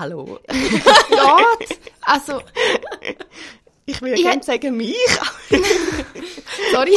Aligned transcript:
Hallo. 0.00 0.40
Gott! 1.10 1.78
Also, 2.00 2.40
Ich 3.84 4.00
will 4.00 4.14
Ich 4.14 4.22
gerne 4.22 4.42
sagen 4.42 4.74
mich. 4.78 4.96
sorry. 6.72 6.96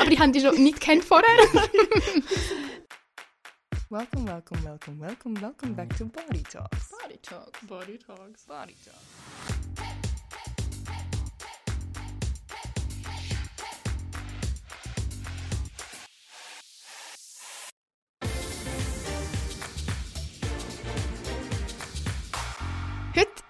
Aber 0.00 0.10
ich 0.10 0.18
habe 0.18 0.32
dich 0.32 0.42
schon 0.42 0.62
nicht 0.62 0.80
kennt 0.80 1.04
vorher. 1.04 1.28
welcome, 3.90 4.26
welcome, 4.26 4.64
welcome, 4.64 4.98
welcome, 4.98 5.38
welcome 5.42 5.74
back 5.74 5.94
to 5.98 6.06
Body 6.06 6.42
Talks. 6.44 6.88
Body 6.88 7.18
Talk. 7.20 7.52
Body 7.68 7.98
Talks, 7.98 8.46
Body 8.46 8.74
Talks. 8.82 9.57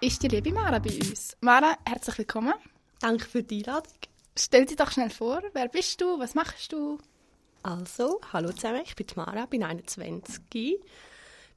Ist 0.01 0.23
die 0.23 0.29
liebe 0.29 0.53
Mara 0.53 0.79
bei 0.79 0.95
uns. 0.95 1.35
Mara, 1.41 1.77
herzlich 1.85 2.19
willkommen. 2.19 2.53
Danke 3.01 3.25
für 3.25 3.43
die 3.43 3.57
Einladung. 3.57 3.93
Stell 4.37 4.65
dich 4.65 4.77
doch 4.77 4.91
schnell 4.91 5.09
vor. 5.09 5.41
Wer 5.53 5.67
bist 5.67 5.99
du? 5.99 6.17
Was 6.19 6.35
machst 6.35 6.71
du? 6.71 6.97
Also, 7.63 8.21
hallo 8.31 8.53
zusammen, 8.53 8.81
ich 8.85 8.95
bin 8.95 9.07
Mara, 9.17 9.45
bin 9.45 9.63
21, 9.63 10.41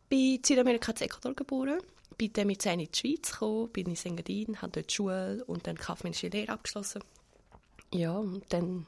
bin 0.08 0.34
in 0.34 0.42
Südamerika 0.44 0.90
in 0.90 1.02
Ecuador 1.02 1.34
geboren, 1.34 1.78
bin 2.18 2.32
dann 2.32 2.48
mit 2.48 2.60
10 2.60 2.80
in 2.80 2.88
die 2.90 2.98
Schweiz 2.98 3.30
gekommen, 3.30 3.68
bin 3.68 3.86
in 3.86 3.96
Engadin, 3.96 4.60
habe 4.60 4.72
dort 4.72 4.90
Schule 4.90 5.44
und 5.46 5.64
dann 5.68 5.76
kaufmännische 5.76 6.26
Lehre 6.26 6.52
abgeschlossen. 6.52 7.04
Ja, 7.94 8.18
und 8.18 8.44
dann 8.52 8.86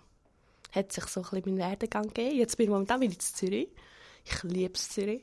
hat 0.72 0.92
sich 0.92 1.04
so 1.04 1.20
ein 1.22 1.30
bisschen 1.30 1.54
mein 1.54 1.70
Werdegang 1.70 2.08
gegeben. 2.08 2.36
Jetzt 2.38 2.56
bin 2.56 2.64
ich 2.64 2.70
momentan 2.70 3.00
wieder 3.00 3.12
in 3.12 3.20
Zürich. 3.20 3.68
Ich 4.24 4.42
liebe 4.42 4.72
Zürich. 4.72 5.22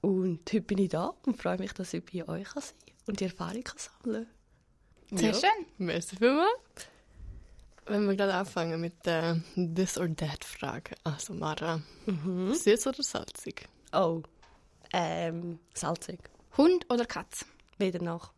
Und 0.00 0.40
heute 0.50 0.62
bin 0.62 0.78
ich 0.78 0.88
da 0.88 1.12
und 1.26 1.36
freue 1.36 1.58
mich, 1.58 1.74
dass 1.74 1.92
ich 1.92 2.02
bei 2.02 2.26
euch 2.26 2.48
sein 2.48 2.62
kann 2.72 2.93
und 3.06 3.20
die 3.20 3.24
Erfahrung 3.24 3.62
kann 3.62 3.78
sammeln 3.78 4.26
Sehr 5.12 5.34
schön. 5.34 5.66
Merci 5.78 6.16
vielmals. 6.16 6.48
Wenn 7.86 8.06
wir 8.06 8.16
gerade 8.16 8.34
anfangen 8.34 8.80
mit 8.80 9.04
der 9.04 9.40
This 9.56 9.98
or 9.98 10.08
That 10.16 10.42
Frage. 10.44 10.94
Also 11.04 11.34
Mara, 11.34 11.82
süß 12.06 12.86
oder 12.86 13.02
salzig? 13.02 13.68
Oh, 13.92 14.22
ähm, 14.92 15.58
salzig. 15.74 16.18
Hund 16.56 16.86
oder 16.90 17.04
Katz? 17.04 17.44
Weder 17.78 18.02
noch. 18.02 18.32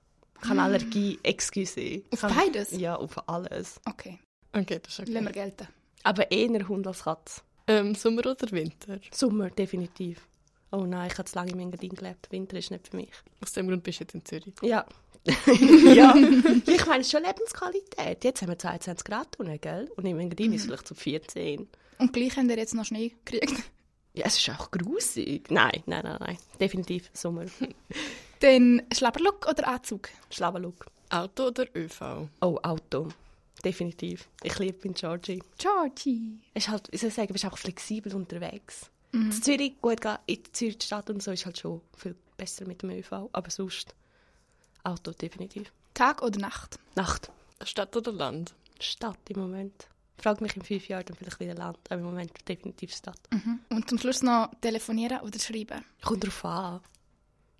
Habe 0.49 0.63
Allergie, 0.63 1.19
excuse. 1.23 2.03
Auf 2.11 2.23
beides? 2.23 2.73
Ja, 2.73 2.97
auf 2.97 3.29
alles. 3.29 3.81
Okay, 3.85 4.19
Okay, 4.53 4.81
das 4.83 4.95
ist 4.95 5.01
okay. 5.01 5.13
lassen 5.13 5.27
wir 5.27 5.33
gelten. 5.33 5.69
Aber 6.03 6.31
eher 6.31 6.69
Hund 6.69 6.87
als 6.87 7.05
Katze. 7.05 7.43
Ähm, 7.69 7.95
Sommer 7.95 8.21
oder 8.27 8.51
Winter? 8.51 8.99
Sommer, 9.13 9.51
definitiv. 9.51 10.27
Oh 10.71 10.85
nein, 10.85 11.09
ich 11.11 11.19
habe 11.19 11.29
zu 11.29 11.37
lange 11.37 11.53
in 11.53 11.61
Engadin 11.61 11.95
gelebt. 11.95 12.31
Winter 12.31 12.57
ist 12.59 12.71
nicht 12.71 12.89
für 12.89 12.97
mich. 12.97 13.11
Aus 13.41 13.53
dem 13.53 13.69
Grund 13.69 13.83
bist 13.83 14.01
du 14.01 14.05
jetzt 14.05 14.15
in 14.15 14.25
Zürich. 14.25 14.55
Ja. 14.63 14.85
ja. 15.25 16.15
Ich 16.67 16.87
meine, 16.87 17.01
es 17.01 17.07
ist 17.07 17.13
schon 17.13 17.25
Lebensqualität. 17.25 18.25
Jetzt 18.25 18.43
haben 18.43 18.49
wir 18.49 18.59
22 18.59 19.05
Grad 19.05 19.39
unten, 19.39 19.61
gell? 19.61 19.91
Und 19.97 20.07
in 20.07 20.19
Engadin 20.19 20.53
ist 20.53 20.63
es 20.63 20.67
vielleicht 20.67 20.89
so 20.89 20.95
14. 20.95 21.69
Und 21.99 22.13
gleich 22.13 22.37
haben 22.37 22.49
wir 22.49 22.57
jetzt 22.57 22.75
noch 22.75 22.85
Schnee 22.85 23.13
gekriegt. 23.25 23.71
Ja, 24.15 24.27
es 24.27 24.39
ist 24.39 24.49
auch 24.51 24.71
grusig. 24.71 25.51
Nein, 25.51 25.83
nein, 25.87 26.03
nein, 26.03 26.17
nein. 26.21 26.39
Definitiv 26.59 27.11
Sommer. 27.13 27.45
Dann 28.41 28.83
Schlabberlook 28.93 29.47
oder 29.49 29.69
Anzug? 29.69 30.09
Schlabberlook. 30.31 30.87
Auto 31.11 31.49
oder 31.49 31.67
ÖV? 31.75 32.29
Oh, 32.41 32.59
Auto. 32.63 33.09
Definitiv. 33.65 34.29
Ich 34.43 34.59
liebe 34.59 34.89
in 34.89 34.95
Georgie. 34.95 35.43
Georgie. 35.59 36.39
Es 36.55 36.65
ist 36.65 36.71
halt, 36.71 36.89
wie 36.93 36.97
soll 36.97 37.09
ich 37.09 37.15
sagen, 37.15 37.29
du 37.29 37.33
bist 37.35 37.45
einfach 37.45 37.59
flexibel 37.59 38.15
unterwegs. 38.15 38.91
In 39.17 39.33
Zürich, 39.33 39.81
gut, 39.81 40.01
gehen, 40.01 40.19
in 40.27 40.45
Zürich 40.53 40.79
die 40.79 40.87
Stadt 40.87 41.09
und 41.11 41.23
so 41.23 41.31
ist 41.33 41.47
halt 41.47 41.59
schon 41.59 41.81
viel 41.97 42.15
besser 42.37 42.67
mit 42.67 42.83
dem 42.83 42.91
ÖV, 42.91 43.29
aber 43.33 43.51
sonst 43.51 43.95
Auto 44.85 45.13
definitiv. 45.13 45.73
Tag 45.95 46.23
oder 46.23 46.39
Nacht? 46.39 46.79
Nacht, 46.95 47.31
Stadt 47.65 47.97
oder 47.97 48.13
Land? 48.13 48.55
Stadt 48.79 49.19
im 49.29 49.41
Moment. 49.41 49.89
Frag 50.19 50.41
mich 50.41 50.57
in 50.57 50.63
fünf 50.63 50.89
Jahren 50.89 51.05
dann 51.07 51.17
vielleicht 51.17 51.41
wieder 51.41 51.55
Land, 51.55 51.79
aber 51.89 52.01
im 52.01 52.07
Moment 52.07 52.31
definitiv 52.49 52.95
Stadt. 52.95 53.19
Und 53.69 53.89
zum 53.89 53.99
Schluss 53.99 54.23
noch 54.23 54.51
telefonieren 54.61 55.21
oder 55.21 55.39
schreiben? 55.39 55.85
Kommt 56.03 56.25
darauf 56.25 56.45
an. 56.45 56.81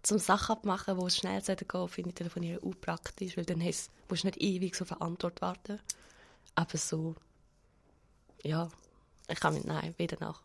Zum 0.03 0.19
Sachen 0.19 0.53
abmachen, 0.53 0.97
wo 0.97 1.07
es 1.07 1.17
schnell 1.17 1.41
gehen 1.41 1.57
sollte, 1.67 1.89
finde 1.89 2.11
ich 2.11 2.15
Telefonieren 2.15 2.59
unpraktisch, 2.59 3.37
weil 3.37 3.45
dann 3.45 3.63
hast, 3.63 3.91
musst 4.09 4.23
du 4.23 4.29
nicht 4.29 4.41
ewig 4.41 4.81
auf 4.81 4.93
eine 4.93 5.01
Antwort 5.01 5.41
warten. 5.43 5.81
Aber 6.55 6.79
so, 6.79 7.15
ja, 8.43 8.69
ich 9.29 9.41
kann 9.41 9.55
mit 9.55 9.65
Nein, 9.65 9.95
weder 9.99 10.17
nach. 10.21 10.43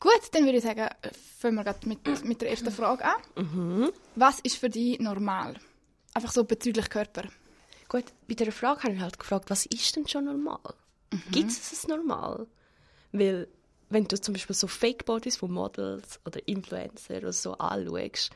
Gut, 0.00 0.20
dann 0.32 0.44
würde 0.44 0.58
ich 0.58 0.64
sagen, 0.64 0.88
fangen 1.38 1.56
wir 1.56 1.64
gerade 1.64 1.88
mit, 1.88 2.24
mit 2.24 2.40
der 2.40 2.50
ersten 2.50 2.70
Frage 2.70 3.04
an. 3.04 3.20
Mhm. 3.36 3.92
Was 4.14 4.38
ist 4.40 4.56
für 4.56 4.70
dich 4.70 5.00
normal? 5.00 5.54
Einfach 6.14 6.32
so 6.32 6.44
bezüglich 6.44 6.88
Körper. 6.88 7.24
Gut, 7.88 8.04
bei 8.28 8.34
dieser 8.34 8.52
Frage 8.52 8.84
habe 8.84 8.94
ich 8.94 9.00
halt 9.00 9.18
gefragt, 9.18 9.50
was 9.50 9.66
ist 9.66 9.96
denn 9.96 10.06
schon 10.06 10.26
normal? 10.26 10.74
Gibt 11.30 11.50
es 11.50 11.84
ein 11.84 11.96
Normal? 11.96 12.46
Weil, 13.12 13.48
wenn 13.88 14.04
du 14.04 14.20
zum 14.20 14.34
Beispiel 14.34 14.54
so 14.54 14.66
Fake-Bodies 14.66 15.38
von 15.38 15.50
Models 15.50 16.20
oder 16.26 16.46
Influencer 16.46 17.16
oder 17.16 17.32
so 17.32 17.54
anschaust, 17.54 18.30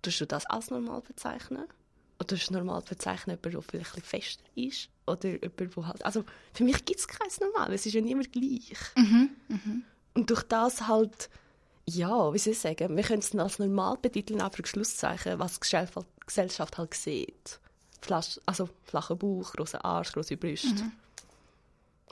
tust 0.00 0.20
du 0.20 0.26
das 0.26 0.46
als 0.46 0.70
normal 0.70 1.02
bezeichnen? 1.02 1.66
Oder 2.18 2.36
du 2.36 2.52
normal 2.52 2.80
bezeichnen, 2.82 3.38
jemand, 3.42 3.54
der 3.54 3.62
vielleicht 3.62 3.96
ein 3.96 4.02
fester 4.02 4.44
ist? 4.54 4.88
Oder 5.06 5.28
jemand, 5.28 5.60
der 5.76 5.86
halt... 5.86 6.04
Also, 6.04 6.24
für 6.54 6.64
mich 6.64 6.84
gibt 6.84 7.00
es 7.00 7.06
kein 7.06 7.28
Normal, 7.40 7.72
es 7.74 7.84
ist 7.84 7.92
ja 7.92 8.00
niemand 8.00 8.32
gleich. 8.32 8.78
Und 10.14 10.30
durch 10.30 10.42
das 10.44 10.86
halt... 10.88 11.28
Ja, 11.86 12.32
wie 12.32 12.38
soll 12.38 12.54
ich 12.54 12.60
sagen, 12.60 12.96
wir 12.96 13.02
können 13.04 13.18
es 13.18 13.34
als 13.34 13.58
normal 13.58 13.98
betiteln, 14.00 14.40
aber 14.40 14.64
Schlusszeichen, 14.64 15.38
was 15.38 15.54
die 15.54 15.60
Gesellschaft- 15.60 16.06
Gesellschaft 16.26 16.78
halt 16.78 16.94
sieht. 16.94 17.60
Flasch, 18.00 18.40
also 18.46 18.70
flacher 18.84 19.16
Bauch, 19.16 19.52
großer 19.52 19.84
Arsch, 19.84 20.12
große 20.12 20.36
Brüste, 20.38 20.90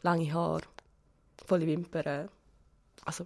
lange 0.03 0.31
Haare, 0.33 0.63
volle 1.47 1.67
Wimpern, 1.67 2.29
also 3.05 3.25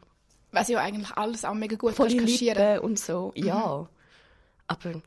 Was 0.52 0.68
ja 0.68 0.78
eigentlich 0.78 1.10
alles 1.16 1.44
auch 1.44 1.54
mega 1.54 1.76
gut 1.76 1.94
volle 1.94 2.16
kaschieren. 2.16 2.74
Lippen 2.74 2.84
und 2.84 2.98
so. 2.98 3.32
Ja, 3.34 3.88
aber 4.68 4.90
Ich 4.90 5.02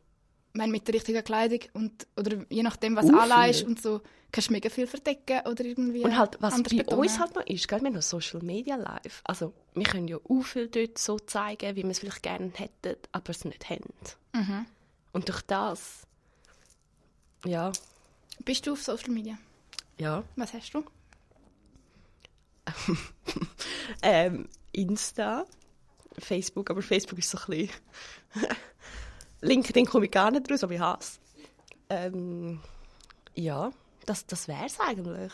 meine, 0.53 0.71
mit 0.71 0.87
der 0.87 0.95
richtigen 0.95 1.23
Kleidung 1.23 1.59
und, 1.73 2.07
oder 2.17 2.45
je 2.49 2.63
nachdem, 2.63 2.95
was 2.95 3.05
viel. 3.05 3.67
und 3.67 3.81
so, 3.81 4.01
kannst 4.31 4.49
du 4.49 4.53
mega 4.53 4.69
viel 4.69 4.87
verdecken 4.87 5.41
oder 5.47 5.63
irgendwie 5.63 6.03
und 6.03 6.17
halt, 6.17 6.37
was 6.39 6.55
bei 6.63 6.77
betonen. 6.77 7.01
uns 7.01 7.19
halt 7.19 7.35
noch 7.35 7.45
ist, 7.45 7.67
gell, 7.67 7.79
wir 7.81 7.87
haben 7.87 7.93
noch 7.95 8.01
Social 8.01 8.41
Media 8.41 8.75
live. 8.75 9.21
Also 9.23 9.53
wir 9.73 9.83
können 9.83 10.07
ja 10.07 10.17
auch 10.17 10.41
viel 10.43 10.67
dort 10.67 10.97
so 10.97 11.19
zeigen, 11.19 11.75
wie 11.75 11.83
wir 11.83 11.91
es 11.91 11.99
vielleicht 11.99 12.23
gerne 12.23 12.51
hätten, 12.55 12.95
aber 13.11 13.29
es 13.29 13.45
nicht 13.45 13.69
haben. 13.69 13.93
Mhm. 14.33 14.65
Und 15.13 15.27
durch 15.29 15.41
das, 15.41 16.07
ja, 17.45 17.71
Bist 18.45 18.65
du 18.67 18.73
auf 18.73 18.81
Social 18.83 19.11
Media? 19.11 19.37
ja, 19.97 20.23
Was 20.35 20.53
hast 20.53 20.73
du? 20.73 20.83
ähm, 24.01 24.47
Insta, 24.71 25.45
Facebook, 26.17 26.69
aber 26.69 26.81
Facebook 26.81 27.19
ist 27.19 27.29
so 27.29 27.37
ein 27.39 27.45
bisschen... 27.47 27.69
LinkedIn 29.41 29.85
komme 29.85 30.05
ich 30.05 30.11
gar 30.11 30.31
nicht 30.31 30.49
raus, 30.51 30.63
aber 30.63 30.73
ich 30.73 30.79
hasse 30.79 31.19
ähm, 31.89 32.59
Ja, 33.35 33.71
das, 34.05 34.25
das 34.25 34.47
wäre 34.47 34.65
es 34.65 34.79
eigentlich. 34.79 35.31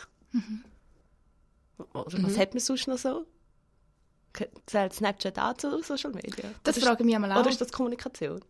Oder 1.92 2.22
was 2.22 2.38
hat 2.38 2.54
man 2.54 2.60
sonst 2.60 2.86
noch 2.88 2.98
so? 2.98 3.26
Zählt 4.66 4.92
Snapchat 4.92 5.38
auch 5.38 5.54
zu 5.54 5.82
Social 5.82 6.12
Media? 6.12 6.44
Das 6.62 6.78
frage 6.78 7.02
ich 7.02 7.06
mich 7.06 7.14
einmal 7.14 7.32
auch. 7.32 7.40
Oder 7.40 7.50
ist 7.50 7.60
das 7.60 7.72
Kommunikation? 7.72 8.40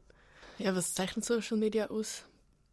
Ja, 0.58 0.74
was 0.74 0.94
zeichnet 0.94 1.24
Social 1.24 1.56
Media 1.56 1.88
aus? 1.90 2.24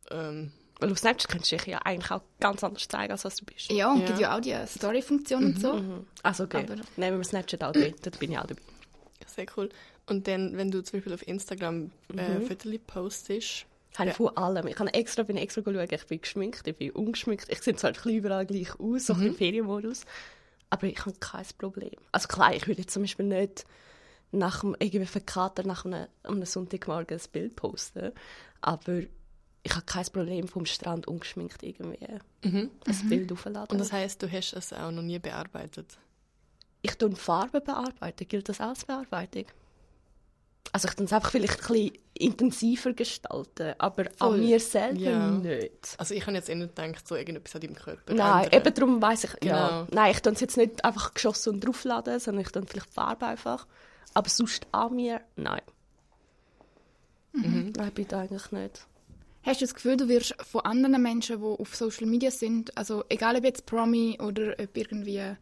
Ähm, 0.09 0.51
Weil 0.79 0.91
auf 0.91 0.97
Snapchat 0.99 1.29
kannst 1.29 1.51
du 1.51 1.57
dich 1.57 1.67
ja 1.67 1.79
eigentlich 1.79 2.09
auch 2.11 2.21
ganz 2.39 2.63
anders 2.63 2.87
zeigen, 2.87 3.11
als 3.11 3.23
was 3.25 3.35
du 3.35 3.45
bist. 3.45 3.71
Ja, 3.71 3.91
und 3.91 4.01
Ja. 4.01 4.07
gibt 4.07 4.19
ja 4.19 4.35
auch 4.35 4.41
die 4.41 4.55
Story-Funktion 4.67 5.43
und 5.45 5.59
so. 5.59 5.73
Mhm. 5.73 6.07
Also 6.23 6.45
okay, 6.45 6.65
Aber- 6.69 6.81
nehmen 6.97 7.17
wir 7.17 7.23
Snapchat 7.23 7.63
auch 7.63 7.71
drin, 7.71 7.93
dort 8.01 8.19
bin 8.19 8.31
ich 8.31 8.37
auch 8.39 8.45
dabei. 8.47 8.61
sehr 9.27 9.45
cool. 9.57 9.69
Und 10.07 10.27
dann, 10.27 10.57
wenn 10.57 10.69
du 10.71 10.83
zum 10.83 10.99
Beispiel 10.99 11.13
auf 11.13 11.25
Instagram 11.27 11.91
äh, 12.15 12.39
Mhm. 12.39 12.45
Fotos 12.47 12.73
postest, 12.85 13.65
Habe 13.95 14.05
Ja. 14.05 14.11
ich 14.11 14.17
von 14.17 14.35
allem. 14.37 14.67
Ich 14.67 14.79
habe 14.79 14.93
extra, 14.93 15.21
bin 15.23 15.37
extra 15.37 15.61
schauen, 15.63 15.87
ich 15.89 16.05
bin 16.07 16.19
geschminkt, 16.21 16.67
ich 16.67 16.75
bin 16.75 16.91
ungeschminkt. 16.91 17.47
Ich 17.49 17.61
sehe 17.61 17.75
zwar 17.75 17.91
ein 17.91 17.93
bisschen 17.93 18.15
überall 18.15 18.45
gleich 18.45 18.79
aus, 18.79 19.05
so 19.05 19.13
ein 19.13 19.19
bisschen 19.19 19.35
Ferienmodus, 19.35 20.05
aber 20.71 20.87
ich 20.87 20.99
habe 21.05 21.15
kein 21.19 21.45
Problem. 21.59 21.91
Also 22.11 22.27
klar, 22.27 22.55
ich 22.55 22.67
würde 22.67 22.81
jetzt 22.81 22.91
zum 22.93 23.03
Beispiel 23.03 23.25
nicht 23.27 23.65
nach 24.31 24.61
dem 24.61 24.75
irgendwie 24.79 25.05
verkater 25.05 25.61
nach 25.63 25.85
einem, 25.85 26.07
einem 26.23 26.43
Sonntagmorgen 26.45 27.19
ein 27.19 27.23
Bild 27.31 27.55
posten, 27.55 28.11
aber 28.61 29.01
ich 29.65 29.75
habe 29.75 29.85
kein 29.85 30.05
Problem 30.07 30.47
vom 30.47 30.65
Strand 30.65 31.07
ungeschminkt 31.07 31.61
irgendwie 31.61 32.03
ein 32.41 32.71
Bild 33.09 33.31
aufladen. 33.31 33.67
und 33.71 33.77
das 33.77 33.93
heißt, 33.93 34.23
du 34.23 34.29
hast 34.31 34.53
es 34.53 34.73
auch 34.73 34.89
noch 34.91 35.03
nie 35.03 35.19
bearbeitet. 35.19 35.97
ich 36.81 36.95
tue 36.95 37.15
Farben 37.15 37.63
bearbeiten. 37.63 38.27
Gilt 38.27 38.49
das 38.49 38.59
auch 38.59 38.69
als 38.69 38.85
Bearbeitung? 38.85 39.45
Also 40.73 40.87
ich 40.89 40.95
tue 40.95 41.05
es 41.05 41.13
einfach 41.13 41.29
vielleicht 41.31 41.61
ein 41.61 41.67
bisschen 41.73 41.91
intensiver 42.15 42.93
gestalten, 42.93 43.75
aber 43.77 44.05
Voll. 44.17 44.33
an 44.33 44.39
mir 44.39 44.59
selber 44.59 44.99
Ja. 44.99 45.29
nicht. 45.29 45.95
Also 45.97 46.15
ich 46.15 46.25
habe 46.25 46.35
jetzt 46.35 46.49
eh 46.49 46.55
nicht 46.55 46.75
gedacht, 46.75 47.07
so 47.07 47.15
irgendetwas 47.15 47.55
an 47.55 47.61
deinem 47.61 47.75
Körper 47.75 48.13
Nein, 48.13 48.43
ändern. 48.45 48.61
eben 48.61 48.73
darum 48.73 49.01
weiss 49.01 49.23
ich, 49.23 49.31
ja. 49.43 49.67
Genau. 49.67 49.87
Nein, 49.91 50.11
ich 50.11 50.21
tue 50.21 50.33
es 50.33 50.39
jetzt 50.39 50.57
nicht 50.57 50.83
einfach 50.83 51.13
geschossen 51.13 51.53
und 51.53 51.59
draufladen, 51.65 52.19
sondern 52.19 52.43
ich 52.43 52.51
tue 52.51 52.63
vielleicht 52.65 52.89
die 52.89 52.93
Farbe 52.93 53.27
einfach. 53.27 53.67
Aber 54.15 54.27
sonst 54.29 54.65
an 54.71 54.95
mir, 54.95 55.21
nein. 55.35 55.61
Mhm. 57.33 57.73
Nein, 57.75 57.91
bitte 57.93 58.17
eigentlich 58.17 58.51
nicht. 58.51 58.85
Hast 59.43 59.61
du 59.61 59.65
das 59.65 59.75
Gefühl, 59.75 59.97
du 59.97 60.07
wirst 60.07 60.35
von 60.41 60.61
anderen 60.61 61.01
Menschen, 61.01 61.39
die 61.39 61.45
auf 61.45 61.75
Social 61.75 62.07
Media 62.07 62.31
sind, 62.31 62.75
also 62.77 63.03
egal 63.09 63.35
ob 63.35 63.43
jetzt 63.43 63.65
Promi 63.65 64.17
oder 64.21 64.55
ob 64.59 64.77
irgendwie 64.77 65.35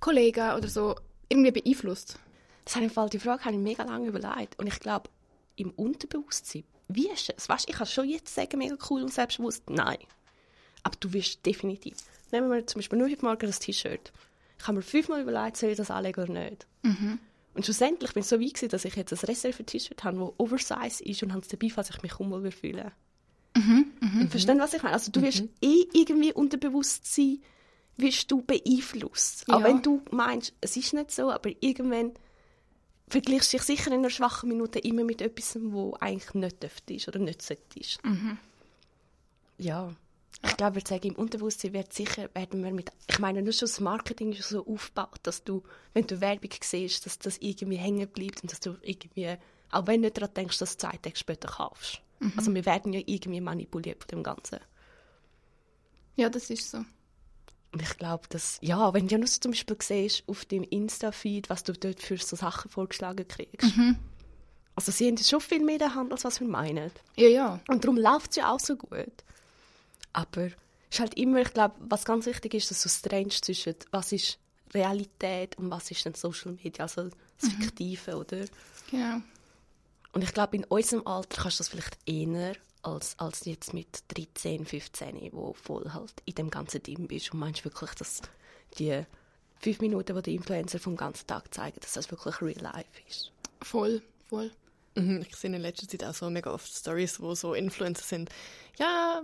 Kollegen 0.00 0.52
oder 0.52 0.68
so, 0.68 0.94
irgendwie 1.28 1.50
beeinflusst? 1.50 2.18
Das 2.64 2.76
habe 2.76 2.86
ich, 2.86 2.92
Fall- 2.92 3.08
die 3.08 3.18
Frage 3.18 3.44
habe 3.44 3.54
ich 3.54 3.60
mega 3.60 3.82
lange 3.82 4.08
überlegt. 4.08 4.58
Und 4.58 4.66
ich 4.66 4.78
glaube, 4.80 5.10
im 5.56 5.70
Unterbewusstsein, 5.70 6.64
wie 6.88 7.08
ist 7.10 7.32
es? 7.36 7.48
Weißt, 7.48 7.68
ich 7.68 7.74
kann 7.76 7.86
schon 7.86 8.08
jetzt 8.08 8.34
sagen, 8.34 8.58
mega 8.58 8.76
cool 8.90 9.02
und 9.02 9.12
selbstbewusst, 9.12 9.68
nein. 9.70 9.98
Aber 10.82 10.96
du 11.00 11.12
wirst 11.12 11.44
definitiv. 11.46 11.96
Nehmen 12.30 12.50
wir 12.50 12.66
zum 12.66 12.78
Beispiel 12.80 12.98
nur 12.98 13.08
heute 13.08 13.24
Morgen 13.24 13.46
das 13.46 13.58
T-Shirt. 13.60 14.12
Ich 14.58 14.66
habe 14.66 14.76
mir 14.76 14.82
fünfmal 14.82 15.22
überlegt, 15.22 15.56
soll 15.56 15.70
ich 15.70 15.76
das 15.76 15.90
anlegen 15.90 16.22
oder 16.22 16.32
nicht. 16.32 16.66
Und 17.54 17.64
schlussendlich 17.64 18.12
bin 18.14 18.22
ich 18.22 18.28
so 18.28 18.40
weit, 18.40 18.54
gewesen, 18.54 18.68
dass 18.70 18.84
ich 18.84 18.94
jetzt 18.96 19.12
ein 19.12 19.18
Reserve-T-Shirt 19.26 20.04
habe, 20.04 20.18
das 20.18 20.32
oversize 20.38 21.04
ist 21.04 21.22
und 21.22 21.32
habe 21.32 21.42
es 21.42 21.48
dabei, 21.48 21.68
falls 21.68 21.90
ich 21.90 22.02
mich 22.02 22.18
unwohl 22.18 22.50
fühle. 22.50 22.92
Verstehen, 24.30 24.58
was 24.60 24.72
ich 24.74 24.82
meine? 24.82 24.94
Also 24.94 25.12
du 25.12 25.20
wirst 25.22 25.44
eh 25.60 25.84
irgendwie 25.92 26.32
Unterbewusstsein 26.32 27.42
wirst 27.96 28.30
du 28.30 28.40
beeinflusst. 28.42 29.44
Auch 29.50 29.60
Ja. 29.60 29.64
wenn 29.66 29.82
du 29.82 30.02
meinst, 30.10 30.54
es 30.62 30.76
ist 30.76 30.94
nicht 30.94 31.10
so, 31.10 31.30
aber 31.30 31.50
irgendwann 31.60 32.12
vergleichst 33.08 33.52
dich 33.52 33.62
sicher 33.62 33.88
in 33.88 33.98
einer 33.98 34.10
schwachen 34.10 34.48
Minute 34.48 34.78
immer 34.78 35.04
mit 35.04 35.20
etwas, 35.20 35.58
wo 35.60 35.94
eigentlich 36.00 36.34
nicht 36.34 36.62
dürfte 36.62 36.94
ist 36.94 37.08
oder 37.08 37.18
nicht 37.18 37.42
sollte 37.42 37.78
ist. 37.78 38.00
Ja. 39.58 39.94
Ich 40.44 40.56
glaube, 40.56 40.78
ich 40.78 40.88
sage, 40.88 41.06
im 41.06 41.14
Unterbewusstsein 41.14 41.72
wird 41.72 41.92
sicher, 41.92 42.28
werden 42.34 42.64
wir 42.64 42.72
mit, 42.72 42.90
ich 43.08 43.18
meine, 43.20 43.42
nur 43.42 43.52
schon 43.52 43.68
das 43.68 43.78
Marketing 43.78 44.32
ist 44.32 44.48
so 44.48 44.66
aufgebaut, 44.66 45.20
dass 45.22 45.44
du, 45.44 45.62
wenn 45.94 46.06
du 46.06 46.20
Werbung 46.20 46.50
siehst, 46.60 47.06
dass 47.06 47.18
das 47.18 47.38
irgendwie 47.38 47.76
hängen 47.76 48.08
bleibt 48.08 48.42
und 48.42 48.50
dass 48.50 48.58
du 48.58 48.76
irgendwie, 48.82 49.36
auch 49.70 49.86
wenn 49.86 50.02
du 50.02 50.06
nicht 50.06 50.16
daran 50.16 50.34
denkst, 50.34 50.58
dass 50.58 50.76
du 50.76 50.88
zwei 50.88 50.96
Tage 50.96 51.16
später 51.16 51.48
kaufst. 51.48 52.00
Also 52.36 52.54
wir 52.54 52.64
werden 52.66 52.92
ja 52.92 53.00
irgendwie 53.04 53.40
manipuliert 53.40 54.02
von 54.02 54.08
dem 54.08 54.22
Ganzen. 54.22 54.58
Ja, 56.16 56.28
das 56.28 56.50
ist 56.50 56.70
so. 56.70 56.84
Und 57.72 57.80
ich 57.80 57.96
glaube, 57.96 58.24
dass, 58.28 58.58
ja, 58.60 58.92
wenn 58.92 59.08
du 59.08 59.12
ja 59.12 59.18
nur 59.18 59.26
zum 59.26 59.52
Beispiel 59.52 59.76
siehst, 59.80 60.24
auf 60.26 60.44
dem 60.44 60.62
Insta-Feed, 60.62 61.48
was 61.48 61.64
du 61.64 61.72
dort 61.72 62.00
für 62.00 62.18
so 62.18 62.36
Sachen 62.36 62.70
vorgeschlagen 62.70 63.26
kriegst. 63.26 63.72
Also 64.74 64.92
sie 64.92 65.08
haben 65.08 65.18
schon 65.18 65.40
viel 65.40 65.64
mehr 65.64 65.74
in 65.74 65.78
der 65.80 65.94
Hand, 65.94 66.12
als 66.12 66.24
was 66.24 66.40
wir 66.40 66.48
meinen. 66.48 66.90
Ja, 67.16 67.28
ja. 67.28 67.60
Und 67.68 67.84
darum 67.84 67.96
läuft 67.96 68.30
es 68.30 68.36
ja 68.36 68.52
auch 68.52 68.60
so 68.60 68.76
gut. 68.76 69.12
Aber 70.12 70.42
es 70.42 70.52
ist 70.90 71.00
halt 71.00 71.14
immer, 71.14 71.40
ich 71.40 71.52
glaube, 71.52 71.74
was 71.78 72.04
ganz 72.04 72.26
wichtig 72.26 72.54
ist, 72.54 72.70
dass 72.70 72.82
du 72.82 72.88
das 72.88 73.02
trennst 73.02 73.44
zwischen 73.44 73.74
was 73.90 74.12
ist 74.12 74.38
Realität 74.74 75.56
und 75.58 75.70
was 75.70 75.90
ist 75.90 76.04
dann 76.04 76.14
Social 76.14 76.52
Media, 76.52 76.84
also 76.84 77.08
das 77.40 77.50
Fiktive, 77.50 78.16
oder? 78.16 78.44
Genau. 78.90 79.22
Und 80.12 80.22
ich 80.22 80.32
glaube, 80.34 80.56
in 80.56 80.64
unserem 80.64 81.06
Alter 81.06 81.42
kannst 81.42 81.58
du 81.58 81.62
das 81.62 81.68
vielleicht 81.68 81.98
eher 82.06 82.54
als, 82.82 83.18
als 83.18 83.44
jetzt 83.44 83.72
mit 83.74 84.02
13, 84.08 84.64
15, 84.66 85.30
wo 85.32 85.52
voll 85.54 85.90
halt 85.92 86.12
in 86.24 86.34
dem 86.34 86.50
ganzen 86.50 86.82
Team 86.82 87.06
bist 87.06 87.32
und 87.32 87.40
meinst 87.40 87.64
wirklich, 87.64 87.90
dass 87.92 88.22
die 88.78 89.04
fünf 89.60 89.80
Minuten, 89.80 90.16
die 90.16 90.22
die 90.22 90.34
Influencer 90.34 90.78
vom 90.78 90.96
ganzen 90.96 91.26
Tag 91.26 91.52
zeigen, 91.54 91.78
dass 91.80 91.92
das 91.92 92.10
wirklich 92.10 92.40
real 92.42 92.60
life 92.60 93.00
ist. 93.08 93.32
Voll, 93.62 94.02
voll. 94.28 94.50
Mhm, 94.94 95.24
Ich 95.28 95.36
sehe 95.36 95.54
in 95.54 95.60
letzter 95.62 95.88
Zeit 95.88 96.04
auch 96.04 96.14
so 96.14 96.28
mega 96.28 96.52
oft 96.52 96.70
Stories, 96.74 97.20
wo 97.20 97.34
so 97.34 97.54
Influencer 97.54 98.02
sind. 98.02 98.30
Ja, 98.78 99.22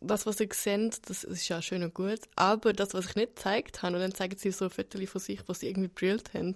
das, 0.00 0.26
was 0.26 0.40
ich 0.40 0.54
sehe, 0.54 0.90
das 1.06 1.22
ist 1.24 1.48
ja 1.48 1.62
schön 1.62 1.82
und 1.84 1.94
gut. 1.94 2.20
Aber 2.34 2.72
das, 2.72 2.92
was 2.94 3.06
ich 3.06 3.14
nicht 3.14 3.36
gezeigt 3.36 3.82
habe, 3.82 3.94
und 3.94 4.02
dann 4.02 4.14
zeigen 4.14 4.36
sie 4.36 4.50
so 4.50 4.68
Fotos 4.68 5.08
von 5.08 5.20
sich, 5.20 5.40
wo 5.46 5.52
sie 5.52 5.68
irgendwie 5.68 5.88
brillt 5.88 6.34
haben. 6.34 6.54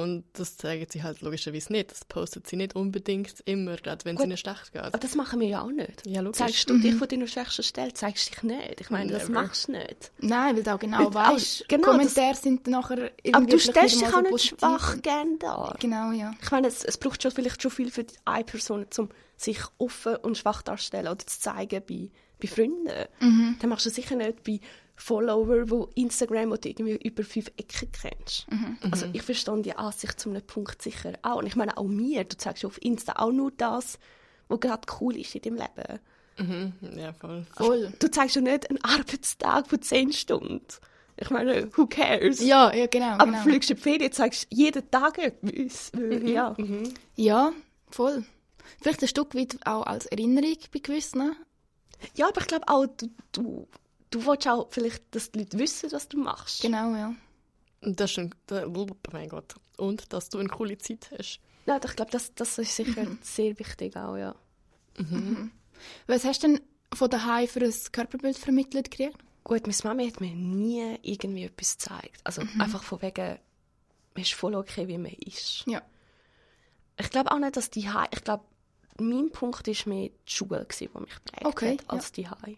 Und 0.00 0.24
das 0.34 0.56
zeigen 0.56 0.86
sie 0.90 1.02
halt 1.02 1.20
logischerweise 1.20 1.72
nicht. 1.72 1.90
Das 1.90 2.04
postet 2.04 2.46
sie 2.46 2.56
nicht 2.56 2.74
unbedingt 2.76 3.34
immer, 3.44 3.76
gerade 3.76 4.04
wenn 4.04 4.16
es 4.16 4.20
Gut. 4.20 4.26
ihnen 4.28 4.36
schlecht 4.36 4.72
geht. 4.72 4.82
Aber 4.82 4.98
das 4.98 5.14
machen 5.14 5.40
wir 5.40 5.48
ja 5.48 5.62
auch 5.62 5.70
nicht. 5.70 6.06
Ja, 6.06 6.20
logisch. 6.20 6.38
Zeigst 6.38 6.68
du 6.70 6.78
dich 6.78 6.94
von 6.94 7.08
deiner 7.08 7.26
schwächsten 7.26 7.62
Stelle, 7.62 7.92
zeigst 7.92 8.30
dich 8.30 8.42
nicht. 8.42 8.80
Ich 8.80 8.90
meine, 8.90 9.12
das 9.12 9.28
Never. 9.28 9.42
machst 9.42 9.68
du 9.68 9.72
nicht. 9.72 10.12
Nein, 10.18 10.56
weil 10.56 10.62
du 10.62 10.74
auch 10.74 10.78
genau 10.78 11.12
weißt, 11.12 11.62
auch- 11.62 11.68
genau, 11.68 11.88
Kommentare 11.90 12.34
sind 12.34 12.66
dann 12.66 12.72
nachher 12.72 13.10
irgendwie 13.22 13.34
Aber 13.34 13.46
du 13.46 13.58
stellst 13.58 14.00
dich 14.00 14.06
auch 14.08 14.12
so 14.12 14.20
nicht 14.20 14.30
positiv. 14.30 14.58
schwach 14.58 15.02
gern 15.02 15.38
dar. 15.38 15.76
Genau, 15.80 16.12
ja. 16.12 16.32
Ich 16.42 16.50
meine, 16.50 16.68
es, 16.68 16.84
es 16.84 16.96
braucht 16.98 17.22
schon 17.22 17.30
vielleicht 17.32 17.60
schon 17.62 17.70
viel 17.70 17.90
für 17.90 18.04
die 18.04 18.14
eine 18.24 18.44
Person, 18.44 18.86
um 18.98 19.08
sich 19.36 19.58
offen 19.78 20.16
und 20.16 20.38
schwach 20.38 20.62
darzustellen 20.62 21.08
oder 21.08 21.18
zu 21.18 21.40
zeigen 21.40 21.82
bei, 21.88 22.10
bei 22.40 22.48
Freunden. 22.48 22.88
Dann 23.60 23.68
machst 23.68 23.86
du 23.86 23.90
es 23.90 23.94
sicher 23.96 24.16
nicht 24.16 24.42
bei 24.44 24.60
Follower, 25.02 25.68
wo 25.68 25.88
Instagram, 25.94 26.50
wo 26.50 26.56
du 26.56 26.68
irgendwie 26.68 26.96
über 26.96 27.24
fünf 27.24 27.48
Ecken 27.56 27.90
kennst. 27.92 28.46
Also 28.90 29.06
ich 29.12 29.22
verstehe 29.22 29.60
die 29.62 29.74
Ansicht 29.74 30.20
zu 30.20 30.30
einem 30.30 30.42
Punkt 30.42 30.80
sicher 30.80 31.14
auch. 31.22 31.38
Und 31.38 31.46
ich 31.46 31.56
meine 31.56 31.76
auch 31.76 31.84
mir, 31.84 32.24
du 32.24 32.36
zeigst 32.36 32.64
auf 32.64 32.80
Insta 32.82 33.14
auch 33.16 33.32
nur 33.32 33.50
das, 33.50 33.98
was 34.48 34.60
gerade 34.60 34.86
cool 35.00 35.16
ist 35.16 35.34
in 35.34 35.42
deinem 35.42 35.56
Leben. 35.56 35.98
Mhm, 36.38 36.98
ja, 36.98 37.12
voll. 37.12 37.46
Voll. 37.56 37.92
Du 37.98 38.10
zeigst 38.10 38.36
ja 38.36 38.42
nicht 38.42 38.70
einen 38.70 38.82
Arbeitstag 38.82 39.68
von 39.68 39.82
10 39.82 40.12
Stunden. 40.12 40.62
Ich 41.16 41.30
meine, 41.30 41.68
who 41.76 41.86
cares? 41.86 42.40
Ja, 42.40 42.74
ja, 42.74 42.86
genau. 42.86 43.14
Aber 43.14 43.26
genau. 43.26 43.42
fliegst 43.42 43.70
du 43.70 43.74
in 43.74 43.76
die 43.76 43.82
Ferien, 43.82 44.12
zeigst 44.12 44.46
jeden 44.50 44.90
Tag 44.90 45.18
etwas. 45.18 45.92
Ja. 46.24 46.56
Ja, 47.16 47.52
voll. 47.90 48.24
Vielleicht 48.80 49.02
ein 49.02 49.08
Stück 49.08 49.34
weit 49.34 49.56
auch 49.64 49.84
als 49.84 50.06
Erinnerung 50.06 50.56
bei 50.72 50.78
gewissen. 50.78 51.36
Ja, 52.14 52.28
aber 52.28 52.40
ich 52.40 52.46
glaube 52.46 52.66
auch, 52.68 52.86
du, 52.86 53.10
du, 53.32 53.68
du 54.12 54.24
willst 54.26 54.46
auch 54.46 54.68
vielleicht, 54.70 55.02
dass 55.14 55.30
die 55.30 55.40
Leute 55.40 55.58
wissen, 55.58 55.90
was 55.90 56.08
du 56.08 56.18
machst. 56.18 56.62
Genau, 56.62 56.94
ja. 56.94 57.14
Und 57.80 57.98
das 57.98 58.12
ist 58.12 58.18
ein, 58.18 58.34
da, 58.46 58.66
oh 58.66 58.86
mein 59.10 59.28
Gott. 59.28 59.54
Und 59.76 60.12
dass 60.12 60.28
du 60.28 60.38
eine 60.38 60.48
coole 60.48 60.78
Zeit 60.78 61.10
hast. 61.18 61.40
Ja, 61.66 61.80
ich 61.84 61.96
glaube, 61.96 62.10
das, 62.10 62.34
das 62.34 62.58
ist 62.58 62.76
sicher 62.76 63.06
sehr 63.22 63.58
wichtig 63.58 63.96
auch, 63.96 64.16
ja. 64.16 64.34
Was 66.06 66.24
hast 66.24 66.42
du 66.42 66.48
denn 66.48 66.60
von 66.94 67.10
daheim 67.10 67.48
für 67.48 67.60
ein 67.60 67.74
Körperbild 67.90 68.36
vermittelt 68.36 68.90
gekriegt? 68.90 69.18
Gut, 69.44 69.62
meine 69.66 69.76
Mami 69.82 70.08
hat 70.08 70.20
mir 70.20 70.34
nie 70.34 70.98
irgendwie 71.02 71.44
etwas 71.44 71.78
gezeigt. 71.78 72.20
Also 72.22 72.42
einfach 72.58 72.82
von 72.82 73.02
wegen, 73.02 73.38
man 74.14 74.22
ist 74.22 74.34
voll 74.34 74.54
okay, 74.54 74.86
wie 74.86 74.98
man 74.98 75.12
ist. 75.12 75.64
Ja. 75.66 75.82
Ich 76.98 77.10
glaube 77.10 77.32
auch 77.32 77.38
nicht, 77.38 77.56
dass 77.56 77.70
die 77.70 77.88
Hai, 77.90 78.06
ich 78.12 78.22
glaube, 78.22 78.44
mein 79.00 79.30
Punkt 79.32 79.66
war 79.66 79.92
mehr 79.92 80.10
die 80.10 80.32
Schule, 80.32 80.66
die 80.78 80.84
mich 80.84 81.24
geprägt 81.24 81.46
Okay, 81.46 81.78
hat, 81.78 81.90
als 81.90 82.12
die 82.12 82.28
Hai. 82.28 82.56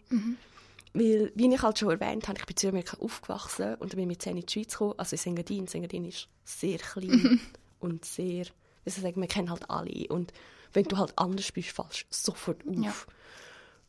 Weil, 0.95 1.29
wie 1.35 1.53
ich 1.53 1.61
halt 1.61 1.77
schon 1.77 1.89
erwähnt 1.89 2.29
habe, 2.29 2.39
ich 2.39 2.45
bin 2.45 2.53
in 2.53 2.57
Südamerika 2.57 2.97
aufgewachsen 3.01 3.75
und 3.75 3.91
dann 3.91 3.97
bin 3.97 4.03
ich 4.03 4.07
mit 4.07 4.21
10 4.21 4.37
in 4.37 4.45
die 4.45 4.53
Schweiz 4.53 4.71
gekommen, 4.71 4.93
also 4.95 5.15
in 5.15 5.17
Sengadin. 5.17 5.67
Sengadin 5.67 6.05
ist 6.05 6.29
sehr 6.45 6.77
klein 6.77 7.41
und 7.81 8.05
sehr, 8.05 8.45
wie 8.45 8.89
soll 8.89 8.97
ich 8.99 9.01
sagen, 9.01 9.19
man 9.19 9.27
kennt 9.27 9.49
halt 9.49 9.69
alle. 9.69 10.07
Und 10.07 10.31
wenn 10.71 10.85
du 10.85 10.97
halt 10.97 11.11
anders 11.17 11.51
bist, 11.51 11.71
fallst 11.71 12.03
du 12.03 12.05
sofort 12.09 12.65
auf. 12.65 12.75
Ja. 12.75 12.93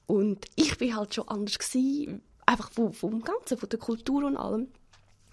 Und 0.06 0.46
ich 0.56 0.76
bin 0.78 0.96
halt 0.96 1.14
schon 1.14 1.28
anders 1.28 1.60
gewesen, 1.60 2.22
einfach 2.44 2.72
vom, 2.72 2.92
vom 2.92 3.22
Ganzen, 3.22 3.56
von 3.56 3.68
der 3.68 3.78
Kultur 3.78 4.24
und 4.24 4.36
allem. 4.36 4.66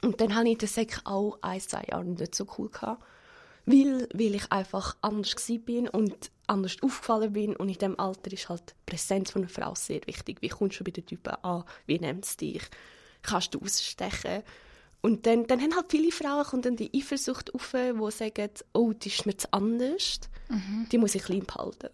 Und 0.04 0.22
dann 0.22 0.36
habe 0.36 0.50
ich 0.50 0.60
den 0.60 0.70
Sek 0.70 1.02
auch 1.06 1.40
ein, 1.42 1.60
zwei 1.60 1.86
Jahre 1.90 2.06
nicht 2.06 2.36
so 2.36 2.46
cool 2.58 2.70
gehabt. 2.70 3.04
Weil, 3.66 4.08
weil 4.14 4.36
ich 4.36 4.52
einfach 4.52 4.98
anders 5.02 5.36
bin 5.66 5.88
und 5.88 6.32
anders 6.48 6.76
aufgefallen 6.82 7.34
bin. 7.34 7.56
Und 7.56 7.70
in 7.70 7.76
diesem 7.76 8.00
Alter 8.00 8.32
ist 8.32 8.50
halt 8.50 8.72
die 8.72 8.92
Präsenz 8.92 9.32
von 9.32 9.44
einer 9.44 9.50
Frau 9.50 9.74
sehr 9.76 10.02
wichtig. 10.06 10.42
Wie 10.42 10.50
kommst 10.50 10.80
du 10.80 10.84
bei 10.84 10.92
den 10.92 11.06
Typen 11.06 11.34
an? 11.44 11.64
Wie 11.86 12.00
nimmt 12.00 12.26
es 12.26 12.38
dich? 12.38 12.64
Kannst 13.22 13.54
du 13.54 13.62
ausstechen? 13.62 14.44
Und 15.02 15.26
dann, 15.26 15.48
dann 15.48 15.62
haben 15.62 15.76
halt 15.76 15.88
viele 15.90 16.12
Frauen 16.12 16.46
kommt 16.46 16.66
dann 16.66 16.78
die 16.78 16.92
Eifersucht 16.96 17.54
auf, 17.54 17.72
die 17.74 18.12
sagen, 18.12 18.50
oh, 18.74 18.94
die 18.94 19.10
ist 19.10 19.26
mir 19.26 19.36
zu 19.36 19.52
anders. 19.52 20.20
Die 20.92 20.98
muss 20.98 21.16
ich 21.16 21.24
klein 21.24 21.46
behalten. 21.46 21.90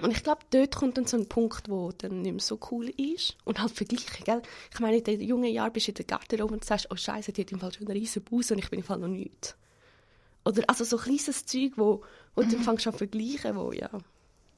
Und 0.00 0.10
ich 0.10 0.22
glaube, 0.22 0.40
dort 0.50 0.74
kommt 0.74 0.98
dann 0.98 1.06
so 1.06 1.16
ein 1.16 1.28
Punkt, 1.28 1.68
wo 1.68 1.92
dann 1.92 2.22
nicht 2.22 2.32
mehr 2.32 2.40
so 2.40 2.58
cool 2.70 2.88
ist. 2.88 3.36
Und 3.44 3.60
halt 3.60 3.72
vergleichen, 3.72 4.24
gell? 4.24 4.42
Ich 4.72 4.80
meine, 4.80 4.98
in 4.98 5.04
den 5.04 5.20
jungen 5.20 5.52
Jahren 5.52 5.72
bist 5.72 5.86
du 5.86 5.92
in 5.92 5.96
der 5.96 6.04
Garderobe 6.06 6.54
und 6.54 6.64
sagst, 6.64 6.88
oh 6.90 6.96
Scheiße, 6.96 7.32
die 7.32 7.42
hat 7.42 7.52
im 7.52 7.60
Fall 7.60 7.72
schon 7.72 7.86
einen 7.86 7.96
riesen 7.96 8.22
Bus 8.22 8.50
und 8.50 8.58
ich 8.58 8.68
bin 8.68 8.80
im 8.80 8.84
Fall 8.84 8.98
noch 8.98 9.08
nichts. 9.08 9.56
Oder 10.44 10.62
also 10.66 10.84
so 10.84 10.96
kleines 10.96 11.44
Zeug, 11.46 11.72
wo, 11.76 12.02
wo 12.34 12.42
du 12.42 12.48
dann 12.48 12.62
fängst 12.62 12.86
an 12.86 12.92
vergleichen, 12.92 13.56
wo, 13.56 13.72
ja... 13.72 13.90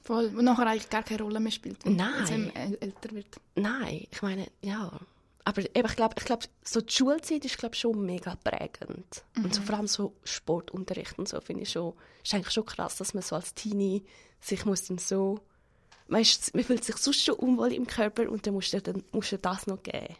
Voll. 0.01 0.27
Und 0.35 0.45
nachher 0.45 0.67
eigentlich 0.67 0.89
gar 0.89 1.01
keine 1.01 1.23
Rolle 1.23 1.39
mehr 1.39 1.51
spielt. 1.51 1.83
wenn 1.83 1.95
Nein. 1.95 2.51
man 2.53 2.71
äl- 2.71 2.79
älter 2.79 3.11
wird. 3.11 3.35
Nein, 3.55 4.05
ich 4.11 4.21
meine, 4.21 4.47
ja. 4.61 4.91
Aber 5.43 5.61
eben, 5.61 5.87
ich 5.87 5.95
glaube, 5.95 6.15
ich 6.17 6.25
glaub, 6.25 6.43
so 6.63 6.81
die 6.81 6.93
Schulzeit 6.93 7.43
ist 7.43 7.57
glaub, 7.57 7.75
schon 7.75 8.05
mega 8.05 8.35
prägend. 8.35 9.23
Und 9.35 9.53
so, 9.53 9.61
vor 9.63 9.75
allem 9.75 9.87
so 9.87 10.13
Sportunterricht 10.23 11.17
und 11.17 11.27
so 11.27 11.39
finde 11.41 11.63
ich 11.63 11.71
schon, 11.71 11.93
ist 12.23 12.33
eigentlich 12.35 12.53
schon 12.53 12.65
krass, 12.65 12.97
dass 12.97 13.15
man 13.15 13.23
so 13.23 13.35
als 13.35 13.55
Teenie 13.55 14.03
sich 14.41 14.63
muss 14.65 14.83
dann 14.85 14.99
so, 14.99 15.39
weißt, 16.07 16.53
man 16.53 16.63
fühlt 16.63 16.83
sich 16.83 16.97
sonst 16.97 17.23
schon 17.23 17.35
unwohl 17.35 17.73
im 17.73 17.87
Körper 17.87 18.29
und 18.29 18.45
dann 18.45 18.53
musst 18.53 18.73
du, 18.73 18.81
dann 18.81 19.03
musst 19.11 19.31
du 19.31 19.39
das 19.39 19.65
noch 19.65 19.81
geben. 19.81 20.15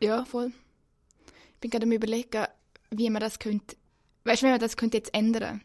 Ja, 0.00 0.24
voll. 0.24 0.52
Ich 1.26 1.60
bin 1.60 1.70
gerade 1.70 1.84
am 1.84 1.92
überlegen, 1.92 2.46
wie 2.90 3.10
man 3.10 3.20
das 3.20 3.38
könnte, 3.38 3.76
weißt 4.24 4.42
du, 4.42 4.46
wenn 4.46 4.52
man 4.52 4.60
das 4.60 4.76
könnte 4.76 4.96
jetzt 4.96 5.14
ändern. 5.14 5.62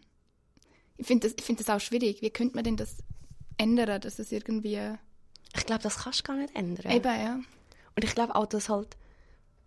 Ich 0.98 1.08
finde 1.08 1.28
das, 1.28 1.36
ich 1.38 1.44
find 1.44 1.60
das 1.60 1.70
auch 1.70 1.80
schwierig. 1.80 2.22
Wie 2.22 2.30
könnte 2.30 2.56
man 2.56 2.64
denn 2.64 2.78
das 2.78 2.98
ändern, 3.58 4.02
dass 4.02 4.20
es 4.20 4.32
irgendwie... 4.32 4.80
Ich 5.56 5.66
glaube, 5.66 5.84
das 5.84 6.00
kannst 6.00 6.20
du 6.20 6.24
gar 6.24 6.36
nicht 6.36 6.56
ändern. 6.56 6.92
Eben, 6.92 7.06
ja. 7.06 7.36
Und 7.96 8.04
ich 8.04 8.14
glaube 8.14 8.36
auch, 8.36 8.46
dass 8.46 8.70
halt 8.70 8.98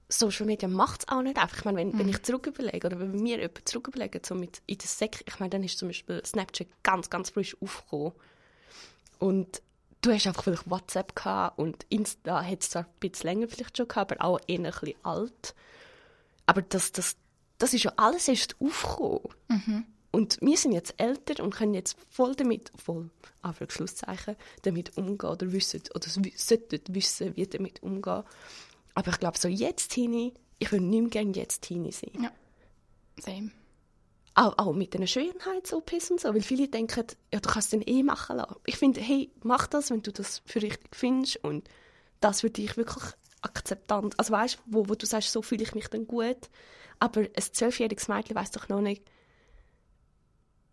Social 0.08 0.46
Media 0.46 0.68
macht 0.68 1.02
es 1.02 1.08
auch 1.08 1.22
nicht 1.22 1.36
einfach. 1.36 1.58
Ich 1.58 1.64
meine, 1.64 1.78
wenn, 1.78 1.98
wenn 1.98 2.08
ich 2.08 2.22
zurück 2.22 2.46
überlege, 2.46 2.86
oder 2.86 2.98
wenn 2.98 3.12
wir 3.12 3.38
jemand 3.38 3.68
zurück 3.68 3.88
überlegen, 3.88 4.20
so 4.24 4.34
mit 4.34 4.62
in 4.66 4.78
der 4.78 4.86
Sek, 4.86 5.22
ich 5.26 5.38
meine, 5.38 5.50
dann 5.50 5.62
ist 5.62 5.78
zum 5.78 5.88
Beispiel 5.88 6.22
Snapchat 6.24 6.68
ganz, 6.82 7.10
ganz 7.10 7.30
frisch 7.30 7.56
aufgekommen. 7.60 8.12
Und 9.18 9.62
du 10.00 10.12
hast 10.12 10.26
einfach 10.26 10.44
vielleicht 10.44 10.70
WhatsApp 10.70 11.14
gehabt 11.14 11.58
und 11.58 11.84
Insta 11.90 12.42
hat 12.42 12.62
es 12.62 12.70
zwar 12.70 12.84
ein 12.84 12.88
bisschen 13.00 13.28
länger 13.28 13.48
vielleicht 13.48 13.76
schon 13.76 13.88
gehabt, 13.88 14.12
aber 14.12 14.24
auch 14.24 14.40
eher 14.46 14.58
ein 14.58 14.62
bisschen 14.64 14.94
alt. 15.02 15.54
Aber 16.46 16.62
das, 16.62 16.92
das, 16.92 17.16
das 17.58 17.74
ist 17.74 17.84
ja 17.84 17.92
alles 17.96 18.28
erst 18.28 18.56
aufgekommen. 18.60 19.86
Und 20.10 20.38
wir 20.40 20.56
sind 20.56 20.72
jetzt 20.72 20.94
älter 20.96 21.42
und 21.42 21.54
können 21.54 21.74
jetzt 21.74 21.96
voll 22.08 22.34
damit, 22.34 22.72
voll, 22.76 23.10
Anführungszeichen, 23.42 24.36
damit 24.62 24.96
umgehen 24.96 25.30
oder 25.30 25.52
wissen, 25.52 25.82
oder 25.94 26.08
sollten 26.08 26.80
wissen, 26.88 27.36
wie 27.36 27.46
damit 27.46 27.82
umgehen. 27.82 28.24
Aber 28.94 29.10
ich 29.10 29.18
glaube, 29.18 29.38
so 29.38 29.48
jetzt 29.48 29.90
Teenie, 29.90 30.32
ich 30.58 30.72
würde 30.72 30.84
nicht 30.84 31.00
mehr 31.00 31.10
gerne 31.10 31.32
jetzt 31.32 31.62
Teenie 31.62 31.92
sein. 31.92 32.22
Ja. 32.22 32.32
Same. 33.20 33.50
Auch, 34.34 34.56
auch 34.56 34.72
mit 34.72 34.94
den 34.94 35.06
Schönheits-OPs 35.06 36.10
und 36.10 36.20
so, 36.20 36.32
weil 36.32 36.42
viele 36.42 36.68
denken, 36.68 37.04
ja, 37.32 37.40
du 37.40 37.48
kannst 37.48 37.72
den 37.72 37.82
eh 37.82 38.02
machen 38.02 38.36
lassen. 38.36 38.54
Ich 38.66 38.76
finde, 38.76 39.00
hey, 39.00 39.30
mach 39.42 39.66
das, 39.66 39.90
wenn 39.90 40.02
du 40.02 40.12
das 40.12 40.42
für 40.46 40.62
richtig 40.62 40.94
findest 40.94 41.44
und 41.44 41.68
das 42.20 42.40
für 42.40 42.50
dich 42.50 42.76
wirklich 42.76 43.04
akzeptant. 43.42 44.18
Also 44.18 44.32
weißt 44.32 44.58
wo, 44.66 44.88
wo 44.88 44.94
du 44.94 45.06
sagst, 45.06 45.32
so 45.32 45.42
fühle 45.42 45.62
ich 45.62 45.74
mich 45.74 45.88
dann 45.88 46.06
gut. 46.06 46.48
Aber 46.98 47.20
ein 47.20 47.42
zwölfjähriges 47.52 48.08
Mädchen 48.08 48.36
weiß 48.36 48.50
doch 48.50 48.68
noch 48.68 48.80
nicht, 48.80 49.02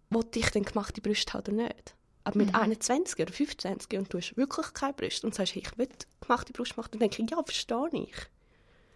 wo 0.10 0.24
ich 0.34 0.50
denn 0.50 0.64
gemachte 0.64 1.02
Brüste 1.02 1.34
habe 1.34 1.52
oder 1.52 1.64
nicht. 1.64 1.96
Aber 2.24 2.38
mit 2.38 2.56
21 2.56 3.22
oder 3.22 3.32
25 3.32 4.00
und 4.00 4.12
du 4.12 4.18
hast 4.18 4.36
wirklich 4.36 4.74
keine 4.74 4.94
Brüste 4.94 5.28
und 5.28 5.36
sagst, 5.36 5.54
hey, 5.54 5.62
ich 5.62 5.78
will 5.78 5.90
gemachte 6.20 6.54
Brust 6.54 6.76
machen, 6.76 6.90
dann 6.92 7.00
denke 7.00 7.22
ich, 7.22 7.30
ja, 7.30 7.44
verstehe 7.44 7.90
ich. 7.94 8.16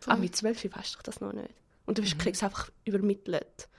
Aber 0.07 0.17
mit 0.17 0.35
12 0.35 0.75
weißt 0.75 0.95
du 0.95 0.99
das 1.03 1.21
noch 1.21 1.33
nicht. 1.33 1.53
Und 1.85 1.97
du 1.97 2.01
kriegst 2.01 2.41
es 2.41 2.43
einfach 2.43 2.71
übermittelt. 2.85 3.69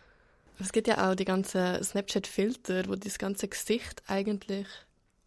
Es 0.61 0.73
gibt 0.73 0.87
ja 0.87 1.11
auch 1.11 1.14
die 1.14 1.25
ganzen 1.25 1.82
Snapchat-Filter, 1.82 2.88
wo 2.88 2.94
das 2.94 3.18
ganze 3.18 3.49
Gesicht 3.49 4.02
eigentlich 4.06 4.66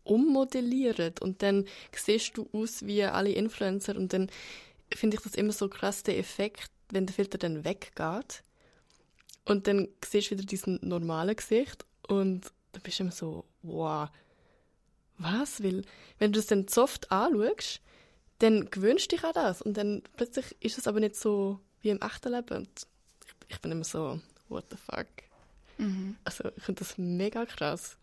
ummodellieren 0.03 1.13
und 1.21 1.41
dann 1.41 1.65
siehst 1.95 2.37
du 2.37 2.49
aus 2.51 2.85
wie 2.85 3.03
alle 3.03 3.31
Influencer 3.31 3.95
und 3.95 4.13
dann 4.13 4.29
finde 4.93 5.17
ich 5.17 5.23
das 5.23 5.35
immer 5.35 5.53
so 5.53 5.69
krass, 5.69 6.03
der 6.03 6.17
Effekt, 6.17 6.71
wenn 6.89 7.05
der 7.05 7.15
Filter 7.15 7.37
dann 7.37 7.63
weggeht 7.63 8.43
und 9.45 9.67
dann 9.67 9.87
siehst 10.05 10.27
du 10.31 10.35
wieder 10.35 10.45
diesen 10.45 10.79
normalen 10.81 11.35
Gesicht 11.35 11.85
und 12.07 12.51
dann 12.71 12.81
bist 12.81 12.99
du 12.99 13.03
immer 13.03 13.11
so, 13.11 13.45
wow, 13.61 14.09
was? 15.17 15.63
Weil, 15.63 15.83
wenn 16.19 16.31
du 16.33 16.39
das 16.39 16.47
dann 16.47 16.67
zu 16.67 16.83
oft 16.83 17.11
anschaust, 17.11 17.81
dann 18.39 18.69
gewöhnst 18.69 19.11
du 19.11 19.15
dich 19.15 19.23
an 19.25 19.33
das 19.33 19.61
und 19.61 19.77
dann 19.77 20.01
plötzlich 20.17 20.55
ist 20.59 20.77
es 20.77 20.87
aber 20.87 20.99
nicht 20.99 21.15
so 21.15 21.59
wie 21.81 21.89
im 21.89 22.01
echten 22.01 22.33
Leben 22.33 22.57
und 22.57 22.87
ich, 23.25 23.55
ich 23.55 23.61
bin 23.61 23.71
immer 23.71 23.83
so, 23.83 24.19
what 24.49 24.65
the 24.69 24.77
fuck? 24.77 25.07
Also 26.23 26.49
ich 26.55 26.63
finde 26.63 26.79
das 26.79 26.97
mega 26.97 27.45
krass. 27.45 27.97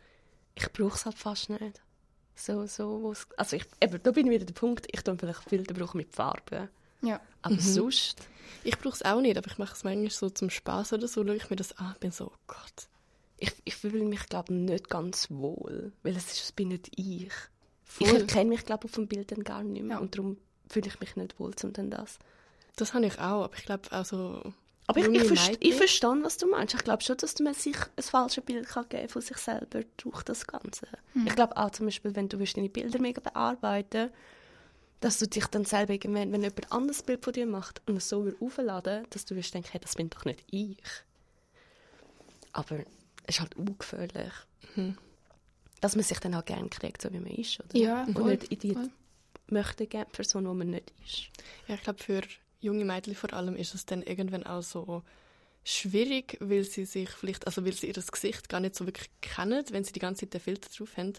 ich 0.55 0.71
brauche 0.73 0.97
es 0.97 1.05
halt 1.05 1.17
fast 1.19 1.51
nicht. 1.51 1.81
So, 2.41 2.67
so, 2.67 3.03
wo's- 3.03 3.27
also 3.37 3.57
ich, 3.57 3.65
eben, 3.83 4.03
da 4.03 4.11
bin 4.13 4.27
ich 4.27 4.33
wieder 4.33 4.45
der 4.47 4.55
Punkt, 4.55 4.87
ich 4.91 5.03
tue 5.03 5.17
vielleicht 5.19 5.43
Filter 5.49 5.75
brauchen 5.75 5.99
mit 5.99 6.15
Farben. 6.15 6.69
Ja. 7.03 7.21
Aber 7.43 7.59
sonst, 7.61 8.19
Ich 8.65 8.79
brauche 8.79 8.95
es 8.95 9.03
auch 9.03 9.21
nicht, 9.21 9.37
aber 9.39 9.47
ich 9.51 9.59
mache 9.59 9.75
es 9.75 9.85
manchmal 9.85 10.11
so 10.11 10.29
zum 10.31 10.51
Spaß 10.51 10.93
oder 10.95 11.07
so, 11.09 11.25
schaue 11.25 11.37
ich 11.37 11.51
mir 11.51 11.57
das 11.57 11.77
an 11.79 11.95
bin 12.01 12.11
so, 12.11 12.27
oh 12.35 12.39
Gott. 12.47 12.89
ich, 13.39 13.53
ich 13.65 13.77
fühle 13.77 14.05
mich, 14.05 14.27
glaube 14.27 14.53
ich, 14.55 14.61
nicht 14.61 14.89
ganz 14.91 15.31
wohl, 15.31 15.93
weil 16.03 16.17
es 16.17 16.27
ist, 16.33 16.43
es 16.45 16.53
bin 16.53 16.69
nicht 16.69 16.91
ich. 16.99 17.33
Voll. 17.85 18.09
Ich 18.09 18.15
erkenne 18.15 18.51
mich, 18.51 18.65
glaube 18.67 18.87
ich, 18.87 18.91
auf 18.91 18.97
den 18.97 19.09
Bildern 19.09 19.45
gar 19.45 19.63
nicht 19.63 19.83
mehr 19.83 19.97
Ja. 19.97 20.01
und 20.03 20.15
darum 20.17 20.37
fühle 20.69 20.89
ich 20.89 21.01
mich 21.01 21.17
nicht 21.17 21.39
wohl, 21.41 21.53
um 21.63 21.73
dann 21.73 21.91
das. 21.91 22.19
Das 22.77 22.95
habe 22.95 23.07
ich 23.07 23.19
auch, 23.19 23.45
aber 23.45 23.55
ich 23.57 23.65
glaube 23.65 23.83
auch 23.93 24.05
so... 24.05 24.53
Aber 24.91 25.01
ich, 25.01 25.09
ich, 25.09 25.25
verste, 25.29 25.57
ich 25.61 25.75
verstehe, 25.75 26.23
was 26.23 26.37
du 26.37 26.47
meinst. 26.49 26.75
Ich 26.75 26.85
glaube 26.85 27.03
schon, 27.03 27.17
dass 27.17 27.39
man 27.39 27.55
sich 27.55 27.77
ein 27.97 28.03
falsches 28.03 28.45
Bild 28.45 28.67
kann 28.67 28.89
geben 28.89 29.09
von 29.09 29.23
sich 29.23 29.37
selber 29.37 29.83
durch 29.97 30.23
das 30.25 30.47
Ganze. 30.47 30.87
Ich 31.27 31.35
glaube 31.35 31.57
auch 31.57 31.71
zum 31.71 31.87
Beispiel, 31.87 32.15
wenn 32.15 32.29
du 32.29 32.39
willst 32.39 32.57
deine 32.57 32.69
Bilder 32.69 33.01
mega 33.01 33.21
bearbeiten 33.21 34.11
dass 35.01 35.19
du 35.19 35.27
dich 35.27 35.47
dann 35.47 35.65
selber 35.65 35.95
irgendwann, 35.95 36.31
wenn 36.33 36.43
jemand 36.43 36.71
anderes 36.71 37.03
Bild 37.03 37.25
von 37.25 37.33
dir 37.33 37.47
macht 37.47 37.81
und 37.87 37.97
es 37.97 38.09
so 38.09 38.31
aufladen, 38.41 39.07
dass 39.11 39.25
du 39.25 39.35
wirst 39.35 39.55
denken, 39.55 39.69
hey, 39.73 39.81
das 39.81 39.95
bin 39.95 40.11
doch 40.11 40.25
nicht 40.27 40.45
ich. 40.51 40.77
Aber 42.53 42.81
es 43.25 43.37
ist 43.37 43.41
halt 43.41 43.57
ungefährlich. 43.57 44.33
Dass 45.81 45.97
man 45.97 46.05
sich 46.05 46.19
dann 46.19 46.35
auch 46.35 46.45
gerne 46.45 46.69
kriegt, 46.69 47.01
so 47.01 47.11
wie 47.13 47.19
man 47.19 47.33
ist, 47.33 47.59
oder? 47.61 47.77
Ja, 47.77 48.05
Und 48.05 48.19
voll, 48.19 48.31
nicht 48.37 48.53
in 48.53 48.59
die 48.59 48.75
voll. 48.75 48.91
möchte 49.49 49.87
gerne 49.87 50.07
Person, 50.11 50.45
die 50.45 50.55
man 50.55 50.71
nicht 50.71 50.93
ist. 51.03 51.31
Ja, 51.67 51.77
ich 51.77 51.83
glaube, 51.83 52.03
für 52.03 52.21
junge 52.61 52.85
Mädchen 52.85 53.15
vor 53.15 53.33
allem 53.33 53.57
ist 53.57 53.75
es 53.75 53.87
dann 53.87 54.03
irgendwann 54.03 54.45
auch 54.45 54.63
so 54.63 55.03
schwierig, 55.65 56.37
weil 56.41 56.65
sie 56.65 56.85
sich 56.85 57.11
vielleicht, 57.11 57.47
also 57.47 57.65
weil 57.65 57.73
sie 57.73 57.87
ihr 57.89 57.93
Gesicht 57.95 58.49
gar 58.49 58.61
nicht 58.61 58.75
so 58.75 58.87
wirklich 58.87 59.11
kennen, 59.21 59.65
wenn 59.71 59.85
sie 59.85 59.93
die 59.93 59.99
ganze 60.01 60.21
Zeit 60.27 60.35
den 60.35 60.41
Filter 60.41 60.69
drauf 60.77 60.97
haben, 60.97 61.13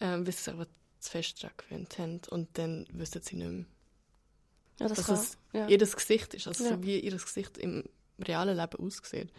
ähm, 0.00 0.26
weil 0.26 0.32
sie 0.32 0.42
sich 0.42 0.52
aber 0.54 0.66
zu 1.00 1.10
fest 1.10 1.42
daran 1.42 1.56
gewöhnt 1.56 1.98
haben 1.98 2.20
und 2.30 2.48
dann 2.58 2.86
wissen 2.92 3.22
sie 3.22 3.36
nicht 3.36 3.48
mehr, 3.50 3.64
Ja, 4.80 4.88
das 4.88 4.98
dass 4.98 5.06
kann. 5.06 5.14
es 5.16 5.38
ja. 5.52 5.68
ihr 5.68 5.78
Gesicht 5.78 6.34
ist, 6.34 6.46
also 6.48 6.64
Ja. 6.64 6.70
so 6.70 6.82
wie 6.82 6.98
ihr 7.00 7.12
Gesicht 7.12 7.58
im 7.58 7.84
realen 8.20 8.56
Leben 8.56 8.84
aussieht. 8.84 9.30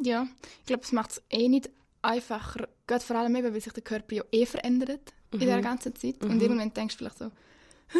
Ja, 0.00 0.26
ich 0.60 0.66
glaube, 0.66 0.84
es 0.84 0.92
macht 0.92 1.10
es 1.12 1.22
eh 1.30 1.48
nicht 1.48 1.70
einfacher, 2.02 2.68
gerade 2.86 3.04
vor 3.04 3.16
allem 3.16 3.34
eben, 3.36 3.52
weil 3.52 3.60
sich 3.60 3.72
der 3.72 3.82
Körper 3.82 4.14
ja 4.14 4.22
eh 4.30 4.46
verändert 4.46 5.12
in 5.32 5.40
der 5.40 5.60
ganzen 5.60 5.94
Zeit. 5.96 6.22
Und 6.24 6.40
irgendwann 6.40 6.72
denkst 6.72 6.94
du 6.96 6.98
vielleicht 6.98 7.18
so, 7.18 7.26
«Hä, 7.88 7.98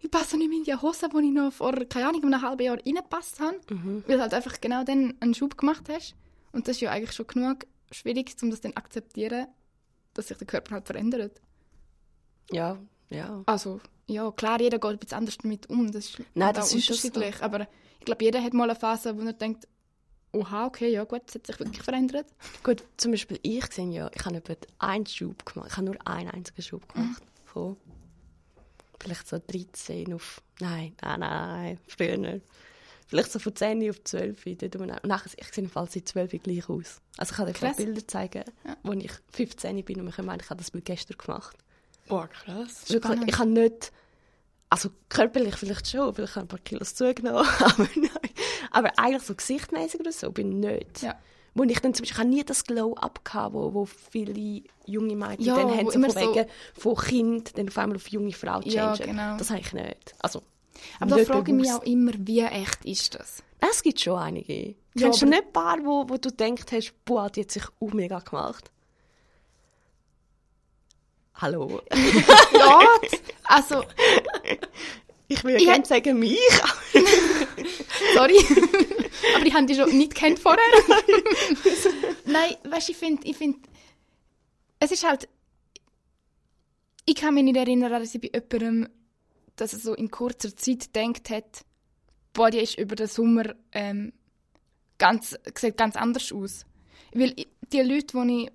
ich 0.00 0.10
passe 0.10 0.36
nicht 0.36 0.48
mehr 0.48 0.58
in 0.58 0.64
die 0.64 0.74
Hose, 0.74 1.08
die 1.08 1.26
ich 1.26 1.32
noch 1.32 1.52
vor, 1.52 1.72
keine 1.86 2.08
Ahnung, 2.08 2.24
einem 2.24 2.42
halben 2.42 2.62
Jahr 2.62 2.78
reingepasst 2.78 3.40
habe, 3.40 3.58
weil 4.06 4.16
du 4.16 4.22
halt 4.22 4.34
einfach 4.34 4.60
genau 4.60 4.82
dann 4.82 5.14
einen 5.20 5.34
Schub 5.34 5.56
gemacht 5.58 5.88
hast. 5.90 6.14
Und 6.52 6.66
das 6.66 6.76
ist 6.76 6.80
ja 6.80 6.90
eigentlich 6.90 7.12
schon 7.12 7.26
genug 7.26 7.66
schwierig, 7.92 8.34
um 8.42 8.50
das 8.50 8.60
dann 8.60 8.72
akzeptieren, 8.74 9.46
dass 10.14 10.28
sich 10.28 10.38
der 10.38 10.46
Körper 10.46 10.76
halt 10.76 10.86
verändert. 10.86 11.40
ja, 12.50 12.78
ja. 13.10 13.42
Also, 13.46 13.80
ja, 14.06 14.30
klar, 14.30 14.60
jeder 14.60 14.78
geht 14.78 14.90
ein 14.90 14.98
bisschen 14.98 15.18
anders 15.18 15.38
damit 15.38 15.68
um, 15.68 15.90
das 15.90 16.06
ist 16.06 16.18
Nein, 16.34 16.46
halt 16.46 16.56
das 16.58 16.72
ist 16.72 16.88
unterschiedlich, 16.88 17.42
aber 17.42 17.66
ich 17.98 18.04
glaube, 18.04 18.24
jeder 18.24 18.42
hat 18.42 18.54
mal 18.54 18.70
eine 18.70 18.78
Phase, 18.78 19.16
wo 19.16 19.22
er 19.22 19.32
denkt, 19.32 19.66
oha, 20.32 20.66
okay, 20.66 20.90
ja 20.90 21.04
gut, 21.04 21.22
es 21.26 21.34
hat 21.34 21.46
sich 21.46 21.58
wirklich 21.58 21.82
verändert. 21.82 22.26
Gut, 22.62 22.84
zum 22.96 23.10
Beispiel 23.10 23.38
ich 23.42 23.66
sehe 23.72 23.88
ja, 23.88 24.10
ich 24.14 24.24
habe 24.24 24.36
etwa 24.36 24.54
einen 24.78 25.06
Schub 25.06 25.44
gemacht. 25.44 25.70
Ich 25.70 25.76
habe 25.76 25.86
nur 25.86 26.06
einen 26.06 26.30
einzigen 26.30 26.62
Schub 26.62 26.92
gemacht. 26.92 27.22
Von 27.44 27.76
vielleicht 29.00 29.26
so 29.28 29.38
13 29.38 30.12
auf... 30.14 30.42
Nein, 30.60 30.94
nein, 31.02 31.20
nein, 31.20 31.78
früher. 31.88 32.40
Vielleicht 33.06 33.32
so 33.32 33.38
von 33.40 33.56
10 33.56 33.90
auf 33.90 34.02
12. 34.04 34.44
dort 34.58 34.76
um- 34.76 34.82
Und 34.82 35.04
nachher, 35.04 35.30
ich 35.36 35.46
sehe 35.48 35.62
jedenfalls 35.64 35.94
seit 35.94 36.06
12 36.08 36.42
gleich 36.42 36.68
aus. 36.68 37.00
Also 37.16 37.32
ich 37.32 37.36
kann 37.36 37.46
dir 37.46 37.52
Krass. 37.54 37.76
Bilder 37.76 38.06
zeigen, 38.06 38.44
Ja. 38.64 38.76
wo 38.82 38.92
ich 38.92 39.10
15 39.32 39.84
bin 39.84 40.00
und 40.00 40.14
kann 40.14 40.26
meinen, 40.26 40.40
ich 40.40 40.50
habe 40.50 40.58
das 40.58 40.70
Bild 40.70 40.84
gestern 40.84 41.18
gemacht. 41.18 41.56
Oh, 42.08 42.24
krass. 42.30 42.88
Wirklich, 42.88 43.20
ich 43.26 43.38
habe 43.38 43.50
nicht... 43.50 43.92
Also 44.72 44.90
körperlich 45.08 45.56
vielleicht 45.56 45.88
schon, 45.88 46.14
vielleicht 46.14 46.36
habe 46.36 46.44
ich 46.44 46.46
ein 46.46 46.48
paar 46.48 46.58
Kilos 46.60 46.94
zugenommen, 46.94 47.44
aber, 47.58 47.88
nein. 47.96 48.30
aber 48.70 48.96
eigentlich 49.00 49.24
so 49.24 49.34
gesichtmäßig 49.34 49.98
oder 49.98 50.12
so 50.12 50.30
bin 50.30 50.52
ich 50.62 50.70
nicht. 50.70 51.02
Ja. 51.02 51.18
Wo 51.54 51.64
ich 51.64 51.80
dann 51.80 51.94
zum 51.94 52.04
Beispiel, 52.06 52.24
nie 52.26 52.44
das 52.44 52.64
Glow-Up 52.64 53.24
gehabt, 53.24 53.54
wo, 53.54 53.74
wo 53.74 53.84
viele 53.84 54.62
junge 54.86 55.16
Mädchen 55.16 55.44
Ja, 55.46 55.56
dann 55.56 55.70
haben, 55.76 55.90
so 55.90 56.00
von 56.00 56.10
so- 56.10 56.20
wegen 56.34 56.48
von 56.78 56.96
Kind 56.96 57.58
dann 57.58 57.68
auf 57.68 57.76
einmal 57.78 57.96
auf 57.96 58.06
junge 58.08 58.32
Frau 58.32 58.60
changen. 58.60 58.72
Ja, 58.72 58.94
genau. 58.96 59.36
Das 59.36 59.50
habe 59.50 59.60
ich 59.60 59.72
nicht. 59.72 60.14
Also, 60.20 60.42
Aber 61.00 61.16
da 61.16 61.24
frage 61.24 61.50
ich 61.52 61.56
mich 61.58 61.72
auch 61.72 61.82
immer, 61.82 62.12
wie 62.18 62.40
echt 62.40 62.84
ist 62.84 63.14
das? 63.16 63.42
Es 63.58 63.82
gibt 63.82 64.00
schon 64.00 64.16
einige. 64.18 64.68
Ja, 64.94 65.06
Kennst 65.08 65.22
du 65.22 65.26
nicht 65.26 65.42
ein 65.44 65.52
paar, 65.52 65.78
wo, 65.84 66.08
wo 66.08 66.16
du 66.16 66.30
denkst 66.30 66.64
hast, 66.72 66.92
boah, 67.04 67.28
die 67.30 67.40
hat 67.42 67.50
sich 67.50 67.64
auch 67.80 67.92
mega 67.92 68.20
gemacht? 68.20 68.70
Hallo? 71.34 71.80
Gott! 72.52 73.10
Also, 73.52 73.82
Ich 75.26 75.42
will 75.42 75.54
ja 75.54 75.58
Ich 75.58 75.64
gerne 75.64 75.84
sagen, 75.84 76.18
mich. 76.20 76.38
sorry. 78.14 78.36
Aber 79.36 79.46
ich 79.46 79.54
habe 79.54 79.66
die 79.66 79.74
schon 79.74 79.96
nicht 79.96 80.14
kennt 80.14 80.38
vorher. 80.38 80.62
Nein, 82.24 82.56
weißt 82.64 82.88
du, 82.88 82.92
ich 82.92 82.98
finde, 82.98 83.26
ich 83.26 83.36
find, 83.36 83.56
es 84.78 84.92
ist 84.92 85.06
halt, 85.06 85.28
ich 87.06 87.14
kann 87.14 87.34
mich 87.34 87.44
nicht 87.44 87.56
erinnern, 87.56 87.90
dass 87.90 88.14
ich 88.14 88.20
bei 88.20 88.30
jemandem, 88.32 88.88
dass 89.56 89.72
er 89.72 89.78
so 89.78 89.94
in 89.94 90.10
kurzer 90.10 90.56
Zeit 90.56 90.92
gedacht 90.92 91.30
hat, 91.30 91.64
boah, 92.32 92.50
die 92.50 92.58
ist 92.58 92.78
über 92.78 92.96
den 92.96 93.08
Sommer 93.08 93.54
ähm, 93.72 94.12
ganz, 94.98 95.36
sieht 95.56 95.76
ganz 95.76 95.96
anders 95.96 96.32
aus. 96.32 96.64
Weil 97.12 97.34
die 97.72 97.80
Leute, 97.80 98.16
die 98.24 98.44
ich 98.44 98.50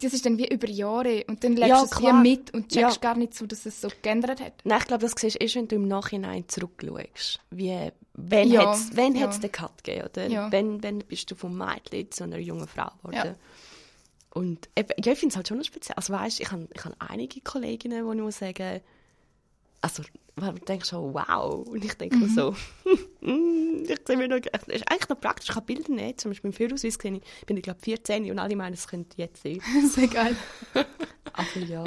das 0.00 0.12
ist 0.14 0.24
dann 0.26 0.38
wie 0.38 0.48
über 0.48 0.68
Jahre 0.68 1.24
und 1.28 1.42
dann 1.44 1.52
lebst 1.54 1.68
Ja, 1.68 1.78
du 1.80 1.84
es 1.86 1.92
wie 1.92 2.00
klar. 2.02 2.22
mit 2.22 2.52
und 2.54 2.68
checkst 2.72 2.96
Ja. 2.96 3.00
gar 3.00 3.16
nicht 3.16 3.34
so, 3.34 3.46
dass 3.46 3.66
es 3.66 3.80
so 3.80 3.88
geändert 4.02 4.40
hat. 4.40 4.52
Nein, 4.64 4.78
ich 4.80 4.86
glaube, 4.86 5.02
das 5.02 5.12
siehst 5.18 5.36
du 5.36 5.42
erst, 5.42 5.54
wenn 5.56 5.68
du 5.68 5.76
im 5.76 5.88
Nachhinein 5.88 6.44
zurückschaust. 6.48 7.40
Wie, 7.50 7.90
wenn 8.14 8.50
Ja, 8.50 8.68
hat's, 8.70 8.90
wenn 8.96 9.14
ja. 9.14 9.26
hat's 9.26 9.40
den 9.40 9.52
Cut 9.52 9.82
gegeben, 9.84 10.06
oder? 10.08 10.26
Ja. 10.28 10.50
Wenn, 10.52 10.82
wenn 10.82 10.98
bist 11.00 11.30
du 11.30 11.34
vom 11.34 11.56
Mädchen 11.56 12.10
zu 12.10 12.24
einer 12.24 12.38
jungen 12.38 12.66
Frau 12.68 12.90
geworden. 13.02 13.14
Ja. 13.14 13.34
Und 14.34 14.68
eben, 14.76 14.88
ja, 15.04 15.12
ich 15.12 15.18
finde 15.18 15.32
es 15.32 15.36
halt 15.36 15.46
schon 15.48 15.58
noch 15.58 15.64
speziell. 15.64 15.94
Also 15.96 16.12
weißt, 16.12 16.40
ich 16.40 16.50
habe 16.50 16.66
ich 16.74 16.84
hab 16.84 16.92
einige 16.98 17.40
Kolleginnen, 17.40 17.98
ich 18.10 18.20
muss 18.22 18.38
sagen, 18.38 18.80
also 19.80 20.02
man 20.36 20.56
denkt 20.56 20.86
schon, 20.88 21.14
wow. 21.14 21.66
Und 21.68 21.84
ich 21.84 21.94
denke 21.94 22.16
mir 22.16 22.28
so, 22.28 22.56
ich 23.24 23.98
sehe 24.06 24.16
mir 24.16 24.28
noch, 24.28 24.40
das 24.40 24.62
ist 24.68 24.90
eigentlich 24.90 25.08
noch 25.08 25.20
praktisch, 25.20 25.48
ich 25.50 25.56
habe 25.56 25.66
Bilder 25.66 25.92
nicht. 25.92 26.20
Zum 26.20 26.30
Beispiel 26.30 26.50
im 26.50 26.54
Führerausweis 26.54 26.98
gesehen, 26.98 27.20
ich 27.40 27.46
bin, 27.46 27.56
ich 27.56 27.62
glaube, 27.62 27.80
14 27.80 28.30
und 28.30 28.38
alle 28.38 28.56
meinen, 28.56 28.74
es 28.74 28.86
könnte 28.86 29.16
jetzt 29.16 29.42
sein. 29.42 29.60
Sehr 29.88 30.08
geil. 30.08 30.36
Aber 31.32 31.58
ja. 31.66 31.84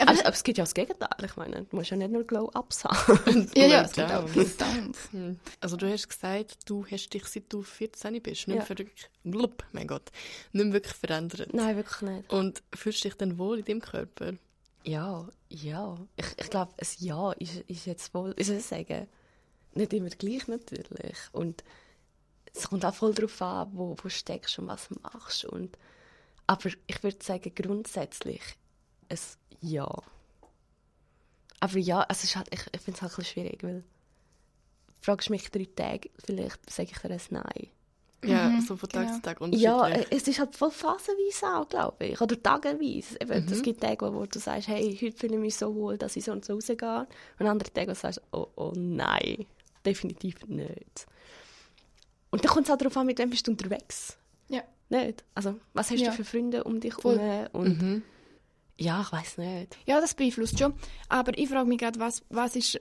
Aber, 0.00 0.08
Also, 0.10 0.22
aber 0.24 0.32
es 0.34 0.42
gibt 0.42 0.58
ja 0.58 0.64
auch 0.64 0.66
das 0.66 0.74
Gegenteil. 0.74 1.08
Ich 1.24 1.36
meine, 1.36 1.62
du 1.64 1.76
musst 1.76 1.90
ja 1.90 1.96
nicht 1.96 2.10
nur 2.10 2.24
Glow-Ups 2.24 2.84
haben. 2.84 3.48
ja, 3.54 3.66
ja, 3.66 3.82
es 3.84 3.92
gibt 3.92 4.10
auch 4.10 4.28
Sounds. 4.28 4.98
Hm. 5.12 5.38
Also 5.60 5.76
du 5.76 5.90
hast 5.90 6.08
gesagt, 6.08 6.56
du 6.66 6.84
hast 6.90 7.08
dich, 7.14 7.24
seit 7.26 7.44
du 7.52 7.62
14 7.62 8.20
bist, 8.20 8.48
nicht 8.48 8.48
Ja. 8.48 8.54
mehr 8.56 8.68
wirklich, 8.68 9.08
blub, 9.24 9.64
mein 9.72 9.86
Gott, 9.86 10.10
nicht 10.52 10.64
mehr 10.64 10.74
wirklich 10.74 10.94
verändert. 10.94 11.54
Nein, 11.54 11.76
wirklich 11.76 12.02
nicht. 12.02 12.32
Und 12.32 12.62
fühlst 12.74 13.04
du 13.04 13.08
dich 13.08 13.16
dann 13.18 13.38
wohl 13.38 13.60
in 13.60 13.64
deinem 13.64 13.80
Körper? 13.80 14.32
Ja, 14.84 15.28
ja. 15.48 15.96
Ich, 16.16 16.26
ich 16.38 16.50
glaube, 16.50 16.72
ein 16.78 16.86
Ja 16.98 17.32
ist, 17.32 17.56
ist 17.68 17.86
jetzt 17.86 18.12
wohl, 18.14 18.34
ich 18.36 18.46
soll 18.48 18.60
sagen, 18.60 19.06
nicht 19.74 19.92
immer 19.92 20.10
gleich 20.10 20.48
natürlich. 20.48 21.16
Und 21.32 21.64
es 22.54 22.68
kommt 22.68 22.84
auch 22.84 22.94
voll 22.94 23.14
darauf 23.14 23.40
an, 23.42 23.70
wo, 23.72 23.96
wo 24.02 24.08
steckst 24.08 24.58
und 24.58 24.66
was 24.68 24.88
machst. 25.02 25.44
Und, 25.44 25.76
aber 26.46 26.70
ich 26.86 27.02
würde 27.02 27.18
sagen, 27.22 27.52
grundsätzlich 27.54 28.42
ein 29.08 29.18
Ja. 29.60 29.88
Aber 31.60 31.78
ja, 31.78 32.06
es 32.08 32.24
ist 32.24 32.36
halt, 32.36 32.48
ich, 32.52 32.60
ich 32.72 32.80
finde 32.80 32.96
es 32.98 33.02
halt 33.02 33.12
ein 33.12 33.16
bisschen 33.16 33.32
schwierig, 33.42 33.62
weil 33.62 33.84
fragst 35.00 35.28
du 35.28 35.32
mich 35.32 35.50
drei 35.50 35.68
Tage, 35.74 36.10
vielleicht 36.24 36.70
sage 36.70 36.90
ich 36.92 36.98
dir 36.98 37.10
ein 37.10 37.20
Nein. 37.30 37.68
Ja, 38.24 38.48
Mhm, 38.48 38.60
so 38.62 38.76
von 38.76 38.88
Tag 38.88 39.06
genau. 39.06 39.16
zu 39.16 39.22
Tag 39.22 39.40
Ja, 39.52 39.76
unterschiedlich. 39.76 40.12
äh, 40.12 40.16
es 40.16 40.26
ist 40.28 40.38
halt 40.40 40.56
voll 40.56 40.72
phasenweise 40.72 41.46
auch, 41.56 41.68
glaube 41.68 42.04
ich. 42.06 42.20
Oder 42.20 42.40
tageweise. 42.42 43.16
Eben, 43.20 43.44
Mhm. 43.46 43.52
Es 43.52 43.62
gibt 43.62 43.80
Tage, 43.80 44.06
wo, 44.06 44.12
wo 44.20 44.26
du 44.26 44.38
sagst, 44.40 44.66
hey, 44.66 44.96
heute 45.00 45.16
fühle 45.16 45.34
ich 45.34 45.40
mich 45.40 45.54
so 45.56 45.72
wohl, 45.74 45.96
dass 45.98 46.16
ich 46.16 46.24
so 46.24 46.32
und 46.32 46.44
so 46.44 46.54
rausgehe. 46.54 47.06
Und 47.38 47.46
andere 47.46 47.72
Tage, 47.72 47.86
wo 47.88 47.92
du 47.92 47.98
sagst, 47.98 48.20
oh, 48.32 48.48
oh 48.56 48.72
nein, 48.74 49.46
definitiv 49.88 50.46
nicht. 50.46 51.06
Und 52.30 52.44
dann 52.44 52.52
kommt 52.52 52.66
es 52.66 52.72
auch 52.72 52.78
darauf 52.78 52.96
an, 52.96 53.06
mit 53.06 53.18
wem 53.18 53.30
bist 53.30 53.46
du 53.46 53.50
unterwegs. 53.52 54.16
Ja. 54.48 54.62
Nicht? 54.90 55.24
Also, 55.34 55.58
was 55.74 55.90
hast 55.90 56.00
Ja. 56.00 56.10
du 56.10 56.16
für 56.16 56.24
Freunde 56.24 56.64
um 56.64 56.80
dich 56.80 56.96
herum? 56.96 57.18
Und 57.52 57.80
Mhm. 57.82 58.02
ja, 58.78 59.00
ich 59.02 59.12
weiß 59.12 59.38
nicht. 59.38 59.76
Ja, 59.86 60.00
das 60.00 60.14
beeinflusst 60.14 60.58
schon. 60.58 60.74
Aber 61.08 61.36
ich 61.36 61.48
frage 61.48 61.68
mich 61.68 61.78
gerade, 61.78 61.98
was, 62.00 62.22
was 62.28 62.54
ist, 62.56 62.78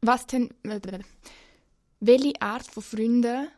was 0.00 0.26
denn, 0.26 0.50
welche 2.00 2.40
Art 2.40 2.66
von 2.66 2.82
Freunden 2.82 3.48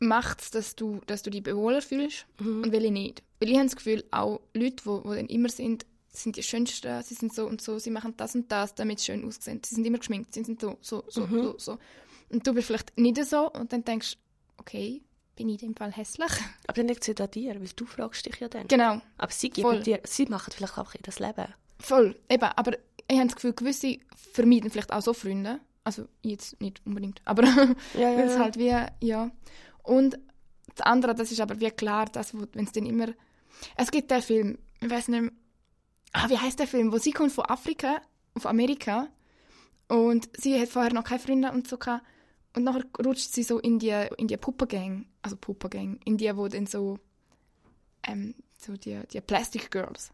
macht 0.00 0.40
es, 0.40 0.50
dass 0.50 0.74
du, 0.76 1.00
dass 1.06 1.22
du 1.22 1.30
dich 1.30 1.44
wohler 1.54 1.82
fühlst 1.82 2.26
und 2.38 2.72
welche 2.72 2.90
nicht? 2.90 3.22
Weil 3.38 3.50
ich 3.50 3.56
habe 3.56 3.66
das 3.66 3.76
Gefühl, 3.76 4.04
auch 4.10 4.40
Leute, 4.54 4.76
die, 4.84 5.02
die 5.08 5.16
dann 5.16 5.26
immer 5.26 5.48
sind, 5.48 5.86
sind 6.12 6.36
die 6.36 6.42
Schönsten, 6.42 7.02
sie 7.02 7.14
sind 7.14 7.32
so 7.32 7.46
und 7.46 7.60
so, 7.60 7.78
sie 7.78 7.90
machen 7.90 8.14
das 8.16 8.34
und 8.34 8.50
das, 8.50 8.74
damit 8.74 8.98
sie 8.98 9.06
schön 9.06 9.24
aussehen. 9.24 9.60
Sie 9.64 9.74
sind 9.74 9.86
immer 9.86 9.98
geschminkt, 9.98 10.34
sie 10.34 10.44
sind 10.44 10.60
so, 10.60 10.76
so, 10.80 11.04
so, 11.08 11.26
so, 11.26 11.58
so. 11.58 11.78
Und 12.30 12.46
du 12.46 12.52
bist 12.52 12.66
vielleicht 12.66 12.98
nicht 12.98 13.24
so 13.24 13.50
und 13.52 13.72
dann 13.72 13.84
denkst 13.84 14.16
okay, 14.56 15.02
bin 15.36 15.48
ich 15.48 15.62
in 15.62 15.70
dem 15.70 15.76
Fall 15.76 15.92
hässlich? 15.92 16.30
Aber 16.66 16.74
dann 16.74 16.88
liegt 16.88 17.00
es 17.00 17.06
ja 17.06 17.24
an 17.24 17.30
dir, 17.30 17.54
weil 17.60 17.68
du 17.74 17.86
fragst 17.86 18.26
dich 18.26 18.38
ja 18.40 18.48
dann. 18.48 18.68
Genau. 18.68 19.00
Aber 19.16 19.32
sie 19.32 19.50
Voll. 19.50 19.72
geben 19.72 19.84
dir, 19.84 20.00
sie 20.04 20.26
machen 20.26 20.52
vielleicht 20.54 20.76
einfach 20.76 20.94
ihr 20.94 21.00
das 21.02 21.18
Leben. 21.18 21.46
Voll, 21.78 22.16
eben, 22.28 22.44
aber 22.44 22.76
ich 23.08 23.16
habe 23.16 23.26
das 23.26 23.36
Gefühl, 23.36 23.54
gewisse 23.54 23.98
vermeiden 24.32 24.70
vielleicht 24.70 24.92
auch 24.92 25.00
so 25.00 25.14
Freunde. 25.14 25.60
Also 25.82 26.06
jetzt 26.22 26.60
nicht 26.60 26.82
unbedingt, 26.84 27.22
aber 27.24 27.44
Ja, 27.44 27.74
weil 28.16 28.28
es 28.28 28.38
halt 28.38 28.58
wie, 28.58 28.74
ja. 29.00 29.30
Und 29.82 30.18
das 30.74 30.86
andere, 30.86 31.14
das 31.14 31.32
ist 31.32 31.40
aber 31.40 31.58
wie 31.58 31.70
klar, 31.70 32.06
dass 32.06 32.34
wenn 32.34 32.64
es 32.64 32.72
dann 32.72 32.86
immer... 32.86 33.08
Es 33.76 33.90
gibt 33.90 34.10
den 34.10 34.22
Film, 34.22 34.58
ich 34.80 34.90
weiß 34.90 35.08
nicht 35.08 35.22
mehr, 35.22 35.32
ah, 36.12 36.28
wie 36.28 36.38
heißt 36.38 36.58
der 36.58 36.66
Film, 36.66 36.92
wo 36.92 36.98
sie 36.98 37.12
kommt 37.12 37.32
von 37.32 37.46
Afrika 37.46 38.00
auf 38.34 38.46
Amerika 38.46 39.08
und 39.88 40.28
sie 40.36 40.60
hat 40.60 40.68
vorher 40.68 40.92
noch 40.92 41.04
keine 41.04 41.20
Freunde 41.20 41.50
und 41.52 41.68
so 41.68 41.76
gehabt. 41.76 42.04
Und 42.54 42.64
nachher 42.64 42.84
rutscht 43.04 43.32
sie 43.32 43.42
so 43.42 43.58
in 43.58 43.78
die, 43.78 43.94
in 44.16 44.26
die 44.26 44.36
Puppengang, 44.36 45.06
also 45.22 45.36
Puppengang, 45.36 46.00
in 46.04 46.16
die, 46.16 46.36
wo 46.36 46.48
dann 46.48 46.66
so, 46.66 46.98
ähm, 48.06 48.34
so 48.58 48.76
die, 48.76 49.00
die 49.12 49.20
Plastic 49.20 49.70
Girls. 49.70 50.10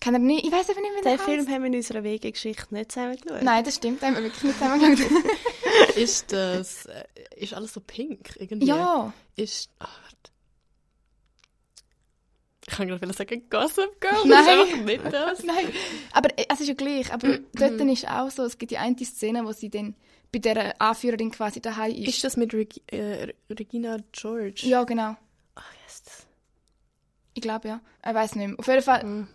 Kann 0.00 0.14
er 0.14 0.20
nicht, 0.20 0.44
ich 0.44 0.52
weiß 0.52 0.68
einfach 0.68 0.82
nicht, 0.82 0.92
wie 0.98 1.02
der 1.02 1.16
Den 1.16 1.24
Film 1.24 1.48
haben 1.48 1.62
wir 1.62 1.68
in 1.68 1.76
unserer 1.76 2.04
Wegegeschichte 2.04 2.74
nicht 2.74 2.92
zusammen 2.92 3.16
geschaut. 3.16 3.42
Nein, 3.42 3.64
das 3.64 3.76
stimmt, 3.76 4.02
da 4.02 4.08
haben 4.08 4.16
wir 4.16 4.24
wirklich 4.24 4.42
nicht 4.42 4.58
zusammengeschaut. 4.58 5.22
ist 5.96 6.32
das, 6.32 6.86
äh, 6.86 7.04
ist 7.36 7.54
alles 7.54 7.72
so 7.72 7.80
pink 7.80 8.36
irgendwie? 8.38 8.66
ja, 8.66 9.12
Ist, 9.36 9.70
ah, 9.78 9.88
warte. 10.02 10.32
Ich 12.68 12.74
kann 12.74 12.88
gerade 12.88 13.12
sagen 13.12 13.42
Gossip 13.48 14.00
Girl, 14.00 14.12
Nein. 14.24 14.30
das 14.30 14.40
ist 14.40 14.48
einfach 14.72 14.84
nicht 14.84 15.04
das. 15.12 15.42
nein. 15.44 15.72
Aber 16.12 16.36
äh, 16.38 16.46
es 16.52 16.60
ist 16.60 16.68
ja 16.68 16.74
gleich, 16.74 17.12
aber 17.12 17.38
dort 17.54 17.80
ist 17.80 18.08
auch 18.08 18.30
so, 18.30 18.42
es 18.44 18.58
gibt 18.58 18.72
die 18.72 18.78
eine 18.78 18.96
Szene, 19.04 19.44
wo 19.44 19.52
sie 19.52 19.70
dann 19.70 19.94
bei 20.32 20.40
der 20.40 20.80
Anführerin 20.82 21.30
quasi 21.30 21.60
daheim 21.60 21.94
ist. 21.94 22.08
Ist 22.08 22.24
das 22.24 22.36
mit 22.36 22.52
Reg 22.52 22.80
äh, 22.92 23.32
Regina 23.48 23.98
George? 24.12 24.62
Ja, 24.66 24.82
genau. 24.84 25.16
Ach, 25.54 25.72
yes. 25.86 26.02
Ich 27.34 27.42
glaube, 27.42 27.68
ja. 27.68 27.80
Ich 28.06 28.14
weiß 28.14 28.34
nicht 28.34 28.48
mehr. 28.48 28.58
Auf 28.58 28.66
jeden 28.66 28.82
Fall 28.82 29.04
Mhm. 29.04 29.28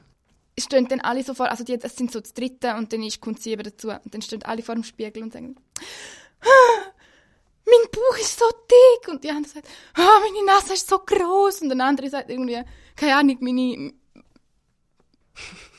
stehen 0.59 0.87
dann 0.89 0.99
alle 0.99 1.23
so 1.23 1.33
vor, 1.33 1.49
also 1.49 1.63
die, 1.63 1.77
das 1.79 1.95
sind 1.95 2.11
so 2.11 2.19
das 2.19 2.33
Dritte 2.33 2.75
und 2.75 2.91
dann 2.91 3.01
ist, 3.03 3.21
kommt 3.21 3.41
sie 3.41 3.51
eben 3.51 3.63
dazu. 3.63 3.89
Und 3.89 4.13
dann 4.13 4.21
stehen 4.21 4.43
alle 4.43 4.61
vor 4.61 4.75
dem 4.75 4.83
Spiegel 4.83 5.23
und 5.23 5.31
sagen, 5.31 5.55
«Ah, 6.41 6.91
mein 7.65 7.89
Bauch 7.91 8.17
ist 8.19 8.37
so 8.37 8.45
dick. 8.49 9.07
Und 9.07 9.23
die 9.23 9.29
andere 9.29 9.51
sagt, 9.53 9.67
«Ah, 9.93 10.19
meine 10.19 10.45
Nase 10.45 10.73
ist 10.73 10.89
so 10.89 10.99
groß. 10.99 11.61
Und 11.61 11.69
der 11.69 11.79
andere 11.85 12.09
sagt 12.09 12.29
irgendwie, 12.29 12.61
keine 13.01 13.15
Ahnung, 13.15 13.37
meine, 13.41 13.93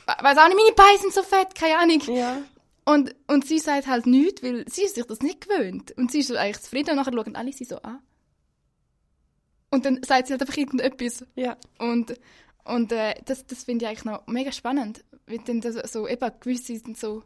weiß 0.05 0.37
auch 0.37 0.47
nicht, 0.49 0.57
meine 0.57 0.75
Beine 0.75 0.99
sind 0.99 1.13
so 1.13 1.23
fett, 1.23 1.55
keine 1.55 1.77
Ahnung. 1.77 2.01
Ja. 2.13 2.41
Und, 2.83 3.15
und 3.27 3.47
sie 3.47 3.59
sagt 3.59 3.87
halt 3.87 4.05
nichts, 4.05 4.43
weil 4.43 4.65
sie 4.67 4.83
ist 4.83 4.95
sich 4.95 5.05
das 5.05 5.21
nicht 5.21 5.47
gewöhnt. 5.47 5.93
Und 5.93 6.11
sie 6.11 6.19
ist 6.19 6.27
so 6.27 6.35
eigentlich 6.35 6.61
zufrieden 6.61 6.89
und 6.91 6.95
nachher 6.97 7.13
schauen 7.13 7.37
alle 7.37 7.53
sie 7.53 7.63
so 7.63 7.77
an. 7.81 7.99
Und 9.69 9.85
dann 9.85 10.03
sagt 10.03 10.27
sie 10.27 10.33
halt 10.33 10.41
einfach 10.41 10.57
irgendetwas. 10.57 11.25
Ja. 11.35 11.55
Und, 11.79 12.19
und 12.65 12.91
äh, 12.91 13.15
das, 13.23 13.47
das 13.47 13.63
finde 13.63 13.85
ich 13.85 13.89
eigentlich 13.89 14.03
noch 14.05 14.27
mega 14.27 14.51
spannend. 14.51 15.05
Weil 15.25 15.39
dann 15.39 15.61
so, 15.61 16.07
eben, 16.09 16.31
gewisse 16.41 16.75
sind 16.77 16.97
so, 16.97 17.23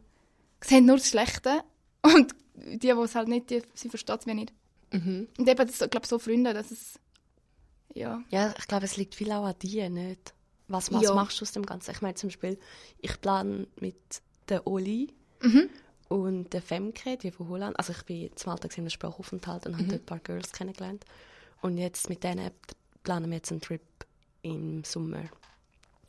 sehen 0.60 0.86
nur 0.86 0.98
das 0.98 1.08
Schlechte. 1.08 1.64
Und 2.02 2.36
die, 2.54 2.78
die 2.78 2.88
es 2.90 3.16
halt 3.16 3.26
nicht, 3.26 3.50
die, 3.50 3.62
sie 3.74 3.88
versteht 3.88 4.20
es 4.20 4.26
mir 4.26 4.36
nicht. 4.36 4.52
Mhm. 4.92 5.26
Und 5.36 5.48
eben, 5.48 5.66
das, 5.66 5.80
ich 5.80 5.90
glaube, 5.90 6.06
so 6.06 6.20
Freunde, 6.20 6.54
dass 6.54 6.70
es, 6.70 7.00
ja. 7.98 8.22
Ja, 8.30 8.54
ich 8.58 8.66
glaube, 8.68 8.84
es 8.84 8.96
liegt 8.96 9.14
viel 9.14 9.30
auch 9.32 9.44
an 9.44 9.54
dir, 9.60 9.90
nicht? 9.90 10.34
Was, 10.68 10.92
was 10.92 11.02
Ja. 11.02 11.14
machst 11.14 11.40
du 11.40 11.44
aus 11.44 11.52
dem 11.52 11.64
Ganzen? 11.66 11.90
Ich 11.92 12.02
meine 12.02 12.14
zum 12.14 12.28
Beispiel, 12.28 12.58
ich 13.00 13.20
plane 13.20 13.66
mit 13.80 13.96
der 14.48 14.66
Oli 14.66 15.12
und 16.08 16.52
der 16.52 16.62
Femke, 16.62 17.16
die 17.16 17.30
von 17.30 17.48
Holland. 17.48 17.78
Also 17.78 17.92
ich 17.92 18.02
bin 18.04 18.30
zum 18.36 18.52
Alltag 18.52 18.76
in 18.76 18.82
einem 18.82 18.90
Sprachaufenthalt 18.90 19.66
und 19.66 19.74
habe 19.74 19.84
dort 19.84 20.00
ein 20.02 20.06
paar 20.06 20.18
Girls 20.20 20.52
kennengelernt. 20.52 21.04
Und 21.62 21.78
jetzt 21.78 22.08
mit 22.08 22.22
denen 22.24 22.50
planen 23.02 23.30
wir 23.30 23.36
jetzt 23.36 23.50
einen 23.50 23.60
Trip 23.60 23.80
im 24.42 24.84
Sommer. 24.84 25.24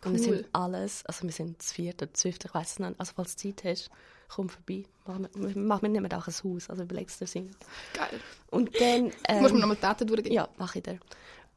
Und 0.06 0.14
wir 0.14 0.20
Cool. 0.28 0.36
sind 0.38 0.48
alles, 0.54 1.06
also 1.06 1.24
wir 1.24 1.32
sind 1.32 1.60
das 1.60 1.74
vierte 1.74 2.06
oder 2.06 2.14
zwölfte, 2.14 2.48
ich 2.48 2.54
weiß 2.54 2.72
es 2.72 2.80
nicht. 2.80 2.96
Also 3.00 3.14
falls 3.16 3.36
du 3.36 3.50
Zeit 3.54 3.64
hast, 3.66 3.90
komm 4.30 4.48
vorbei. 4.48 4.84
Wir, 5.06 5.58
machen 5.58 5.82
wir 5.82 5.90
nehmen 5.90 6.12
auch 6.14 6.28
ein 6.28 6.34
Haus, 6.44 6.70
also 6.70 6.84
überlegst 6.84 7.20
du 7.20 7.26
dir. 7.26 7.48
Geil. 7.94 8.20
Und 8.52 8.70
dann... 8.80 9.12
Ähm, 9.28 9.42
Muss 9.42 9.52
man 9.52 9.60
nochmal 9.62 9.78
Daten 9.78 10.08
durchgehen? 10.08 10.32
ja, 10.34 10.48
mache 10.58 10.80
ich 10.80 10.84
dir. 10.84 11.00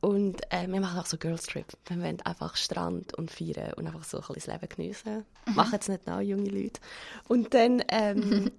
Und 0.03 0.41
äh, 0.53 0.67
wir 0.67 0.81
machen 0.81 0.99
auch 0.99 1.07
so 1.07 1.17
Girls 1.17 1.45
Trip. 1.45 1.65
Wir 1.87 1.97
wollen 2.03 2.21
einfach 2.23 2.57
Strand 2.57 3.15
und 3.15 3.31
feiern 3.31 3.73
und 3.75 3.87
einfach 3.87 4.03
so 4.03 4.19
ein 4.19 4.35
bisschen 4.35 4.35
das 4.35 4.47
Leben 4.61 4.69
geniessen. 4.69 5.25
Machen 5.55 5.73
jetzt 5.75 5.89
nicht 5.89 6.07
nach, 6.07 6.21
junge 6.21 6.51
Leute. 6.51 6.81
Und 7.29 7.55
dann, 7.55 7.83
ähm, 7.89 8.51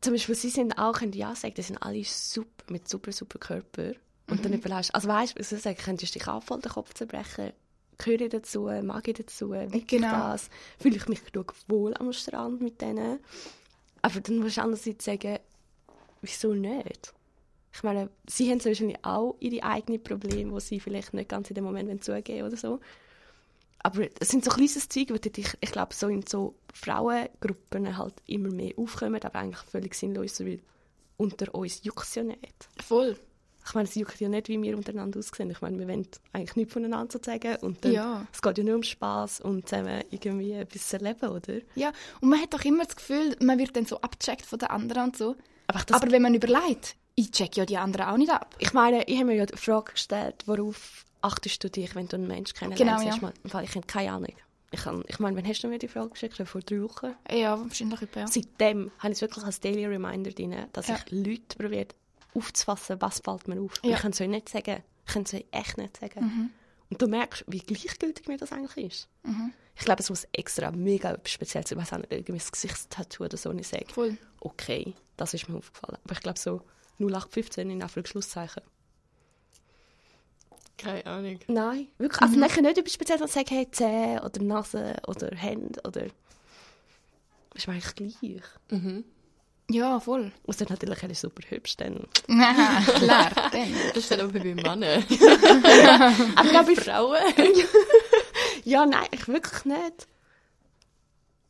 zum 0.00 0.14
Beispiel, 0.14 0.34
sie 0.34 0.48
sind 0.48 0.78
auch, 0.78 0.94
können 0.94 1.12
ja 1.12 1.34
sagen, 1.34 1.52
die 1.54 1.60
sind 1.62 1.76
alle 1.82 2.02
super, 2.02 2.64
mit 2.70 2.88
super, 2.88 3.12
super 3.12 3.38
Körper. 3.38 3.92
Und 4.30 4.42
dann 4.42 4.54
überlegst 4.54 4.94
also 4.94 5.06
weißt 5.08 5.36
du, 5.36 5.40
was 5.40 5.52
ich 5.52 5.60
sage, 5.60 5.76
könntest 5.82 6.14
du 6.14 6.18
dich 6.18 6.28
auch 6.28 6.42
voll 6.42 6.60
den 6.60 6.72
Kopf 6.72 6.94
zerbrechen? 6.94 7.52
Gehöre 7.98 8.22
ich 8.22 8.30
dazu? 8.30 8.70
Mag 8.82 9.06
ich 9.06 9.16
dazu? 9.16 9.50
Will 9.50 9.68
ich 9.74 9.86
Genau. 9.86 10.10
das? 10.10 10.48
Fühle 10.80 10.96
ich 10.96 11.08
mich 11.08 11.24
genug 11.30 11.54
wohl 11.66 11.94
am 11.94 12.10
Strand 12.14 12.62
mit 12.62 12.80
denen? 12.80 13.18
Aber 14.00 14.20
dann 14.20 14.38
musst 14.38 14.56
du 14.56 14.62
andererseits 14.62 15.04
sagen, 15.04 15.38
wieso 16.22 16.54
nicht? 16.54 17.12
Ich 17.72 17.82
meine, 17.82 18.10
sie 18.28 18.50
haben 18.50 18.64
wahrscheinlich 18.64 18.98
auch 19.04 19.36
ihre 19.40 19.62
eigenen 19.62 20.02
Probleme, 20.02 20.52
die 20.54 20.60
sie 20.60 20.80
vielleicht 20.80 21.14
nicht 21.14 21.28
ganz 21.28 21.48
in 21.50 21.54
dem 21.54 21.64
Moment 21.64 22.02
zugeben 22.02 22.46
oder 22.46 22.56
so. 22.56 22.80
Aber 23.80 24.08
es 24.18 24.28
sind 24.28 24.44
so 24.44 24.50
kleines 24.50 24.88
Zeug, 24.88 25.08
die 25.22 25.40
ich, 25.40 25.56
ich 25.60 25.70
glaube, 25.72 25.94
so 25.94 26.08
in 26.08 26.26
so 26.26 26.54
Frauengruppen 26.74 27.96
halt 27.96 28.14
immer 28.26 28.50
mehr 28.50 28.72
aufkommen, 28.76 29.22
aber 29.22 29.38
eigentlich 29.38 29.62
völlig 29.64 29.94
sinnlos, 29.94 30.40
weil 30.40 30.60
unter 31.16 31.54
uns 31.54 31.82
juckt 31.84 32.04
es 32.04 32.14
ja 32.14 32.22
nicht. 32.24 32.68
Voll. 32.84 33.16
Ich 33.66 33.74
meine, 33.74 33.86
es 33.86 33.94
juckt 33.94 34.18
ja 34.18 34.28
nicht, 34.28 34.48
wie 34.48 34.60
wir 34.62 34.76
untereinander 34.76 35.18
aussehen. 35.18 35.50
Ich 35.50 35.60
meine, 35.60 35.78
wir 35.78 35.86
wollen 35.86 36.08
eigentlich 36.32 36.56
nichts 36.56 36.72
voneinander 36.72 37.18
sagen 37.22 37.56
und 37.60 37.84
dann, 37.84 37.92
Ja. 37.92 38.26
es 38.32 38.40
geht 38.40 38.56
ja 38.58 38.64
nur 38.64 38.76
um 38.76 38.82
Spass 38.82 39.40
und 39.40 39.68
zusammen 39.68 40.02
irgendwie 40.10 40.52
etwas 40.52 40.90
erleben, 40.92 41.28
oder? 41.28 41.58
Ja, 41.74 41.92
und 42.20 42.30
man 42.30 42.40
hat 42.40 42.54
doch 42.54 42.64
immer 42.64 42.84
das 42.84 42.96
Gefühl, 42.96 43.36
man 43.42 43.58
wird 43.58 43.76
dann 43.76 43.84
so 43.84 44.00
abgecheckt 44.00 44.46
von 44.46 44.58
den 44.58 44.70
anderen 44.70 45.04
und 45.04 45.16
so. 45.16 45.36
Aber, 45.66 45.80
Aber 45.92 46.10
wenn 46.10 46.22
man 46.22 46.34
überlegt, 46.34 46.96
ich 47.18 47.30
check 47.32 47.56
ja 47.56 47.66
die 47.66 47.76
anderen 47.76 48.06
auch 48.08 48.16
nicht 48.16 48.30
ab. 48.30 48.54
ich 48.58 48.72
meine, 48.72 49.02
ich 49.04 49.16
habe 49.16 49.26
mir 49.26 49.34
ja 49.36 49.46
die 49.46 49.56
Frage 49.56 49.92
gestellt, 49.92 50.44
worauf 50.46 51.04
achtest 51.20 51.62
du 51.64 51.68
dich, 51.70 51.94
wenn 51.94 52.06
du 52.06 52.16
einen 52.16 52.28
Menschen 52.28 52.56
kennenlernst? 52.56 53.04
Genau, 53.20 53.26
ja. 53.28 53.50
Fall, 53.50 53.64
ich 53.64 53.74
habe 53.74 53.86
keine 53.86 54.12
Ahnung. 54.12 54.34
Ich, 54.70 54.80
kann, 54.82 55.02
ich 55.08 55.18
meine, 55.18 55.34
wann 55.36 55.46
hast 55.48 55.62
du 55.62 55.68
mir 55.68 55.78
die 55.78 55.88
Frage 55.88 56.10
geschickt? 56.10 56.36
Vor 56.46 56.60
drei 56.60 56.82
Wochen? 56.82 57.14
Ja, 57.30 57.58
wahrscheinlich 57.58 58.02
etwa, 58.02 58.20
ja. 58.20 58.26
Seitdem 58.28 58.90
habe 58.98 59.08
ich 59.12 59.16
es 59.16 59.20
wirklich 59.22 59.44
als 59.44 59.58
Daily 59.60 59.86
Reminder 59.86 60.30
drin, 60.30 60.54
dass 60.72 60.88
Ja. 60.88 60.96
ich 60.96 61.10
Leute 61.10 61.56
probiere 61.58 61.86
aufzufassen, 62.34 63.00
was 63.00 63.20
fällt 63.20 63.48
mir 63.48 63.60
auf. 63.60 63.72
Ja. 63.82 63.96
Ich 63.96 64.02
kann 64.02 64.12
es 64.12 64.20
euch 64.20 64.28
nicht 64.28 64.48
sagen. 64.48 64.82
Ich 65.06 65.12
kann 65.14 65.22
es 65.22 65.34
euch 65.34 65.46
echt 65.50 65.78
nicht 65.78 65.96
sagen. 65.96 66.52
Und 66.90 67.02
du 67.02 67.06
merkst, 67.08 67.44
wie 67.48 67.58
gleichgültig 67.60 68.28
mir 68.28 68.36
das 68.36 68.52
eigentlich 68.52 68.86
ist. 68.92 69.08
Ich 69.76 69.84
glaube, 69.84 70.00
es 70.02 70.10
muss 70.10 70.26
extra 70.32 70.70
mega 70.70 71.12
etwas 71.12 71.32
Spezielles 71.32 71.70
sein. 71.70 71.78
Nicht, 71.78 72.12
irgendwie 72.12 72.40
ein 72.40 72.50
Gesichtstattoo 72.52 73.24
oder 73.24 73.36
so. 73.36 73.50
Und 73.50 73.58
ich 73.58 73.68
sage, 73.68 73.86
Voll. 73.92 74.18
okay, 74.40 74.94
das 75.16 75.34
ist 75.34 75.48
mir 75.48 75.56
aufgefallen. 75.56 75.98
Aber 76.04 76.12
ich 76.12 76.20
glaube, 76.20 76.38
so 76.38 76.60
0815 76.98 77.70
in 77.70 77.82
Anführungszeichen. 77.82 78.62
Keine 80.76 81.04
Ahnung. 81.06 81.40
Nein, 81.48 81.88
wirklich. 81.98 82.22
Also 82.22 82.38
nachher 82.38 82.62
nicht 82.62 82.78
etwas 82.78 82.94
Spezielles, 82.94 83.20
sondern 83.20 83.34
sagen, 83.34 83.56
hey, 83.56 83.70
Zähne 83.70 84.22
oder 84.24 84.42
Nase 84.42 84.96
oder 85.06 85.34
Hände 85.36 85.80
oder... 85.84 86.06
Das 87.50 87.62
ist 87.62 87.66
mir 87.66 87.74
eigentlich 87.74 88.16
gleich. 88.20 88.42
Ja, 89.70 90.00
voll. 90.00 90.32
Außer 90.46 90.66
natürlich, 90.68 91.02
er 91.02 91.10
ist 91.10 91.20
super 91.20 91.42
hübsch, 91.48 91.76
dann... 91.76 92.06
Aha, 92.28 92.92
klar, 92.98 93.30
dann. 93.52 93.74
Das 93.88 93.96
ist 93.98 94.10
dann 94.10 94.20
aber 94.20 94.32
bei 94.38 94.54
Männern. 94.54 95.04
Aber 96.36 96.48
glaube 96.48 96.72
ich, 96.72 96.80
Frauen? 96.80 97.18
ja, 98.64 98.86
nein, 98.86 99.08
ich 99.10 99.28
wirklich 99.28 99.64
nicht. 99.64 100.06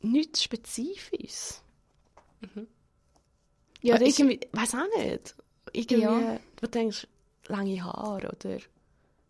Nichts 0.01 0.43
Spezifisches. 0.43 1.61
Ja, 3.81 3.99
ich, 4.01 4.19
irgendwie, 4.19 4.39
weiß 4.51 4.75
auch 4.75 4.97
nicht. 4.97 5.35
Irgendwie, 5.73 6.01
Ja. 6.01 6.39
du 6.59 6.67
denkst, 6.67 7.07
lange 7.47 7.83
Haare 7.83 8.27
oder... 8.27 8.57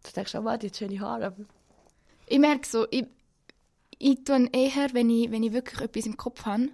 Du 0.02 0.12
denkst, 0.16 0.36
oh, 0.36 0.58
die 0.58 0.68
hat 0.68 0.78
schöne 0.78 1.00
Haare, 1.00 1.26
aber... 1.28 1.46
ich 2.28 2.40
merke 2.40 2.68
so, 2.68 2.88
ich, 2.90 3.06
ich 3.98 4.24
tue 4.24 4.48
eher, 4.54 4.94
wenn 4.94 5.10
ich, 5.10 5.30
wenn 5.30 5.44
ich 5.44 5.52
wirklich 5.52 5.82
etwas 5.82 6.06
im 6.06 6.16
Kopf 6.18 6.46
habe, 6.46 6.70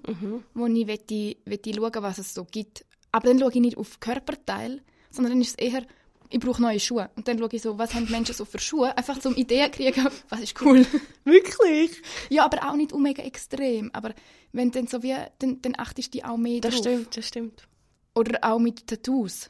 wo 0.53 0.67
ich 0.67 0.85
möchte, 0.85 1.35
möchte 1.45 1.73
schauen, 1.73 2.03
was 2.03 2.19
es 2.19 2.33
so 2.33 2.45
gibt. 2.45 2.85
Aber 3.11 3.27
dann 3.27 3.39
schaue 3.39 3.49
ich 3.49 3.55
nicht 3.61 3.77
auf 3.77 3.99
Körperteil, 3.99 4.81
sondern 5.09 5.33
dann 5.33 5.41
ist 5.41 5.49
es 5.49 5.55
eher, 5.55 5.83
ich 6.29 6.39
brauche 6.39 6.61
neue 6.61 6.79
Schuhe. 6.79 7.09
Und 7.15 7.27
dann 7.27 7.38
schaue 7.39 7.49
ich 7.51 7.61
so, 7.61 7.77
was 7.77 7.93
haben 7.93 8.05
die 8.07 8.11
Menschen 8.11 8.33
so 8.35 8.45
für 8.45 8.59
Schuhe, 8.59 8.97
einfach 8.97 9.19
zum 9.19 9.35
Ideen 9.35 9.71
kriegen, 9.71 10.07
was 10.29 10.39
ist 10.41 10.59
cool. 10.61 10.85
Wirklich? 11.23 12.01
ja, 12.29 12.45
aber 12.45 12.69
auch 12.69 12.75
nicht 12.75 12.93
um 12.93 13.03
mega 13.03 13.23
extrem. 13.23 13.89
Aber 13.93 14.13
wenn 14.51 14.71
dann 14.71 14.88
so 14.88 15.03
wie, 15.03 15.15
dann, 15.39 15.61
dann 15.61 15.73
achtest 15.77 16.13
du 16.13 16.21
auch 16.23 16.38
mehr 16.38 16.61
Das 16.61 16.75
drauf. 16.75 16.81
stimmt, 16.83 17.17
das 17.17 17.27
stimmt. 17.27 17.67
Oder 18.15 18.39
auch 18.43 18.59
mit 18.59 18.88
Tattoos. 18.88 19.49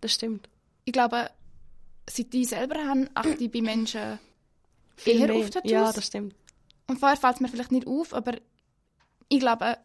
Das 0.00 0.12
stimmt. 0.14 0.48
Ich 0.84 0.92
glaube, 0.92 1.30
seit 2.08 2.32
ich 2.34 2.48
selber 2.48 2.76
habe, 2.86 3.08
achte 3.14 3.42
ich 3.44 3.50
bei 3.50 3.60
Menschen 3.60 4.18
Viel 4.96 5.20
eher 5.20 5.26
mehr. 5.28 5.36
auf 5.36 5.50
Tattoos. 5.50 5.70
Ja, 5.72 5.92
das 5.92 6.06
stimmt. 6.06 6.34
Und 6.86 6.98
vorher 7.00 7.16
fällt 7.18 7.34
es 7.34 7.40
mir 7.40 7.48
vielleicht 7.48 7.72
nicht 7.72 7.86
auf, 7.86 8.14
aber 8.14 8.32
ich 9.28 9.40
glaube, 9.40 9.76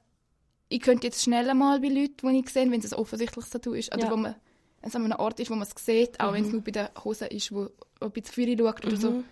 ich 0.70 0.80
könnte 0.82 1.08
jetzt 1.08 1.22
schnell 1.24 1.54
mal 1.54 1.80
bei 1.82 1.90
Leuten, 1.90 2.30
die 2.34 2.40
ich 2.40 2.50
sehe, 2.50 2.70
wenn 2.72 2.80
es 2.80 2.94
ein 2.94 3.00
offensichtliches 3.00 3.50
Tattoo 3.50 3.74
ist, 3.74 3.94
oder 3.94 4.06
Ja. 4.06 4.12
wo 4.12 4.16
man 4.18 4.36
wenn 4.84 4.90
es 4.90 4.96
an 4.98 5.06
einem 5.06 5.18
Ort 5.18 5.40
ist, 5.40 5.50
wo 5.50 5.56
man 5.56 5.66
es 5.66 5.86
sieht, 5.86 6.20
auch 6.20 6.34
wenn 6.34 6.44
es 6.44 6.52
nur 6.52 6.62
bei 6.62 6.72
den 6.72 6.90
Hosen 7.06 7.30
ist, 7.30 7.54
wo, 7.54 7.70
ein 8.02 8.12
bisschen 8.12 8.34
Feuer 8.46 8.58
schaut 8.58 8.86
oder 8.86 8.98
so. 8.98 9.24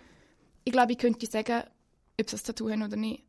Ich 0.64 0.72
glaube, 0.72 0.92
ich 0.92 0.98
könnte 0.98 1.26
sagen, 1.26 1.64
ob 2.18 2.30
sie 2.30 2.36
ein 2.36 2.42
Tattoo 2.42 2.70
haben 2.70 2.82
oder 2.82 2.96
nicht. 2.96 3.22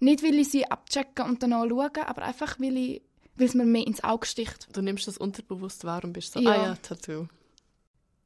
Nicht, 0.00 0.22
weil 0.22 0.38
ich 0.38 0.50
sie 0.50 0.70
abchecken 0.70 1.24
und 1.24 1.42
danach 1.42 1.66
schauen, 1.66 2.04
aber 2.04 2.22
einfach, 2.22 2.60
weil, 2.60 2.76
ich, 2.76 3.02
weil 3.36 3.46
es 3.46 3.54
mir 3.54 3.64
mehr 3.64 3.86
ins 3.86 4.04
Auge 4.04 4.26
sticht. 4.26 4.68
Du 4.76 4.82
nimmst 4.82 5.08
das 5.08 5.16
unterbewusst 5.16 5.84
wahr 5.84 6.04
und 6.04 6.12
bist 6.12 6.34
so, 6.34 6.40
Ja. 6.40 6.50
ah 6.50 6.56
ja, 6.66 6.74
Tattoo. 6.74 7.28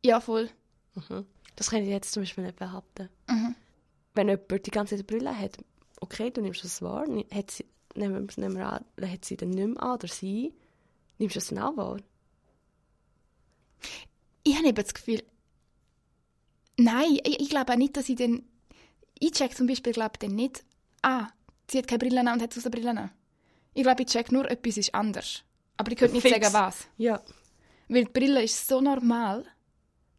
Ja, 0.05 0.21
voll. 0.21 0.51
Mhm. 0.97 1.27
Das 1.55 1.71
kann 1.71 1.83
ich 1.83 1.89
jetzt 1.89 2.13
zum 2.13 2.23
Beispiel 2.23 2.43
nicht 2.43 2.57
behaupten. 2.57 3.09
Mhm. 3.29 3.55
Wenn 4.15 4.29
jemand 4.31 4.67
die 4.67 4.71
ganze 4.73 4.97
Zeit 4.97 5.07
Brille 5.07 5.39
hat, 5.39 5.59
okay, 6.01 6.31
du 6.31 6.41
nimmst 6.41 6.65
das 6.65 6.83
wahr, 6.83 7.07
hat 7.33 7.51
sie, 7.53 7.67
nehmen 7.95 8.29
wir, 8.29 8.43
nehmen 8.43 8.57
wir 8.57 8.69
an, 8.69 8.85
dann 8.97 9.13
hat 9.13 9.25
sie 9.25 9.37
dann 9.37 9.51
nicht 9.51 9.69
mehr 9.69 9.81
an, 9.81 9.95
oder 9.95 10.09
sie, 10.09 10.55
nimmst 11.19 11.37
du 11.37 11.39
das 11.39 11.49
dann 11.49 11.59
auch 11.61 11.77
wahr? 11.77 11.99
Ich 14.45 14.57
habe 14.57 14.69
eben 14.69 14.83
das 14.83 14.95
Gefühl, 14.95 15.23
nein, 16.77 17.19
ich, 17.25 17.41
ich 17.41 17.51
glaube 17.51 17.73
auch 17.73 17.77
nicht, 17.77 17.97
dass 17.97 18.09
ich 18.09 18.17
dann, 18.17 18.43
ich 19.19 19.33
check 19.33 19.57
zum 19.57 19.67
Beispiel, 19.67 19.93
glaube 19.93 20.19
dann 20.19 20.35
nicht, 20.35 20.65
ah, 21.03 21.27
sie 21.71 21.79
hat 21.79 21.89
keine 21.89 21.99
Brille 21.99 22.21
an 22.21 22.29
und 22.29 22.43
hat 22.43 22.53
so 22.55 22.71
Brille 22.71 22.91
an. 22.91 23.11
Ich 23.75 23.83
glaube, 23.83 24.03
ich 24.03 24.09
check 24.09 24.33
nur, 24.33 24.51
etwas 24.51 24.77
ist 24.77 24.95
anders. 24.95 25.43
Aber 25.77 25.93
ich 25.93 25.99
könnte 25.99 26.15
nicht 26.15 26.23
Fix. 26.27 26.35
sagen, 26.35 26.53
was. 26.55 26.89
Ja. 26.97 27.21
Weil 27.89 28.05
die 28.05 28.11
Brille 28.13 28.43
ist 28.43 28.67
so 28.67 28.81
normal, 28.81 29.45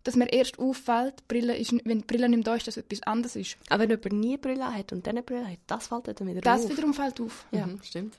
dass 0.04 0.16
mir 0.16 0.32
erst 0.32 0.58
auffällt, 0.60 1.28
Brille 1.28 1.56
ist, 1.58 1.74
wenn 1.84 2.00
die 2.00 2.06
Brille 2.06 2.30
nicht 2.30 2.48
da 2.48 2.56
ist, 2.56 2.68
dass 2.68 2.78
etwas 2.78 3.04
anderes 3.04 3.36
ist. 3.36 3.58
Aber 3.70 3.84
wenn 3.84 3.90
jemand 3.90 4.14
nie 4.14 4.38
Brille 4.38 4.74
hat 4.74 4.94
und 4.94 5.06
dann 5.06 5.18
eine 5.18 5.24
Brille 5.24 5.46
hat, 5.48 5.60
das 5.68 5.88
fällt 5.88 6.08
dann 6.08 6.28
wieder 6.28 6.42
Das 6.42 6.64
auf. 6.64 6.70
wiederum 6.70 6.94
fällt 6.94 7.20
auf. 7.20 7.46
Ja. 7.52 7.68
Mhm, 7.68 7.82
stimmt. 7.84 8.18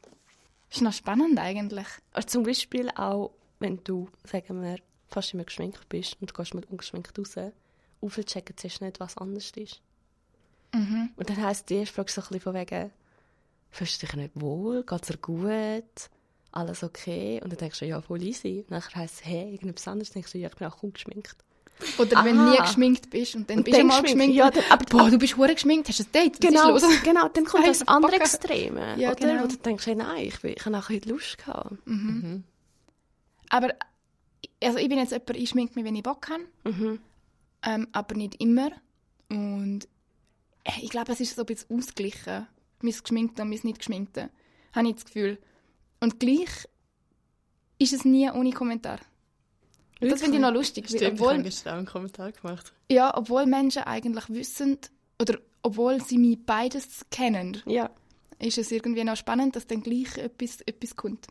Ist 0.71 0.83
noch 0.83 0.93
spannend 0.93 1.39
eigentlich. 1.39 1.87
Also 2.13 2.29
zum 2.29 2.43
Beispiel 2.45 2.91
auch, 2.95 3.33
wenn 3.59 3.83
du, 3.83 4.09
sagen 4.25 4.63
wir, 4.63 4.77
fast 5.11 5.35
immer 5.35 5.45
geschminkt 5.45 5.89
bist 5.89 6.17
und 6.21 6.31
du 6.31 6.35
gehst 6.35 6.55
mit 6.55 6.71
ungeschminkt 6.71 7.19
raus, 7.19 7.35
aufchecken 8.01 8.57
zuerst 8.57 8.81
nicht, 8.81 9.01
was 9.01 9.17
anders 9.19 9.51
ist. 9.57 9.81
Mhm. 10.73 11.11
Und 11.17 11.29
dann 11.29 11.43
heisst 11.43 11.69
die 11.69 11.75
erste 11.77 11.95
Frage 11.95 12.11
so 12.13 12.21
ein 12.21 12.27
bisschen 12.29 12.41
von 12.41 12.55
wegen, 12.55 12.91
fühlst 13.71 14.03
du 14.03 14.07
dich 14.07 14.17
nicht 14.17 14.31
wohl, 14.41 14.85
geht 14.85 15.03
es 15.03 15.09
dir 15.09 15.17
gut, 15.19 16.11
alles 16.53 16.83
okay? 16.83 17.41
Und 17.43 17.51
dann 17.53 17.59
denkst 17.59 17.81
du, 17.81 17.87
ja, 17.87 18.01
voll 18.01 18.23
easy. 18.23 18.65
Und 18.69 18.71
dann 18.71 18.83
heisst 18.95 19.17
es, 19.21 19.25
hey, 19.27 19.53
irgendetwas 19.53 19.89
anderes, 19.89 20.09
dann 20.11 20.15
denkst 20.23 20.33
du, 20.33 20.39
ja, 20.39 20.49
ich 20.49 20.55
bin 20.57 20.67
auch 20.69 20.83
ungeschminkt. 20.83 21.37
Oder 21.99 22.25
wenn 22.25 22.37
du 22.37 22.43
Aha. 22.43 22.51
nie 22.51 22.57
geschminkt 22.59 23.09
bist 23.09 23.35
und 23.37 23.49
dann 23.49 23.59
Und 23.59 23.65
bist 23.65 23.79
du 23.79 23.85
mal 23.85 24.03
geschminkt, 24.03 24.35
geschminkt. 24.35 24.37
ja, 24.37 24.51
dann- 24.51 24.71
aber- 24.71 24.85
Boah, 24.85 25.11
du 25.11 25.19
bist 25.19 25.37
hure 25.37 25.55
geschminkt, 25.55 25.89
hast 25.89 26.01
ein 26.01 26.13
Date? 26.13 26.41
Genau, 26.41 26.77
genau, 27.05 27.29
dann 27.29 27.45
kommt 27.47 27.67
das 27.67 27.87
andere. 27.89 28.17
Extreme, 28.17 28.97
Ja, 29.01 29.13
oder? 29.13 29.17
genau. 29.29 29.43
Wo 29.45 29.47
du 29.49 29.57
denkst, 29.57 29.87
hey, 29.87 29.95
nein, 29.95 30.25
ich, 30.27 30.45
ich 30.45 30.67
habe 30.67 30.77
auch 30.79 30.89
heute 30.91 31.09
Lust 31.09 31.39
gehabt. 31.39 31.73
Aber 33.49 33.75
also 34.63 34.79
ich 34.79 34.89
bin 34.89 34.99
jetzt 34.99 35.13
jemand, 35.13 35.37
ich 35.37 35.49
schminke 35.51 35.75
mich, 35.75 35.85
wenn 35.85 35.97
ich 35.97 36.03
Bock 36.03 36.29
habe, 36.31 36.45
Mhm. 36.65 37.01
ähm, 37.63 37.89
aber 37.93 38.15
nicht 38.15 38.41
immer. 38.41 38.71
Und 39.29 39.85
äh, 40.65 40.73
ich 40.83 40.91
glaube, 40.91 41.13
es 41.13 41.21
ist 41.21 41.37
so 41.37 41.43
ein 41.43 41.47
bisschen 41.47 41.79
ausgeglichen. 41.79 42.47
Mein 42.83 42.93
Geschminkte 42.95 43.43
und 43.43 43.51
mein 43.51 43.61
nicht 43.63 43.79
Geschminkte. 43.79 44.31
Habe 44.75 44.89
ich 44.89 44.95
das 44.95 45.05
Gefühl. 45.05 45.39
Und 46.01 46.19
gleich 46.21 46.49
ist 47.79 47.93
es 47.93 48.05
nie 48.05 48.31
ohne 48.31 48.53
Kommentar. 48.53 48.99
Und 50.01 50.11
Das 50.11 50.21
finde 50.23 50.37
ich 50.37 50.43
noch 50.43 50.53
lustig. 50.53 50.87
Stimmt, 50.87 51.03
ich 51.03 51.09
obwohl, 51.13 51.35
habe 51.35 51.43
gestern 51.43 51.75
auch 51.75 51.79
einen 51.79 51.87
Kommentar 51.87 52.33
gemacht. 52.33 52.73
ja, 52.91 53.17
obwohl 53.17 53.45
Menschen 53.47 53.83
eigentlich 53.83 54.29
wissen, 54.31 54.79
oder 55.21 55.39
obwohl 55.63 56.01
sie 56.03 56.17
mich 56.17 56.39
beides 56.47 57.05
kennen, 57.11 57.63
Ja. 57.67 57.91
ist 58.39 58.57
es 58.57 58.71
irgendwie 58.73 59.05
noch 59.05 59.17
spannend, 59.17 59.57
dass 59.57 59.67
dann 59.67 59.83
gleich 59.83 60.17
etwas, 60.17 60.63
etwas 60.63 60.97
kommt. 60.97 61.27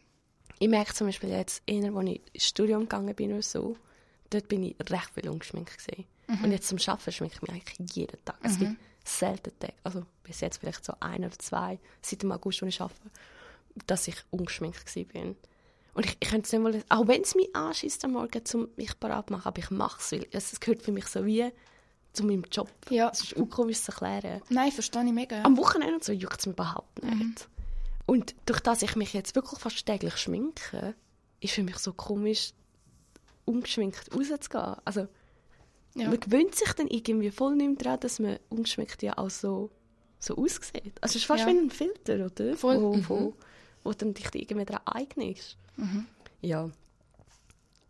Ich 0.60 0.68
merke 0.68 0.94
zum 0.94 1.08
Beispiel 1.08 1.30
jetzt, 1.30 1.64
eher, 1.66 1.94
als 1.94 2.10
ich 2.10 2.22
ins 2.34 2.46
Studium 2.46 2.82
gegangen 2.82 3.16
bin 3.16 3.32
oder 3.32 3.42
so, 3.42 3.78
dort 4.30 4.48
bin 4.48 4.64
ich 4.64 4.76
recht 4.90 5.10
viel 5.14 5.30
ungeschminkt 5.30 5.78
gewesen. 5.78 6.06
Und 6.44 6.52
jetzt 6.52 6.68
zum 6.68 6.78
Arbeiten 6.86 7.12
schminke 7.12 7.36
ich 7.36 7.42
mich 7.42 7.52
eigentlich 7.52 7.96
jeden 7.96 8.24
Tag. 8.24 8.38
Es 8.44 8.60
gibt 8.60 8.76
selten 9.04 9.52
Tage, 9.60 9.74
also 9.84 10.04
bis 10.24 10.42
jetzt 10.42 10.58
vielleicht 10.58 10.86
so 10.86 10.94
ein 11.00 11.26
oder 11.26 11.38
zwei, 11.40 11.80
seit 12.02 12.22
dem 12.22 12.32
August, 12.32 12.62
als 12.62 12.76
ich 12.76 12.82
arbeite, 12.82 13.10
dass 13.88 14.08
ich 14.08 14.16
ungeschminkt 14.30 14.94
bin. 15.12 15.36
Und 15.96 16.06
ich, 16.06 16.18
ich 16.20 16.30
könnte 16.30 16.46
es 16.46 16.52
nicht 16.52 16.62
mal, 16.62 16.84
auch 16.90 17.08
wenn 17.08 17.24
es 17.24 17.34
mich 17.34 17.56
anschießt 17.56 18.06
am 18.06 18.12
Morgen, 18.12 18.42
um 18.54 18.68
mich 18.76 19.00
parat 19.00 19.28
zu 19.28 19.34
machen, 19.34 19.48
aber 19.48 19.60
ich 19.60 19.72
mache 19.72 20.00
es, 20.00 20.12
weil 20.12 20.28
es, 20.32 20.60
gehört 20.60 20.84
für 20.84 20.92
mich 20.92 21.08
so 21.08 21.26
wie 21.26 21.50
zu 22.14 22.24
meinem 22.26 22.44
Job. 22.52 22.70
Ja. 22.90 23.10
Es 23.10 23.24
ist 23.24 23.38
auch 23.38 23.50
komisch 23.50 23.82
zu 23.82 23.92
erklären. 23.92 24.42
Nein, 24.50 24.72
verstehe 24.72 25.04
ich 25.04 25.12
mega. 25.12 25.42
Am 25.44 25.58
Wochenende 25.58 26.00
so 26.02 26.12
juckt 26.12 26.40
es 26.40 26.46
mir 26.46 26.54
überhaupt 26.54 27.04
nicht. 27.04 27.48
Und 28.10 28.36
durch 28.46 28.60
das 28.60 28.82
ich 28.82 28.96
mich 28.96 29.14
jetzt 29.14 29.36
wirklich 29.36 29.60
fast 29.60 29.86
täglich 29.86 30.18
schminke, 30.18 30.96
ist 31.42 31.54
für 31.54 31.64
mich 31.64 31.78
so 31.78 31.94
komisch, 31.94 32.54
ungeschminkt 33.46 34.10
rauszugehen. 34.14 34.76
Also, 34.86 35.08
Ja. 35.96 36.10
man 36.10 36.20
gewöhnt 36.20 36.56
sich 36.56 36.72
dann 36.74 36.88
irgendwie 36.88 37.32
voll 37.32 37.56
nicht 37.56 37.68
mehr 37.68 37.78
daran, 37.78 38.00
dass 38.00 38.20
man 38.20 38.38
ungeschminkt 38.50 39.02
ja 39.04 39.18
auch 39.18 39.30
so, 39.30 39.70
so 40.20 40.38
aussieht. 40.38 40.94
Also, 41.02 41.14
es 41.14 41.16
ist 41.18 41.26
fast 41.26 41.42
Ja. 41.46 41.48
wie 41.54 41.58
ein 41.60 41.70
Filter, 41.70 42.26
oder? 42.26 42.56
Voll. 42.58 42.82
Wo, 42.82 42.96
Mhm. 42.96 43.10
wo, 43.10 43.34
wo 43.84 43.94
dann 43.94 44.14
dich 44.14 44.26
irgendwie 44.34 44.66
daran 44.66 44.86
eignest. 44.88 45.58
Ja. 46.42 46.70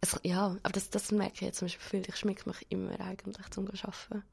Es, 0.02 0.18
ja, 0.24 0.56
aber 0.64 0.72
das, 0.74 0.90
das 0.90 1.12
merke 1.12 1.34
ich 1.36 1.42
jetzt 1.42 1.60
zum 1.60 1.66
Beispiel 1.68 2.02
viel. 2.02 2.10
Ich 2.10 2.16
schminke 2.18 2.48
mich 2.48 2.66
immer 2.70 3.00
eigentlich 3.02 3.50
zum 3.50 3.68
Arbeiten. 3.68 4.24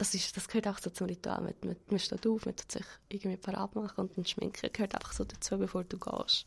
Das, 0.00 0.14
ist, 0.14 0.34
das 0.34 0.48
gehört 0.48 0.66
auch 0.66 0.78
so 0.78 0.88
zum 0.88 1.08
Ritual. 1.08 1.42
Man, 1.42 1.54
man, 1.62 1.76
man 1.90 1.98
steht 1.98 2.26
auf, 2.26 2.46
man 2.46 2.56
tut 2.56 2.72
sich 2.72 2.86
irgendwie 3.10 3.36
parat 3.36 3.74
machen 3.74 4.00
und 4.00 4.16
dann 4.16 4.24
schminken 4.24 4.72
gehört 4.72 4.94
einfach 4.94 5.12
so 5.12 5.24
dazu, 5.24 5.58
bevor 5.58 5.84
du 5.84 5.98
gehst. 5.98 6.46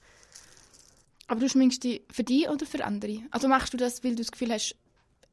Aber 1.27 1.39
du 1.39 1.47
schminkst 1.47 1.83
dich 1.83 2.01
für 2.09 2.23
dich 2.23 2.49
oder 2.49 2.65
für 2.65 2.83
andere? 2.83 3.19
Also 3.29 3.47
machst 3.47 3.71
du 3.71 3.77
das, 3.77 4.03
weil 4.03 4.15
du 4.15 4.23
das 4.23 4.31
Gefühl 4.31 4.51
hast, 4.51 4.75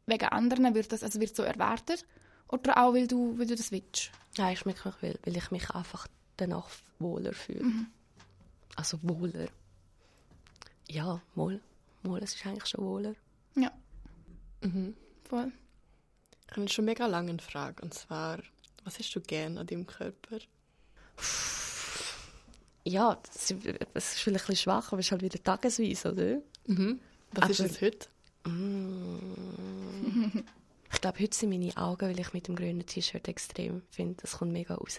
wegen 0.05 0.27
anderen 0.27 0.75
wird 0.75 0.93
das 0.93 1.03
also 1.03 1.19
wird 1.19 1.35
so 1.35 1.45
erwartet? 1.45 2.05
Oder 2.49 2.77
auch, 2.85 2.93
weil 2.93 3.07
du, 3.07 3.39
weil 3.39 3.47
du 3.47 3.57
das 3.57 3.73
willst? 3.73 4.11
Nein, 4.37 4.53
ich 4.53 4.59
schminke 4.59 4.87
mich, 4.87 5.03
weil, 5.03 5.19
weil 5.25 5.37
ich 5.39 5.51
mich 5.51 5.71
einfach 5.71 6.07
danach 6.37 6.69
wohler 6.99 7.33
fühle. 7.33 7.65
Also 8.77 8.99
wohler. 9.03 9.49
Ja, 10.91 11.23
wohl. 11.35 11.59
Wohl, 12.03 12.23
es 12.23 12.35
ist 12.35 12.45
eigentlich 12.45 12.67
schon 12.67 12.85
wohler. 12.85 13.15
Ja. 13.57 13.73
Voll. 15.25 15.53
Ich 16.51 16.57
habe 16.57 16.63
jetzt 16.63 16.75
schon 16.75 16.85
mega 16.85 17.07
lange 17.07 17.31
eine 17.31 17.39
Frage. 17.39 17.83
Und 17.83 17.95
zwar, 17.95 18.39
Was 18.85 18.99
hast 18.99 19.15
du 19.15 19.21
gern 19.21 19.59
an 19.59 19.67
deinem 19.67 19.87
Körper? 19.87 20.39
Ja, 22.85 23.19
das 23.27 23.51
ist, 23.51 23.65
das 23.95 24.13
ist 24.15 24.21
vielleicht 24.21 24.45
ein 24.45 24.49
bisschen 24.49 24.57
schwach, 24.57 24.93
aber 24.93 25.01
es 25.01 25.07
ist 25.07 25.13
halt 25.13 25.23
wieder 25.23 25.43
tagesweise, 25.43 26.13
oder? 26.13 26.41
Mhm. 26.67 26.99
Was 27.33 27.51
ist 27.51 27.61
Aber- 27.61 27.71
es 27.71 27.81
heute? 27.81 28.09
Ich 30.93 31.01
glaube, 31.01 31.21
heute 31.21 31.37
sind 31.37 31.51
meine 31.51 31.75
Augen, 31.77 32.09
weil 32.09 32.19
ich 32.19 32.33
mit 32.33 32.49
dem 32.49 32.57
grünen 32.57 32.85
T-Shirt 32.85 33.29
extrem 33.29 33.83
finde. 33.91 34.17
Das 34.21 34.39
kommt 34.39 34.53
mega 34.53 34.75
raus. 34.75 34.99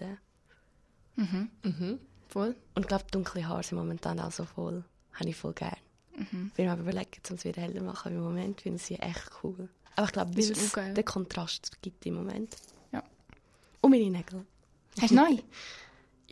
Mhm. 1.18 2.00
Voll. 2.30 2.56
Und 2.76 2.84
ich 2.84 2.88
glaube, 2.88 3.04
dunkle 3.12 3.46
Haare 3.48 3.62
sind 3.62 3.78
momentan 3.78 4.20
auch 4.22 4.32
so 4.32 4.46
voll. 4.46 4.86
Habe 5.14 5.30
ich 5.30 5.36
voll 5.36 5.54
gern. 5.54 5.76
Ich 6.18 6.30
bin 6.54 6.66
mir 6.66 6.72
aber 6.72 6.82
überlegen, 6.84 7.22
um 7.30 7.36
es 7.36 7.44
wieder 7.44 7.62
heller 7.62 7.84
machen. 7.84 8.16
Im 8.16 8.24
Moment 8.24 8.62
finde 8.62 8.78
ich 8.78 8.84
sie 8.84 8.96
echt 9.00 9.30
cool. 9.44 9.68
Aber 9.96 10.06
ich 10.08 10.14
glaube, 10.14 10.36
weil 10.36 10.52
es 10.52 10.72
den 10.96 11.06
Kontrast 11.06 11.82
gibt 11.82 12.06
im 12.06 12.16
Moment. 12.16 12.56
Ja. 12.92 13.04
Und 13.82 13.92
meine 13.92 14.10
Nägel. 14.10 14.46
Hast 15.00 15.12
du 15.12 15.16
neu? 15.16 15.38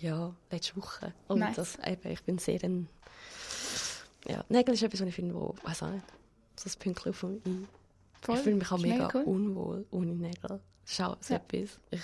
Ja, 0.01 0.33
letzte 0.49 0.77
Woche. 0.77 1.13
Und 1.27 1.39
Nice. 1.39 1.57
das, 1.57 1.77
eben, 1.85 2.09
ich 2.11 2.23
bin 2.23 2.37
sehr 2.37 2.63
ein... 2.63 2.87
Ja, 4.25 4.45
Nägel 4.47 4.73
ist 4.73 4.81
etwas, 4.83 5.01
was 5.01 5.09
ich 5.09 5.15
finde, 5.15 5.35
wo, 5.35 5.53
weiß 5.63 5.83
auch 5.83 5.89
nicht, 5.91 6.05
so 6.55 6.69
ein 6.69 6.79
Pünktchen 6.79 7.09
auf 7.11 7.19
dem 7.19 7.41
I. 7.45 7.67
Voll. 8.21 8.35
Ich 8.37 8.41
fühle 8.43 8.55
mich 8.55 8.71
auch 8.71 8.77
mega 8.79 9.09
cool. 9.13 9.23
unwohl 9.23 9.85
ohne 9.91 10.13
Nägel. 10.15 10.51
Auch 10.51 10.59
so 10.87 11.33
Ja. 11.33 11.35
etwas. 11.35 11.79
Ich, 11.91 12.01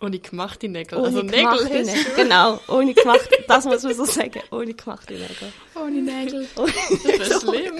Ohne 0.00 0.18
gemachte 0.20 0.68
Nägel. 0.68 0.98
ohne 0.98 1.06
also 1.08 1.22
gemachte 1.24 1.64
Nägel 1.64 1.84
Nägel. 1.84 2.14
Genau, 2.14 2.60
ohne 2.68 2.94
gemachte, 2.94 3.44
das 3.48 3.64
muss 3.64 3.82
man 3.82 3.94
so 3.94 4.04
sagen, 4.04 4.40
ohne 4.52 4.72
gemachte 4.74 5.14
Nägel. 5.14 5.52
Ohne 5.74 6.02
Nägel. 6.02 6.46
Das 7.18 7.28
ist 7.28 7.42
schlimm. 7.42 7.74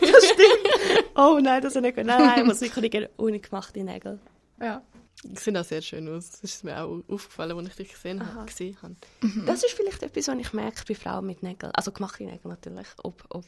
Das 0.00 0.24
stimmt. 0.24 1.06
Oh 1.14 1.38
nein, 1.42 1.60
das 1.60 1.76
ist 1.76 1.82
nicht 1.82 1.94
gut. 1.96 2.06
Nein, 2.06 2.22
nein, 2.22 2.40
ich 2.40 2.46
muss 2.46 2.60
wirklich 2.62 2.92
nicht 2.92 3.10
ohne 3.18 3.38
gemachte 3.38 3.84
Nägel. 3.84 4.18
Ja. 4.60 4.82
Die 5.24 5.38
sehen 5.38 5.56
auch 5.56 5.64
sehr 5.64 5.82
schön 5.82 6.08
aus. 6.08 6.30
Das 6.30 6.42
ist 6.42 6.64
mir 6.64 6.82
auch 6.82 7.02
aufgefallen, 7.06 7.56
als 7.56 7.68
ich 7.68 7.76
dich 7.76 7.92
gesehen 7.92 8.34
habe. 8.34 8.46
Gesehen 8.46 8.76
habe. 8.82 8.96
Das 9.46 9.62
ist 9.62 9.72
vielleicht 9.72 10.02
etwas, 10.02 10.28
was 10.28 10.38
ich 10.38 10.52
merke 10.52 10.82
bei 10.88 10.94
Frauen 10.94 11.26
mit 11.26 11.42
Nägeln. 11.42 11.72
Also 11.74 11.92
gemachte 11.92 12.24
Nägel 12.24 12.48
natürlich. 12.48 12.88
Ob, 13.02 13.22
ob... 13.28 13.44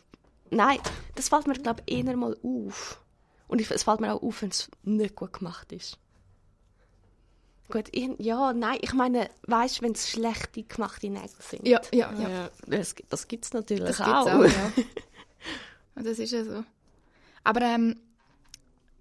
Nein, 0.50 0.78
das 1.14 1.30
fällt 1.30 1.46
mir, 1.46 1.54
glaube 1.54 1.82
ich, 1.86 1.96
eher 1.96 2.16
mal 2.16 2.36
auf. 2.42 3.00
Und 3.48 3.60
ich, 3.60 3.70
es 3.70 3.82
fällt 3.82 4.00
mir 4.00 4.14
auch 4.14 4.22
auf, 4.22 4.42
wenn 4.42 4.50
es 4.50 4.70
nicht 4.82 5.16
gut 5.16 5.32
gemacht 5.32 5.72
ist. 5.72 5.98
Gut, 7.70 7.88
ich, 7.92 8.09
ja, 8.18 8.53
nein, 8.53 8.79
ich 8.83 8.92
meine, 8.92 9.29
weißt 9.46 9.79
du, 9.79 9.83
wenn 9.83 9.92
es 9.92 10.11
schlechte 10.11 10.62
gemachte 10.64 11.09
Nägel 11.09 11.31
sind. 11.38 11.66
Ja, 11.66 11.81
ja, 11.92 12.12
ja. 12.20 12.29
Ja. 12.29 12.50
Das, 12.66 12.94
das 13.09 13.27
gibt 13.27 13.44
es 13.46 13.53
natürlich 13.53 13.85
Das 13.85 14.00
auch. 14.00 14.24
gibt's 14.40 14.55
auch, 14.55 14.59
ja. 14.61 14.72
Das 16.03 16.18
ist 16.18 16.33
ja 16.33 16.44
so. 16.44 16.64
Aber 17.44 17.62
ähm, 17.62 17.96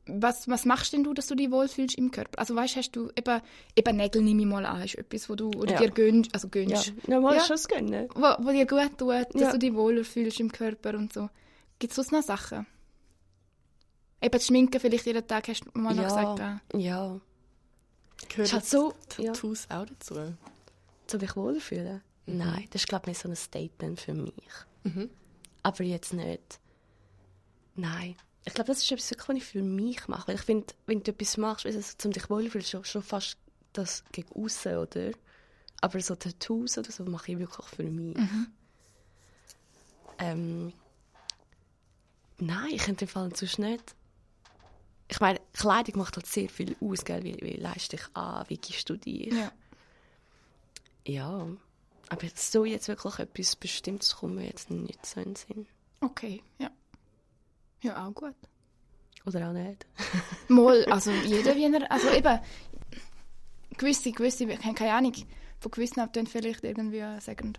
was, 0.05 0.47
was 0.47 0.65
machst 0.65 0.93
denn 0.93 1.03
du, 1.03 1.13
dass 1.13 1.27
du 1.27 1.35
dich 1.35 1.49
wohlfühlst 1.51 1.97
im 1.97 2.11
Körper? 2.11 2.37
Also 2.39 2.55
weißt, 2.55 2.75
hast 2.75 2.91
du 2.91 3.09
eben, 3.17 3.41
eben 3.75 3.97
Nägel 3.97 4.21
nehme 4.21 4.41
ich 4.41 4.47
mal 4.47 4.65
an, 4.65 4.81
ist 4.83 4.95
etwas, 4.95 5.29
wo 5.29 5.35
du 5.35 5.49
oder 5.51 5.73
Ja. 5.73 5.79
dir 5.79 5.91
gönnst, 5.91 6.33
also 6.33 6.47
Ja, 6.47 6.51
gönnst, 6.51 6.93
ja 7.07 7.19
man 7.19 7.35
Ja. 7.35 7.41
schon 7.43 7.55
es 7.55 7.67
gönnen. 7.67 8.09
wo, 8.15 8.21
wo 8.45 8.51
dir 8.51 8.65
gut 8.67 8.97
tut, 8.97 9.09
dass 9.33 9.41
Ja. 9.41 9.51
du 9.51 9.59
dich 9.59 9.73
wohler 9.73 10.03
fühlst 10.03 10.39
im 10.39 10.51
Körper 10.51 10.95
und 10.97 11.11
so. 11.13 11.29
Gibt 11.79 11.91
es 11.91 11.95
sonst 11.95 12.11
noch 12.11 12.21
Sachen? 12.21 12.65
Eben 14.21 14.31
das 14.31 14.45
Schminken 14.47 14.79
vielleicht 14.79 15.05
jeden 15.05 15.27
Tag, 15.27 15.47
hast 15.47 15.63
du 15.65 15.79
mal 15.79 15.93
noch 15.95 16.03
gesagt. 16.03 16.39
Ja. 16.39 16.61
ja. 16.77 17.19
Gehört 18.29 18.47
Ist 18.47 18.53
halt 18.53 18.65
so, 18.65 18.93
ja. 19.17 19.31
Tattoos 19.31 19.69
auch 19.69 19.85
dazu? 19.85 20.35
Soll 21.07 21.23
ich 21.23 21.35
wohlfühlen? 21.35 22.01
Nein, 22.25 22.67
das 22.71 22.83
ist, 22.83 22.87
glaube 22.87 23.03
ich, 23.03 23.07
nicht 23.09 23.21
so 23.21 23.29
ein 23.29 23.35
Statement 23.35 23.99
für 23.99 24.13
mich. 24.13 24.33
Mhm. 24.83 25.09
Aber 25.61 25.83
jetzt 25.83 26.13
nicht. 26.13 26.59
Nein. 27.75 28.15
Ich 28.45 28.53
glaube, 28.53 28.67
das 28.67 28.79
ist 28.79 28.91
etwas, 28.91 29.11
was 29.27 29.35
ich 29.37 29.43
für 29.43 29.61
mich 29.61 30.07
mache. 30.07 30.27
Weil 30.27 30.35
ich 30.35 30.41
finde, 30.41 30.67
wenn 30.85 31.03
du 31.03 31.11
etwas 31.11 31.37
machst, 31.37 31.65
also, 31.65 31.79
um 32.05 32.11
dich 32.11 32.29
wohlzufühlen, 32.29 32.65
schon, 32.65 32.83
schon 32.85 33.03
fast 33.03 33.37
das 33.73 34.03
gegen 34.11 34.31
außen, 34.33 34.77
oder? 34.77 35.11
Aber 35.81 35.99
so 35.99 36.15
Tattoos 36.15 36.77
oder 36.77 36.91
so 36.91 37.03
mache 37.05 37.33
ich 37.33 37.39
wirklich 37.39 37.65
für 37.67 37.83
mich. 37.83 38.17
Ähm, 40.19 40.71
nein, 42.37 42.69
ich 42.71 42.83
könnte 42.83 43.05
im 43.05 43.09
Fall 43.09 43.35
sonst 43.35 43.59
nicht. 43.59 43.95
Ich 45.07 45.19
meine, 45.19 45.39
Kleidung 45.53 45.97
macht 45.97 46.15
halt 46.15 46.25
sehr 46.25 46.49
viel 46.49 46.75
aus, 46.79 47.03
gell? 47.05 47.23
Wie, 47.23 47.35
wie 47.41 47.57
leist 47.57 47.91
dich 47.91 48.03
an, 48.13 48.45
wie 48.47 48.57
gibst 48.57 48.89
du 48.89 48.97
dich? 48.97 49.33
Ja. 49.33 49.51
Ja, 51.05 51.47
aber 52.09 52.27
so 52.35 52.63
jetzt 52.63 52.87
wirklich 52.87 53.19
etwas 53.19 53.55
Bestimmtes 53.55 54.15
kommt 54.15 54.35
mir 54.35 54.45
jetzt 54.45 54.69
nicht 54.69 55.05
so 55.05 55.19
in 55.19 55.33
den 55.33 55.35
Sinn. 55.35 55.67
Okay, 55.99 56.41
ja. 56.59 56.69
Ja, 57.81 58.05
auch 58.07 58.13
gut. 58.13 58.35
Oder 59.25 59.49
auch 59.49 59.53
nicht. 59.53 59.85
Mal, 60.47 60.85
also 60.85 61.11
jeder 61.11 61.55
wie 61.55 61.65
er, 61.65 61.91
also 61.91 62.09
eben, 62.09 62.39
gewisse, 63.77 64.11
gewisse, 64.11 64.45
ich 64.45 64.63
habe 64.63 64.73
keine 64.73 64.93
Ahnung, 64.93 65.13
von 65.59 65.71
gewissen 65.71 66.01
Autoren 66.01 66.27
vielleicht 66.27 66.63
irgendwie 66.63 67.03
sagen, 67.19 67.53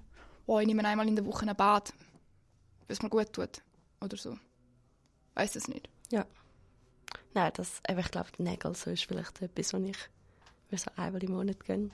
oh, 0.46 0.59
ich 0.59 0.66
nehme 0.66 0.85
einmal 0.85 1.09
in 1.09 1.16
der 1.16 1.26
Woche 1.26 1.48
ein 1.48 1.57
Bad, 1.57 1.92
was 2.88 3.02
mir 3.02 3.09
gut 3.09 3.33
tut, 3.33 3.62
oder 4.00 4.16
so. 4.16 4.38
Weiß 5.35 5.57
es 5.57 5.68
nicht. 5.68 5.88
Ja. 6.11 6.26
Nein, 7.35 7.53
das, 7.57 7.81
ich 7.88 8.11
glaube, 8.11 8.29
die 8.38 8.42
Nägel 8.42 8.75
so 8.75 8.90
ist 8.90 9.05
vielleicht 9.05 9.42
etwas, 9.42 9.73
was 9.75 9.83
ich 9.83 9.97
mir 10.70 10.79
so 10.79 10.90
einmal 10.97 11.23
im 11.23 11.33
Monat 11.33 11.64
gönne. 11.64 11.90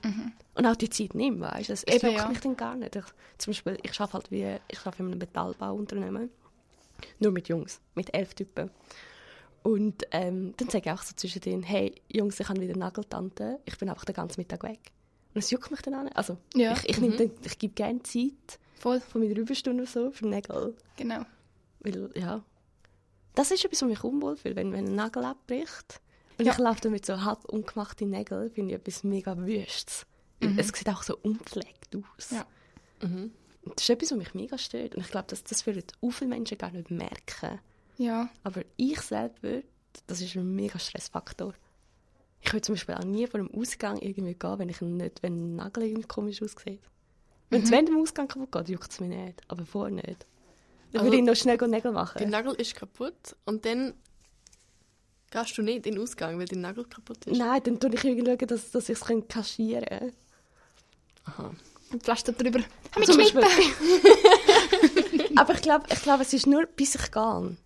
Und 0.55 0.65
auch 0.65 0.75
die 0.75 0.89
Zeit 0.89 1.15
nehme, 1.15 1.41
weißt 1.41 1.69
du. 1.69 1.73
Es, 1.73 1.83
juckt 1.87 2.03
ja. 2.03 2.27
mich 2.27 2.39
dann 2.39 2.55
gar 2.55 2.75
nicht. 2.75 2.95
Ich, 2.95 3.05
zum 3.37 3.51
Beispiel, 3.51 3.77
ich 3.81 3.99
arbeite 3.99 4.13
halt 4.13 4.31
wie, 4.31 4.57
ich 4.69 4.79
arbeite 4.79 5.03
in 5.03 5.09
einem 5.09 5.19
Metallbauunternehmen. 5.19 6.29
Nur 7.19 7.31
mit 7.31 7.47
Jungs, 7.49 7.81
mit 7.95 8.13
elf 8.13 8.33
Typen. 8.35 8.69
Und 9.63 10.03
ähm, 10.11 10.53
dann 10.57 10.69
sage 10.69 10.89
ich 10.89 10.91
auch 10.91 11.03
so 11.03 11.13
zwischendrin, 11.15 11.63
hey, 11.63 11.93
Jungs, 12.11 12.39
ich 12.39 12.49
habe 12.49 12.59
wieder 12.61 12.75
Nageltante, 12.75 13.59
ich 13.65 13.77
bin 13.77 13.89
einfach 13.89 14.05
den 14.05 14.15
ganzen 14.15 14.41
Mittag 14.41 14.63
weg. 14.63 14.79
Und 15.33 15.39
es 15.39 15.49
juckt 15.51 15.71
mich 15.71 15.81
dann 15.81 15.95
auch 15.95 16.03
nicht. 16.03 16.15
Also, 16.17 16.37
Ja. 16.55 16.73
ich, 16.73 16.89
ich, 16.89 16.97
nehme 16.99 17.15
dann, 17.15 17.31
ich 17.43 17.57
gebe 17.57 17.73
gerne 17.73 18.01
Zeit 18.03 18.59
Voll, 18.79 18.99
von 18.99 19.21
meiner 19.21 19.37
Überstunde 19.37 19.83
oder 19.83 19.91
so 19.91 20.11
für 20.11 20.27
Nägel. 20.27 20.75
genau. 20.97 21.21
Weil, 21.79 22.09
ja, 22.15 22.43
das 23.35 23.51
ist 23.51 23.63
etwas, 23.65 23.81
was 23.81 23.89
mich 23.89 24.03
unwohl 24.03 24.35
fühlt, 24.37 24.55
wenn, 24.55 24.71
wenn 24.73 24.87
ein 24.87 24.95
Nagel 24.95 25.23
abbricht. 25.25 26.01
Und 26.37 26.45
Ja. 26.45 26.53
ich 26.53 26.57
laufe 26.57 26.81
dann 26.81 26.91
mit 26.91 27.05
so 27.05 27.23
halb 27.23 27.45
ungemachten 27.45 28.09
Nägeln, 28.09 28.49
finde 28.51 28.73
ich 28.73 28.79
etwas 28.79 29.03
mega 29.03 29.37
wüstes. 29.37 30.05
Es 30.57 30.69
sieht 30.69 30.89
auch 30.89 31.03
so 31.03 31.17
unpflegt 31.21 31.95
aus. 31.95 32.31
Ja. 32.31 32.45
Und 33.01 33.31
Das 33.75 33.83
ist 33.83 33.89
etwas, 33.91 34.11
was 34.11 34.17
mich 34.17 34.33
mega 34.33 34.57
stört. 34.57 34.95
Und 34.95 35.01
ich 35.01 35.11
glaube, 35.11 35.27
dass 35.27 35.43
das 35.43 35.65
würden 35.67 35.83
auch 36.01 36.09
viele 36.11 36.29
Menschen 36.29 36.57
gar 36.57 36.71
nicht 36.71 36.89
merken. 36.89 37.59
Ja, 37.97 38.29
Aber 38.43 38.63
ich 38.77 38.99
selber, 39.01 39.61
das 40.07 40.21
ist 40.21 40.35
ein 40.35 40.55
mega 40.55 40.79
Stressfaktor. 40.79 41.53
Ich 42.41 42.51
würde 42.53 42.61
zum 42.61 42.73
Beispiel 42.73 42.95
auch 42.95 43.03
nie 43.03 43.27
vor 43.27 43.39
dem 43.39 43.51
Ausgang 43.53 43.97
irgendwie 43.99 44.33
gehen, 44.33 44.57
wenn 44.59 44.69
ich 44.69 44.81
nicht, 44.81 45.21
wenn 45.21 45.33
ein 45.53 45.55
Nagel 45.57 45.83
irgendwie 45.83 46.07
komisch 46.07 46.41
aussieht. 46.41 46.81
Wenn 47.51 47.61
es 47.63 47.69
während 47.69 47.89
dem 47.89 47.97
Ausgang 48.01 48.27
kaputt 48.27 48.51
geht, 48.51 48.69
juckt 48.69 48.91
es 48.91 48.99
mich 48.99 49.09
nicht. 49.09 49.41
Aber 49.47 49.63
vorher 49.65 49.93
nicht. 49.93 50.25
Dann 50.91 51.01
Also, 51.01 51.05
würde 51.05 51.17
ich 51.17 51.23
noch 51.23 51.35
schnell 51.35 51.57
Nägel 51.67 51.91
machen. 51.91 52.17
Der 52.17 52.27
Nagel 52.27 52.53
ist 52.55 52.75
kaputt 52.75 53.35
und 53.45 53.65
dann 53.65 53.93
gehst 55.31 55.57
du 55.57 55.61
nicht 55.61 55.85
in 55.85 55.93
den 55.95 56.01
Ausgang, 56.01 56.37
weil 56.37 56.45
dein 56.45 56.61
Nagel 56.61 56.85
kaputt 56.85 57.25
ist. 57.25 57.37
Nein, 57.37 57.61
dann 57.63 57.79
tue 57.79 57.93
ich 57.93 58.03
irgendwie 58.03 58.25
schauen, 58.25 58.47
dass, 58.47 58.71
dass 58.71 58.89
ich 58.89 58.99
es 59.01 59.27
kaschieren 59.27 59.85
kann. 59.85 60.11
Aha. 61.25 61.51
und 61.91 62.03
Pflaster 62.03 62.33
drüber. 62.33 62.59
Hab 62.95 63.05
Zum 63.05 63.17
geschnitten. 63.17 63.47
Aber 65.37 65.53
ich 65.53 65.61
glaube, 65.61 65.85
ich 65.91 66.01
glaub, 66.01 66.19
es 66.19 66.33
ist 66.33 66.47
nur, 66.47 66.65
bis 66.65 66.95
ich 66.95 67.11
gehe. 67.11 67.57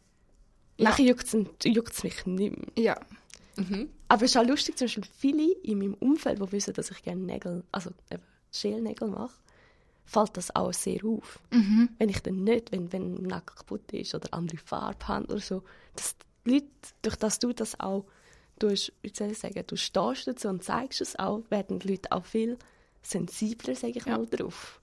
Nachher 0.78 1.06
juckt 1.06 1.26
es 1.26 2.04
mich 2.04 2.26
nicht 2.26 2.58
mehr. 2.58 2.68
Ja, 2.78 3.00
Mhm. 3.58 3.90
Aber 4.08 4.26
es 4.26 4.32
ist 4.32 4.38
auch 4.38 4.46
lustig, 4.46 4.78
zum 4.78 4.86
Beispiel 4.86 5.04
viele 5.18 5.52
in 5.64 5.80
meinem 5.80 5.94
Umfeld, 5.96 6.40
die 6.42 6.52
wissen, 6.52 6.74
dass 6.74 6.92
ich 6.92 7.02
gerne 7.02 7.22
Nägel, 7.22 7.64
also 7.72 7.92
eben 8.12 8.24
Schälnägel 8.52 9.08
mache, 9.08 9.34
fällt 10.06 10.38
das 10.38 10.56
auch 10.56 10.74
sehr 10.74 11.04
auf. 11.04 11.40
Wenn 11.50 12.10
ich 12.10 12.22
dann 12.22 12.44
nicht, 12.44 12.72
wenn, 12.72 12.92
wenn 12.94 13.16
ein 13.16 13.24
Nagel 13.24 13.56
kaputt 13.56 13.92
ist 13.92 14.14
oder 14.16 14.34
andere 14.34 14.58
Farbe 14.58 15.08
haben 15.08 15.26
oder 15.26 15.40
so, 15.40 15.64
dass 15.96 16.16
die 16.46 16.52
Leute, 16.54 16.68
durch 17.02 17.16
das 17.16 17.40
du 17.40 17.54
das 17.54 17.80
auch 17.80 18.06
tust, 18.60 18.94
wie 19.02 19.12
soll 19.14 19.32
ich 19.32 19.40
sagen, 19.40 19.64
du 19.66 19.76
stehst 19.76 20.28
dazu 20.28 20.48
und 20.48 20.64
zeigst 20.64 21.02
es 21.02 21.18
auch, 21.18 21.42
werden 21.50 21.80
die 21.80 21.90
Leute 21.90 22.12
auch 22.12 22.26
viel 22.26 22.58
sensibler, 23.02 23.76
sage 23.76 23.94
ich 23.98 24.06
Ja. 24.06 24.18
mal, 24.18 24.28
drauf. 24.28 24.80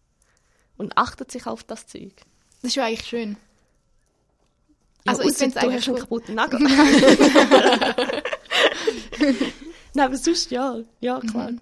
Und 0.77 0.97
achten 0.99 1.29
sich 1.29 1.47
auf 1.47 1.63
das 1.65 1.87
Zeug. 1.87 2.13
das 2.61 2.71
ist 2.71 2.75
ja 2.77 2.85
eigentlich 2.87 3.07
schön. 3.07 3.37
Ja, 5.05 5.13
Also 5.13 5.23
ich 5.23 5.37
find's 5.37 5.55
du 5.55 5.61
eigentlich 5.61 5.87
gut. 5.87 6.01
kaputten 6.01 6.35
Nagel. 6.35 6.61
Nein, 9.95 10.07
aber 10.07 10.17
sonst 10.17 10.51
ja. 10.51 10.79
Ja, 11.01 11.21
klar. 11.21 11.53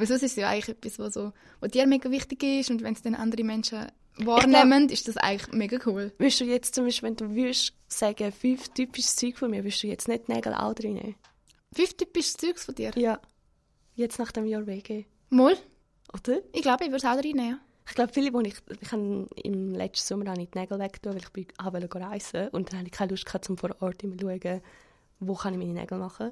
Weil 0.00 0.06
sonst 0.06 0.22
ist 0.22 0.32
es 0.32 0.36
ja 0.36 0.48
eigentlich 0.48 0.70
etwas, 0.76 0.98
was, 0.98 1.14
so, 1.14 1.32
was 1.60 1.70
dir 1.70 1.86
mega 1.86 2.10
wichtig 2.10 2.42
ist 2.42 2.70
und 2.70 2.82
wenn 2.82 2.94
es 2.94 3.02
dann 3.02 3.14
andere 3.14 3.44
Menschen 3.44 3.86
wahrnehmen, 4.16 4.88
ist 4.88 5.06
das 5.08 5.16
eigentlich 5.16 5.52
mega 5.52 5.78
cool. 5.86 6.12
Würdest 6.18 6.40
du 6.40 6.44
jetzt 6.44 6.74
zum 6.74 6.84
Beispiel, 6.86 7.08
wenn 7.10 7.16
du 7.16 7.30
würdest 7.34 7.74
sagen, 7.88 8.32
fünf 8.32 8.68
typisches 8.70 9.16
Zeug 9.16 9.38
von 9.38 9.50
mir, 9.50 9.62
würdest 9.62 9.82
du 9.82 9.86
jetzt 9.86 10.08
nicht 10.08 10.28
Nägel 10.28 10.54
auch 10.54 10.74
drin 10.74 10.94
nehmen? 10.94 11.14
Fünf 11.72 11.94
typisches 11.94 12.34
Zeugs 12.36 12.64
von 12.64 12.74
dir. 12.74 12.90
Ja. 12.96 13.20
Jetzt 13.94 14.18
nach 14.18 14.32
dem 14.32 14.46
Jahr 14.46 14.66
WG. 14.66 15.04
Mal, 15.28 15.56
Oder? 16.12 16.38
ich 16.52 16.62
glaube, 16.62 16.84
ich 16.84 16.90
würde 16.90 16.96
es 16.96 17.04
auch 17.04 17.16
reinnehmen. 17.22 17.60
Ich 17.86 17.94
glaube, 17.94 18.12
viele, 18.12 18.30
die 18.30 18.48
ich, 18.48 18.56
ich 18.80 18.92
habe 18.92 19.26
im 19.42 19.74
letzten 19.74 20.06
Sommer 20.06 20.30
habe 20.30 20.40
ich 20.42 20.50
die 20.50 20.58
Nägel 20.58 20.78
weggetan, 20.78 21.12
weil 21.14 21.20
ich 21.22 21.30
bin- 21.30 21.46
auch 21.58 21.72
wollte 21.72 22.00
reisen 22.00 22.48
und 22.48 22.70
dann 22.72 22.78
hatte 22.80 22.86
ich 22.88 22.92
keine 22.92 23.10
Lust 23.10 23.26
gehabt, 23.26 23.50
um 23.50 23.56
vor 23.58 23.70
Ort 23.80 24.02
immer 24.02 24.16
zu 24.16 24.26
schauen, 24.28 24.60
wo 25.18 25.34
kann 25.34 25.52
ich 25.54 25.58
meine 25.58 25.72
Nägel 25.80 25.98
machen. 25.98 26.30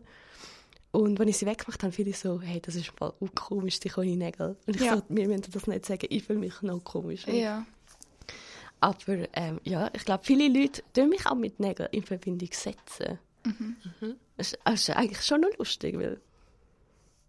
Und 0.90 1.18
wenn 1.18 1.28
ich 1.28 1.36
sie 1.36 1.46
weggemacht 1.46 1.82
habe, 1.82 1.92
finde 1.92 2.10
ich 2.10 2.18
so, 2.18 2.40
hey, 2.40 2.60
das 2.60 2.74
ist 2.74 2.88
voll 2.96 3.12
komisch, 3.34 3.78
die 3.80 3.88
kleinen 3.90 4.18
Nägel. 4.18 4.56
Und 4.66 4.76
ich 4.76 4.82
Ja. 4.82 4.96
so, 4.96 5.02
mir 5.08 5.28
müssen 5.28 5.50
das 5.52 5.66
nicht 5.66 5.84
sagen, 5.86 6.06
ich 6.08 6.24
fühle 6.24 6.38
mich 6.38 6.62
noch 6.62 6.82
komisch. 6.82 7.26
Ja. 7.26 7.66
Aber 8.80 9.26
ähm, 9.34 9.60
ja, 9.64 9.90
ich 9.92 10.04
glaube, 10.04 10.24
viele 10.24 10.48
Leute 10.48 10.82
tun 10.94 11.08
mich 11.10 11.26
auch 11.26 11.34
mit 11.34 11.58
Nägeln 11.60 11.88
in 11.92 12.04
Verbindung 12.04 12.48
setzen. 12.52 13.18
Das, 14.36 14.52
ist, 14.52 14.58
das 14.64 14.80
ist 14.88 14.90
eigentlich 14.90 15.22
schon 15.24 15.40
noch 15.40 15.56
lustig, 15.58 15.96
weil 15.98 16.20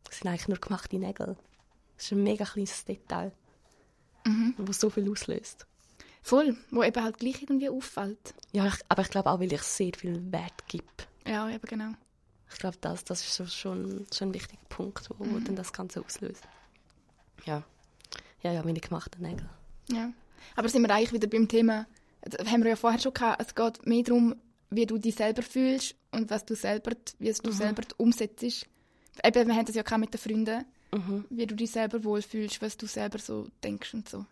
es 0.09 0.19
sind 0.19 0.27
eigentlich 0.29 0.47
nur 0.47 0.57
gemachte 0.57 0.97
Nägel. 0.97 1.35
Das 1.95 2.05
ist 2.05 2.11
ein 2.11 2.23
mega 2.23 2.45
kleines 2.45 2.85
Detail, 2.85 3.31
das 4.57 4.79
so 4.79 4.89
viel 4.89 5.09
auslöst. 5.09 5.65
Voll, 6.21 6.55
wo 6.71 6.83
eben 6.83 7.03
halt 7.03 7.17
gleich 7.17 7.41
irgendwie 7.41 7.69
auffällt. 7.69 8.33
Ja, 8.51 8.67
ich, 8.67 8.75
aber 8.89 9.01
ich 9.01 9.09
glaube 9.09 9.29
auch, 9.31 9.39
weil 9.39 9.51
ich 9.51 9.61
sehr 9.63 9.91
viel 9.97 10.31
Wert 10.31 10.67
gebe. 10.67 10.85
Ja, 11.25 11.49
eben 11.49 11.65
genau. 11.65 11.91
Ich 12.51 12.57
glaube, 12.57 12.77
das, 12.81 13.03
das 13.03 13.21
ist 13.21 13.35
so 13.35 13.45
schon, 13.45 14.05
schon 14.13 14.29
ein 14.29 14.33
wichtiger 14.33 14.61
Punkt, 14.69 15.09
wo, 15.09 15.25
wo 15.25 15.39
dann 15.39 15.55
das 15.55 15.71
Ganze 15.71 16.03
auslöst. 16.03 16.43
Ja. 17.45 17.63
Ja, 18.41 18.53
ja, 18.53 18.63
meine 18.63 18.79
gemachten 18.79 19.21
Nägel. 19.21 19.47
Ja. 19.91 20.11
Aber 20.55 20.69
sind 20.69 20.81
wir 20.81 20.93
eigentlich 20.93 21.13
wieder 21.13 21.27
beim 21.27 21.47
Thema, 21.47 21.85
das 22.21 22.47
haben 22.49 22.63
wir 22.63 22.71
ja 22.71 22.75
vorher 22.75 22.99
schon 22.99 23.13
gehabt, 23.13 23.41
es 23.41 23.55
geht 23.55 23.85
mehr 23.85 24.03
darum, 24.03 24.35
wie 24.69 24.85
du 24.85 24.97
dich 24.97 25.15
selber 25.15 25.41
fühlst 25.41 25.95
und 26.11 26.29
was 26.29 26.45
du 26.45 26.55
selber, 26.55 26.91
wie 27.17 27.29
es 27.29 27.41
du 27.41 27.51
selber 27.51 27.83
umsetzt. 27.97 28.43
Eben, 28.43 29.47
wir 29.47 29.55
haben 29.55 29.65
das 29.65 29.75
ja 29.75 29.83
gehabt 29.83 29.99
mit 29.99 30.13
den 30.13 30.19
Freunden, 30.19 30.65
wie 31.29 31.45
du 31.45 31.55
dich 31.55 31.71
selber 31.71 32.03
wohlfühlst, 32.03 32.61
was 32.61 32.77
du 32.77 32.87
selber 32.87 33.19
so 33.19 33.47
denkst 33.63 33.93
und 33.93 34.09
so. 34.09 34.25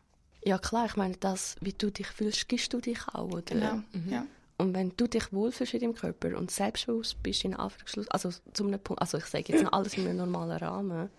Ja, 0.43 0.57
klar, 0.57 0.85
ich 0.85 0.95
meine, 0.95 1.17
das, 1.17 1.55
wie 1.59 1.73
du 1.73 1.91
dich 1.91 2.07
fühlst, 2.07 2.47
gibst 2.47 2.71
du 2.73 2.79
dich 2.79 3.07
auch, 3.09 3.27
oder? 3.27 3.41
Genau. 3.41 3.81
Ja. 4.09 4.25
Und 4.59 4.73
wenn 4.73 4.91
du 4.97 5.07
dich 5.07 5.31
wohlfühlst 5.31 5.75
in 5.75 5.81
deinem 5.81 5.93
Körper 5.95 6.35
und 6.37 6.49
selbstbewusst 6.49 7.21
bist 7.21 7.45
in 7.45 7.53
Anführungsschluss, 7.53 8.07
also 8.09 8.31
zu 8.53 8.65
einem 8.65 8.79
Punkt, 8.79 9.01
also 9.01 9.17
ich 9.19 9.25
sage 9.25 9.53
jetzt 9.53 9.63
noch 9.63 9.71
alles 9.71 9.93
in 9.95 10.07
einem 10.07 10.17
normalen 10.17 10.57
Rahmen, 10.57 11.09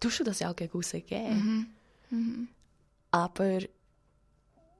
tust 0.00 0.20
du 0.20 0.24
das 0.24 0.38
ja 0.40 0.50
auch 0.50 0.56
gegen 0.56 0.76
aussen 0.78 1.04
geben. 1.04 1.76
Aber 3.10 3.58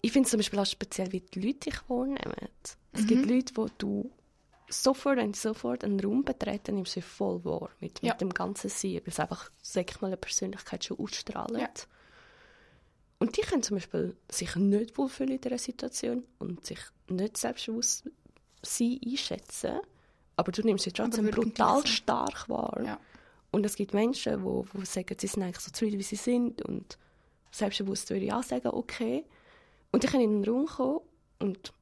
ich 0.00 0.12
finde 0.12 0.26
es 0.26 0.30
zum 0.30 0.38
Beispiel 0.38 0.58
auch 0.58 0.66
speziell, 0.66 1.12
wie 1.12 1.20
die 1.20 1.40
Leute 1.40 1.70
dich 1.70 1.76
wahrnehmen. 1.88 2.48
Es 2.92 3.06
gibt 3.06 3.26
Leute, 3.26 3.54
wo 3.56 3.68
du 3.76 4.10
sofort, 4.68 5.18
wenn 5.18 5.34
sofort 5.34 5.84
einen 5.84 6.00
Raum 6.00 6.24
betreten, 6.24 6.76
nimmst 6.76 6.96
du 6.96 7.00
sie 7.00 7.06
voll 7.06 7.44
wahr 7.44 7.70
mit, 7.80 8.02
Ja. 8.02 8.12
mit 8.14 8.20
dem 8.20 8.30
ganzen 8.30 8.70
Sein, 8.70 8.94
weil 8.94 9.02
es 9.06 9.20
einfach, 9.20 9.50
sag 9.62 9.90
ich 9.90 10.00
mal, 10.00 10.08
eine 10.08 10.16
Persönlichkeit 10.16 10.84
schon 10.84 10.98
ausstrahlt. 10.98 11.58
Ja. 11.58 11.68
Und 13.18 13.36
die 13.36 13.40
können 13.40 13.62
zum 13.62 13.76
Beispiel 13.76 14.16
sich 14.30 14.54
nicht 14.56 14.98
wohlfühlen 14.98 15.34
in 15.34 15.40
dieser 15.40 15.58
Situation 15.58 16.24
und 16.38 16.66
sich 16.66 16.78
nicht 17.08 17.36
selbstbewusst 17.36 18.04
sein 18.62 19.00
einschätzen, 19.04 19.80
aber 20.36 20.52
du 20.52 20.62
nimmst 20.62 20.84
sie 20.84 20.92
trotzdem 20.92 21.30
brutal 21.30 21.80
so. 21.80 21.86
stark 21.86 22.48
wahr. 22.48 22.82
Ja. 22.84 23.00
Und 23.52 23.64
es 23.64 23.76
gibt 23.76 23.94
Menschen, 23.94 24.38
die 24.38 24.44
wo, 24.44 24.66
wo 24.72 24.84
sagen, 24.84 25.16
sie 25.18 25.26
sind 25.26 25.42
eigentlich 25.42 25.60
so 25.60 25.70
zufrieden, 25.70 25.98
wie 25.98 26.02
sie 26.02 26.16
sind 26.16 26.60
und 26.62 26.98
selbstbewusst 27.50 28.10
würde 28.10 28.26
ich 28.26 28.32
auch 28.32 28.42
sagen, 28.42 28.68
okay. 28.68 29.24
Und 29.92 30.02
die 30.02 30.08
können 30.08 30.24
in 30.24 30.42
den 30.42 30.52
Raum 30.52 30.66
kommen 30.66 31.00
und 31.38 31.72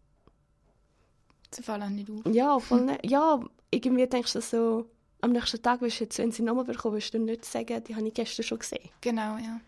Sie 1.50 1.62
fallen 1.62 1.82
auch 1.82 1.88
nicht 1.88 2.10
auf. 2.10 2.34
ja, 2.34 2.58
voll 2.58 2.82
ne 2.82 2.98
ja, 3.04 3.40
irgendwie 3.70 4.06
denkst 4.06 4.32
du 4.32 4.40
so, 4.40 4.86
am 5.20 5.32
nächsten 5.32 5.62
Tag 5.62 5.80
wirst 5.80 6.00
du 6.00 6.04
jetzt, 6.04 6.18
wenn 6.18 6.32
sie 6.32 6.42
nochmal 6.42 6.64
bekommen, 6.64 6.96
wirst 6.96 7.14
du 7.14 7.18
nicht 7.18 7.44
sagen, 7.44 7.82
die 7.84 7.94
habe 7.94 8.06
ich 8.06 8.14
gestern 8.14 8.44
schon 8.44 8.58
gesehen. 8.58 8.90
Genau, 9.00 9.36
ja. 9.38 9.60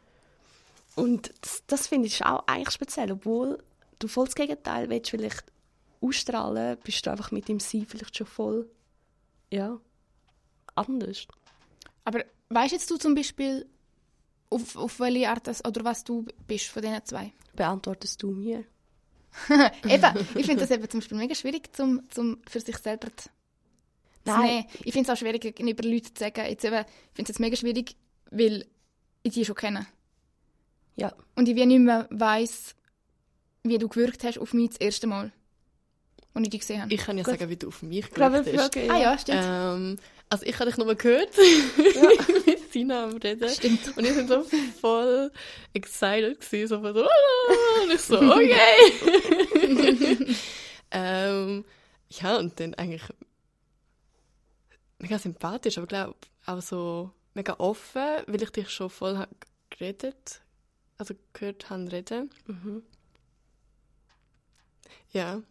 Und 0.97 1.33
das, 1.43 1.63
das 1.67 1.87
finde 1.87 2.09
ich 2.09 2.25
auch 2.25 2.47
eigentlich 2.47 2.73
speziell, 2.73 3.13
obwohl 3.13 3.63
du 3.99 4.09
voll 4.09 4.25
das 4.25 4.35
Gegenteil 4.35 4.89
willst, 4.89 5.11
vielleicht 5.11 5.45
ausstrahlen, 6.01 6.79
bist 6.83 7.07
du 7.07 7.11
einfach 7.11 7.31
mit 7.31 7.49
dem 7.49 7.61
Sein 7.61 7.87
vielleicht 7.87 8.17
schon 8.17 8.27
voll, 8.27 8.69
ja, 9.51 9.79
anders. 10.75 11.27
Aber 12.05 12.25
weißt 12.49 12.73
jetzt 12.73 12.91
du 12.91 12.97
zum 12.97 13.15
Beispiel, 13.15 13.67
auf, 14.51 14.77
auf 14.77 15.01
welche 15.01 15.29
Art 15.29 15.47
das, 15.47 15.65
oder 15.65 15.85
was 15.85 16.05
du 16.05 16.25
bist 16.47 16.67
von 16.67 16.83
diesen 16.83 17.05
zwei? 17.05 17.33
Beantwortest 17.55 18.23
du 18.23 18.31
mir? 18.31 18.65
eben, 19.85 20.27
ich 20.35 20.47
finde 20.47 20.63
das 20.63 20.71
eben 20.71 20.89
zum 20.89 21.01
Beispiel 21.01 21.19
mega 21.19 21.35
schwierig, 21.35 21.75
zum, 21.77 22.09
zum 22.11 22.41
für 22.49 22.61
sich 22.61 22.79
selber 22.79 23.09
zu, 23.17 23.25
zu 23.25 23.31
Nein. 24.25 24.47
nehmen. 24.47 24.67
Ich 24.85 24.93
finde 24.93 25.11
es 25.11 25.17
auch 25.17 25.21
schwierig, 25.21 25.43
gegenüber 25.43 25.83
Leuten 25.83 26.15
zu 26.15 26.25
sagen, 26.25 26.47
jetzt 26.47 26.65
eben, 26.65 26.77
ich 26.77 27.15
finde 27.15 27.23
es 27.23 27.29
jetzt 27.29 27.41
mega 27.41 27.57
schwierig, 27.57 27.97
weil 28.31 28.67
ich 29.23 29.35
die 29.35 29.45
schon 29.45 29.57
kenne. 29.57 29.87
Ja. 30.97 31.13
Und 31.35 31.49
ich 31.49 31.57
wie 31.57 31.67
nicht 31.67 31.81
mehr 31.81 32.07
weiss, 32.11 32.75
wie 33.63 33.79
du 33.79 33.89
gewirkt 33.89 34.25
hast 34.25 34.39
auf 34.39 34.53
mich 34.55 34.71
das 34.71 34.79
erste 34.79 35.07
Mal, 35.07 35.33
als 36.35 36.45
ich 36.45 36.51
dich 36.51 36.61
gesehen 36.61 36.83
habe. 36.83 36.93
Ich 36.93 37.01
kann 37.01 37.19
ja 37.19 37.25
Gut. 37.25 37.39
sagen, 37.39 37.51
wie 37.51 37.57
du 37.57 37.69
auf 37.69 37.83
mich 37.83 38.11
gewirkt 38.11 38.57
hast. 38.57 38.77
ah 38.77 38.99
ja, 38.99 39.19
stimmt. 39.19 39.43
Ähm, 39.43 39.99
also 40.29 40.45
ich 40.45 40.59
habe 40.59 40.71
dich 40.71 40.79
nur 40.79 40.95
gehört, 40.95 41.31
mit 42.47 42.73
Sina 42.73 43.05
am 43.05 43.17
Reden. 43.19 43.49
Stimmt. 43.49 43.97
Und 43.97 44.05
ich 44.05 44.15
bin 44.15 44.27
so 44.27 44.45
voll 44.81 45.31
excited 45.73 46.41
gewesen, 46.41 46.69
so 46.69 46.81
von 46.81 46.95
so, 46.95 47.05
«Ah!» 47.05 47.83
und 47.83 47.93
ich 47.93 48.01
so, 48.01 48.19
okay. 48.33 48.57
ähm, 50.91 51.65
ja, 52.09 52.37
und 52.39 52.59
dann 52.59 52.75
eigentlich 52.75 53.05
mega 54.99 55.19
sympathisch, 55.19 55.79
aber 55.79 55.87
glaube 55.87 56.17
auch 56.47 56.63
so 56.63 57.11
mega 57.35 57.55
offen, 57.59 58.23
weil 58.27 58.43
ich 58.43 58.51
dich 58.51 58.71
schon 58.71 58.91
voll 58.91 59.27
geredet, 59.71 60.41
also 60.99 61.15
gehört 61.33 61.71
reden. 61.71 62.31
Mhm. 62.47 62.83
Ja. 65.13 65.43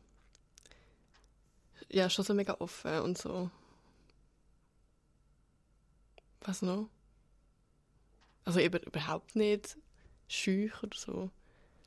Ja, 1.90 2.10
schon 2.10 2.26
so 2.26 2.34
mega 2.34 2.56
offen 2.60 3.00
und 3.02 3.18
so. 3.18 3.50
Was 6.42 6.62
noch? 6.62 6.90
Also 8.44 8.60
eben 8.60 8.82
überhaupt 8.84 9.36
nicht 9.36 9.78
schüch 10.28 10.84
oder 10.84 10.98
so. 10.98 11.30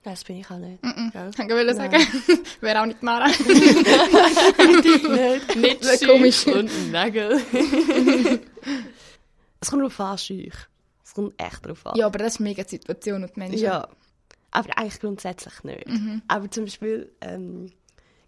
Nein, 0.05 0.15
das 0.15 0.25
bin 0.25 0.37
ich 0.39 0.51
auch 0.51 0.59
nicht. 0.59 0.83
Mhm. 0.83 1.13
Ja. 1.15 1.29
Ich 1.29 1.39
wollte 1.39 1.75
sagen, 1.75 2.01
wäre 2.61 2.81
auch 2.81 2.87
nicht 2.87 3.03
Mara. 3.03 3.27
nicht. 5.57 5.57
Nicht 5.57 5.85
schüch 5.85 6.09
komisch. 6.09 6.47
und 6.47 6.91
Nägel. 6.93 7.41
Es 9.61 9.71
kommt 9.71 9.83
darauf 9.83 9.99
an, 9.99 10.17
schüch. 10.19 10.55
Es 11.09 11.15
kommt 11.15 11.41
echt 11.41 11.65
darauf 11.65 11.87
an. 11.87 11.97
ja, 11.97 12.05
aber 12.05 12.19
das 12.19 12.35
ist 12.35 12.41
mega 12.41 12.63
die 12.63 12.69
Situation 12.69 13.23
und 13.23 13.35
die 13.35 13.41
Menschen. 13.41 13.59
Ja, 13.61 13.89
aber 14.51 14.77
eigentlich 14.77 15.01
grundsätzlich 15.01 15.65
nicht. 15.65 15.87
Aber 16.29 16.51
zum 16.51 16.65
Beispiel, 16.67 17.11
ähm, 17.23 17.73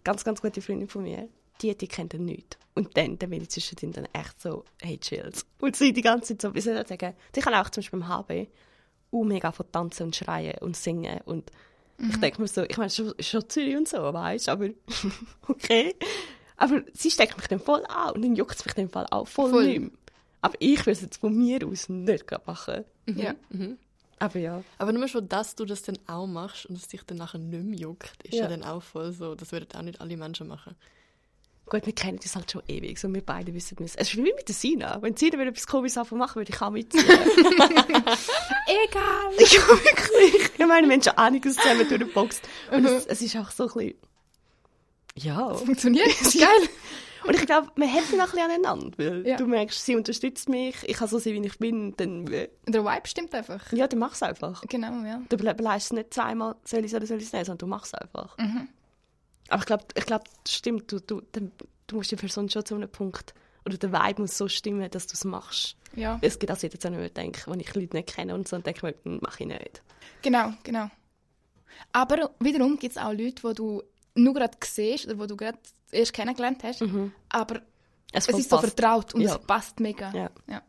ganz, 0.03 0.23
ganz 0.23 0.41
gute 0.41 0.63
Freundin 0.63 0.87
von 0.87 1.03
mir, 1.03 1.29
die, 1.61 1.77
die 1.77 1.87
kennt 1.87 2.15
ihn 2.15 2.25
nicht. 2.25 2.57
Und 2.73 2.97
dann, 2.97 3.19
dann 3.19 3.29
bin 3.29 3.43
ich 3.43 3.49
zwischendrin 3.49 3.91
dann 3.91 4.07
echt 4.13 4.41
so, 4.41 4.63
hey, 4.81 4.97
chills. 4.97 5.45
Und 5.59 5.75
sie 5.75 5.93
die 5.93 6.01
ganze 6.01 6.35
Zeit 6.35 6.41
so, 6.41 6.55
wie 6.55 6.61
soll 6.61 6.75
ich 6.77 6.87
sagen, 6.87 7.13
die 7.35 7.41
kann 7.41 7.53
auch 7.53 7.69
zum 7.69 7.81
Beispiel 7.81 7.99
im 7.99 8.07
HB 8.07 8.47
auch 9.11 9.23
mega 9.23 9.51
von 9.51 9.71
tanzen 9.71 10.03
und 10.05 10.15
schreien 10.15 10.57
und 10.61 10.75
singen. 10.75 11.21
Und 11.25 11.51
ich 11.99 12.17
denke 12.19 12.41
mir 12.41 12.47
so, 12.47 12.63
ich 12.63 12.77
meine, 12.77 12.89
schon, 12.89 13.13
schon 13.19 13.47
Zürich 13.47 13.77
und 13.77 13.87
so, 13.87 13.97
weißt 13.97 14.47
du, 14.47 14.51
aber 14.53 14.69
okay. 15.47 15.93
Aber 16.57 16.81
sie 16.93 17.11
steckt 17.11 17.37
mich 17.37 17.47
dann 17.47 17.59
voll 17.59 17.83
an 17.87 18.11
und 18.15 18.23
dann 18.23 18.35
juckt 18.35 18.55
es 18.55 18.65
mich 18.65 18.73
dann 18.73 18.89
Fall 18.89 19.05
auch 19.11 19.27
voll, 19.27 19.51
Voll. 19.51 19.67
nicht 19.67 19.79
mehr. 19.81 19.89
Aber 20.41 20.55
ich 20.59 20.79
würde 20.79 20.91
es 20.91 21.01
jetzt 21.01 21.17
von 21.17 21.35
mir 21.37 21.65
aus 21.67 21.89
nicht 21.89 22.25
machen. 22.45 22.83
Ja. 23.07 23.33
Aber 24.19 24.39
ja. 24.39 24.63
Aber 24.77 24.91
nur 24.91 25.07
schon, 25.07 25.27
dass 25.29 25.55
du 25.55 25.65
das 25.65 25.81
dann 25.83 25.97
auch 26.07 26.27
machst 26.27 26.65
und 26.67 26.77
es 26.77 26.87
dich 26.87 27.01
dann 27.03 27.17
nachher 27.17 27.39
nicht 27.39 27.63
mehr 27.63 27.79
juckt, 27.79 28.21
ist 28.23 28.33
ja, 28.35 28.43
Ja. 28.43 28.47
dann 28.49 28.63
auch 28.63 28.83
voll 28.83 29.11
so. 29.13 29.33
Das 29.35 29.51
würden 29.51 29.67
auch 29.75 29.81
nicht 29.81 29.99
alle 30.01 30.15
Menschen 30.17 30.47
machen. 30.47 30.75
Gut, 31.67 31.85
wir 31.85 31.93
kennen 31.93 32.19
das 32.21 32.35
halt 32.35 32.51
schon 32.51 32.61
ewig, 32.67 32.99
so 32.99 33.11
wir 33.13 33.21
beide 33.25 33.53
wissen 33.53 33.77
es. 33.83 33.95
Es 33.95 34.09
ist 34.09 34.17
wie 34.17 34.21
mit 34.23 34.47
der 34.47 34.53
Sina. 34.55 35.01
Wenn 35.01 35.15
Sina 35.15 35.33
wieder 35.39 35.51
etwas 35.51 35.67
komisches 35.67 36.11
machen 36.11 36.35
würde, 36.35 36.51
ich 36.53 36.61
auch 36.61 36.69
mitziehen. 36.69 37.05
Egal. 37.05 38.17
ja, 39.37 39.67
wirklich. 39.67 40.49
Ich 40.57 40.65
meine, 40.67 40.87
wir 40.87 40.95
haben 40.95 41.03
schon 41.03 41.17
einiges 41.17 41.55
zusammen 41.55 41.87
durchgeboxt. 41.87 42.41
Und 42.71 42.85
es, 42.85 43.05
es 43.05 43.21
ist 43.21 43.35
auch 43.37 43.51
so 43.51 43.67
ein 43.67 43.73
bisschen... 43.73 43.93
Ja. 45.15 45.53
Funktioniert. 45.53 46.07
Ist 46.07 46.33
geil. 46.39 46.69
Und 47.25 47.35
ich 47.35 47.45
glaube, 47.45 47.67
wir 47.75 47.87
helfen 47.87 48.19
auch 48.19 48.25
ein 48.25 48.31
bisschen 48.31 48.51
aneinander, 48.51 48.97
weil 48.97 49.27
Ja. 49.27 49.37
du 49.37 49.45
merkst, 49.45 49.85
sie 49.85 49.95
unterstützt 49.95 50.49
mich, 50.49 50.75
ich 50.87 50.97
kann 50.97 51.07
so 51.07 51.19
sein, 51.19 51.33
wie 51.41 51.45
ich 51.47 51.59
bin, 51.59 51.95
dann... 51.97 52.25
äh, 52.31 52.49
Der 52.67 52.83
Vibe 52.83 53.07
stimmt 53.07 53.33
einfach. 53.35 53.71
Ja, 53.73 53.87
dann 53.87 53.99
mach 53.99 54.13
es 54.13 54.23
einfach. 54.23 54.61
Genau, 54.67 55.03
ja. 55.05 55.21
Du 55.29 55.35
überlegst 55.35 55.93
nicht 55.93 56.13
zweimal, 56.13 56.55
soll 56.65 56.79
ich 56.79 56.85
es 56.87 56.93
oder 56.95 57.05
soll 57.05 57.17
ich 57.19 57.25
es 57.25 57.33
nicht, 57.33 57.45
sondern 57.45 57.59
du 57.59 57.67
machst 57.67 57.93
es 57.93 57.99
einfach. 57.99 58.35
Aber 59.49 59.59
ich 59.59 59.65
glaube, 59.65 59.83
ich 59.95 60.05
glaub, 60.05 60.23
das 60.43 60.53
stimmt, 60.53 60.91
du, 60.91 60.99
du, 60.99 61.21
du 61.31 61.95
musst 61.95 62.11
die 62.11 62.15
Person 62.15 62.49
schon 62.49 62.65
zu 62.65 62.75
einem 62.75 62.89
Punkt, 62.89 63.33
oder 63.65 63.77
der 63.77 63.91
Vibe 63.91 64.21
muss 64.23 64.37
so 64.37 64.47
stimmen, 64.47 64.89
dass 64.89 65.05
du 65.07 65.13
es 65.13 65.23
machst. 65.23 65.75
Ja. 65.95 66.17
Es 66.21 66.39
gibt 66.39 66.51
auch 66.51 66.57
Situationen, 66.57 66.99
wo 66.99 67.03
ich 67.03 67.13
denke, 67.13 67.41
wenn 67.51 67.59
ich 67.59 67.75
Leute 67.75 67.95
nicht 67.95 68.15
kenne 68.15 68.33
und 68.33 68.47
so, 68.47 68.55
dann 68.55 68.63
denke 68.63 68.77
ich 68.77 68.83
mir, 68.83 69.11
hm, 69.11 69.19
mache 69.21 69.43
ich 69.43 69.47
nicht. 69.49 69.83
Genau, 70.23 70.53
genau. 70.63 70.89
Aber 71.91 72.31
wiederum 72.39 72.79
gibt 72.79 72.95
es 72.95 73.01
auch 73.01 73.11
Leute, 73.11 73.35
die 73.49 73.53
du 73.55 73.83
nur 74.15 74.33
gerade 74.33 74.57
siehst 74.63 75.05
oder 75.07 75.19
wo 75.19 75.25
du 75.25 75.35
gerade 75.37 75.57
erst 75.91 76.13
kennengelernt 76.13 76.63
hast, 76.63 76.83
aber 77.29 77.61
es 78.13 78.25
voll 78.25 78.39
ist 78.39 78.49
so 78.49 78.57
vertraut 78.59 79.13
und 79.13 79.21
Ja. 79.21 79.35
es 79.35 79.45
passt 79.45 79.79
mega. 79.79 80.11
Ja. 80.13 80.29
Ja. 80.47 80.61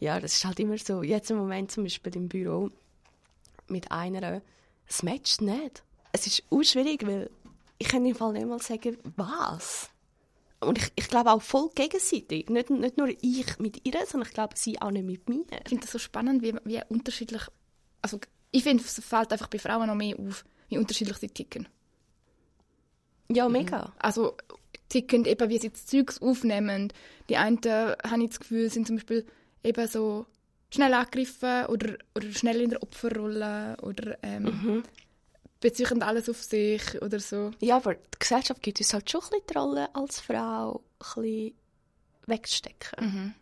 Ja, 0.00 0.18
das 0.20 0.34
ist 0.34 0.44
halt 0.44 0.58
immer 0.60 0.76
so. 0.78 1.02
Jetzt 1.02 1.30
im 1.30 1.36
Moment 1.38 1.70
zum 1.70 1.84
Beispiel 1.84 2.16
im 2.16 2.28
Büro 2.28 2.70
mit 3.68 3.90
einer, 3.92 4.42
es 4.86 5.02
matcht 5.02 5.40
nicht. 5.40 5.82
Es 6.12 6.26
ist 6.26 6.42
auch 6.50 6.62
schwierig, 6.62 7.06
weil 7.06 7.30
ich 7.78 7.88
kann 7.88 8.04
im 8.04 8.14
Fall 8.14 8.32
nicht 8.32 8.46
mal 8.46 8.60
sagen, 8.60 8.98
was. 9.16 9.88
und 10.60 10.78
ich, 10.78 10.92
ich 10.96 11.08
glaube 11.08 11.30
auch 11.30 11.40
voll 11.42 11.70
gegenseitig. 11.74 12.48
Nicht, 12.50 12.70
nicht 12.70 12.96
nur 12.98 13.08
ich 13.08 13.58
mit 13.58 13.86
ihr, 13.86 13.94
sondern 14.06 14.28
ich 14.28 14.34
glaube, 14.34 14.54
sie 14.56 14.80
auch 14.82 14.90
nicht 14.90 15.06
mit 15.06 15.28
mir. 15.28 15.44
Ich 15.50 15.68
finde 15.68 15.82
das 15.82 15.92
so 15.92 15.98
spannend, 15.98 16.42
wie, 16.42 16.54
wie 16.64 16.80
unterschiedlich. 16.88 17.42
Also, 18.02 18.18
ich 18.50 18.62
finde, 18.64 18.82
es 18.84 19.00
fällt 19.04 19.32
einfach 19.32 19.48
bei 19.48 19.58
Frauen 19.58 19.86
noch 19.86 19.94
mehr 19.94 20.18
auf, 20.18 20.44
wie 20.68 20.78
unterschiedlich 20.78 21.16
sie 21.18 21.28
ticken. 21.28 21.68
Ja, 23.34 23.48
mega. 23.48 23.92
Also, 23.98 24.36
ticken, 24.88 25.24
eben 25.24 25.48
wie 25.48 25.58
sie 25.58 25.70
das 25.70 25.86
Zeugs 25.86 26.20
aufnehmen. 26.20 26.92
Die 27.28 27.36
einen, 27.36 27.58
habe 27.64 28.22
ich 28.22 28.30
das 28.30 28.40
Gefühl, 28.40 28.70
sind 28.70 28.86
zum 28.86 28.96
Beispiel 28.96 29.26
eben 29.64 29.86
so 29.88 30.26
schnell 30.70 30.94
angegriffen 30.94 31.66
oder, 31.66 31.96
oder 32.14 32.30
schnell 32.32 32.60
in 32.60 32.70
der 32.70 32.82
Opferrolle 32.82 33.76
oder 33.82 34.18
ähm, 34.22 34.82
beziehen 35.60 36.02
alles 36.02 36.28
auf 36.28 36.42
sich 36.42 37.00
oder 37.00 37.20
so. 37.20 37.52
Ja, 37.60 37.76
aber 37.76 37.94
die 37.94 38.18
Gesellschaft 38.18 38.62
gibt 38.62 38.80
uns 38.80 38.92
halt 38.92 39.10
schon 39.10 39.20
ein 39.22 39.28
bisschen 39.30 39.46
die 39.48 39.58
Rolle 39.58 39.94
als 39.94 40.20
Frau 40.20 40.82
ein 40.98 41.22
bisschen 41.22 41.52
wegzustecken. 42.26 43.34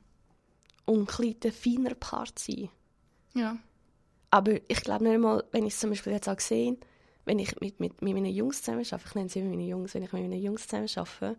Und 0.87 1.01
ein 1.01 1.07
bisschen 1.07 1.41
der 1.41 1.53
feiner 1.53 1.95
Part 1.95 2.39
sein. 2.39 2.69
Ja. 3.35 3.57
Aber 4.31 4.55
ich 4.69 4.81
glaube 4.83 5.05
nicht 5.05 5.15
einmal, 5.15 5.45
wenn 5.53 5.67
ich 5.67 5.75
es 5.75 5.81
zum 5.81 5.91
Beispiel 5.91 6.13
jetzt 6.13 6.29
auch 6.29 6.37
gesehen, 6.37 6.79
wenn 7.25 7.39
ich 7.39 7.61
mit, 7.61 7.81
mit, 7.81 8.03
mit 8.03 8.15
meinen 8.15 8.27
Jungs 8.33 8.63
zusammen 8.63 8.85
arbeite, 8.85 9.09
ich 9.09 9.15
nenne 9.15 9.29
sie 9.29 9.41
immer 9.41 9.51
meine 9.51 9.67
Jungs, 9.67 9.95
wenn 9.95 10.03
ich 10.03 10.13
mit 10.13 10.23
meinen 10.23 10.43
Jungs 10.43 10.67
zusammen 10.67 10.89
arbeite, 10.97 11.39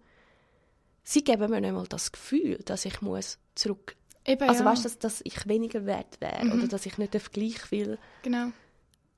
sie 1.03 1.23
geben 1.23 1.49
mir 1.49 1.61
nicht 1.61 1.69
einmal 1.69 1.87
das 1.87 2.11
Gefühl, 2.11 2.59
dass 2.65 2.85
ich 2.85 3.01
muss 3.01 3.39
zurück... 3.55 3.95
Eben, 4.25 4.47
Also 4.47 4.63
ja. 4.63 4.69
weißt 4.69 4.85
du, 4.85 4.89
dass, 4.89 4.99
dass 4.99 5.21
ich 5.23 5.47
weniger 5.47 5.85
wert 5.85 6.21
wäre 6.21 6.45
oder 6.53 6.67
dass 6.67 6.85
ich 6.85 6.97
nicht 6.97 7.33
gleich 7.33 7.59
viel... 7.61 7.97
Genau. 8.21 8.51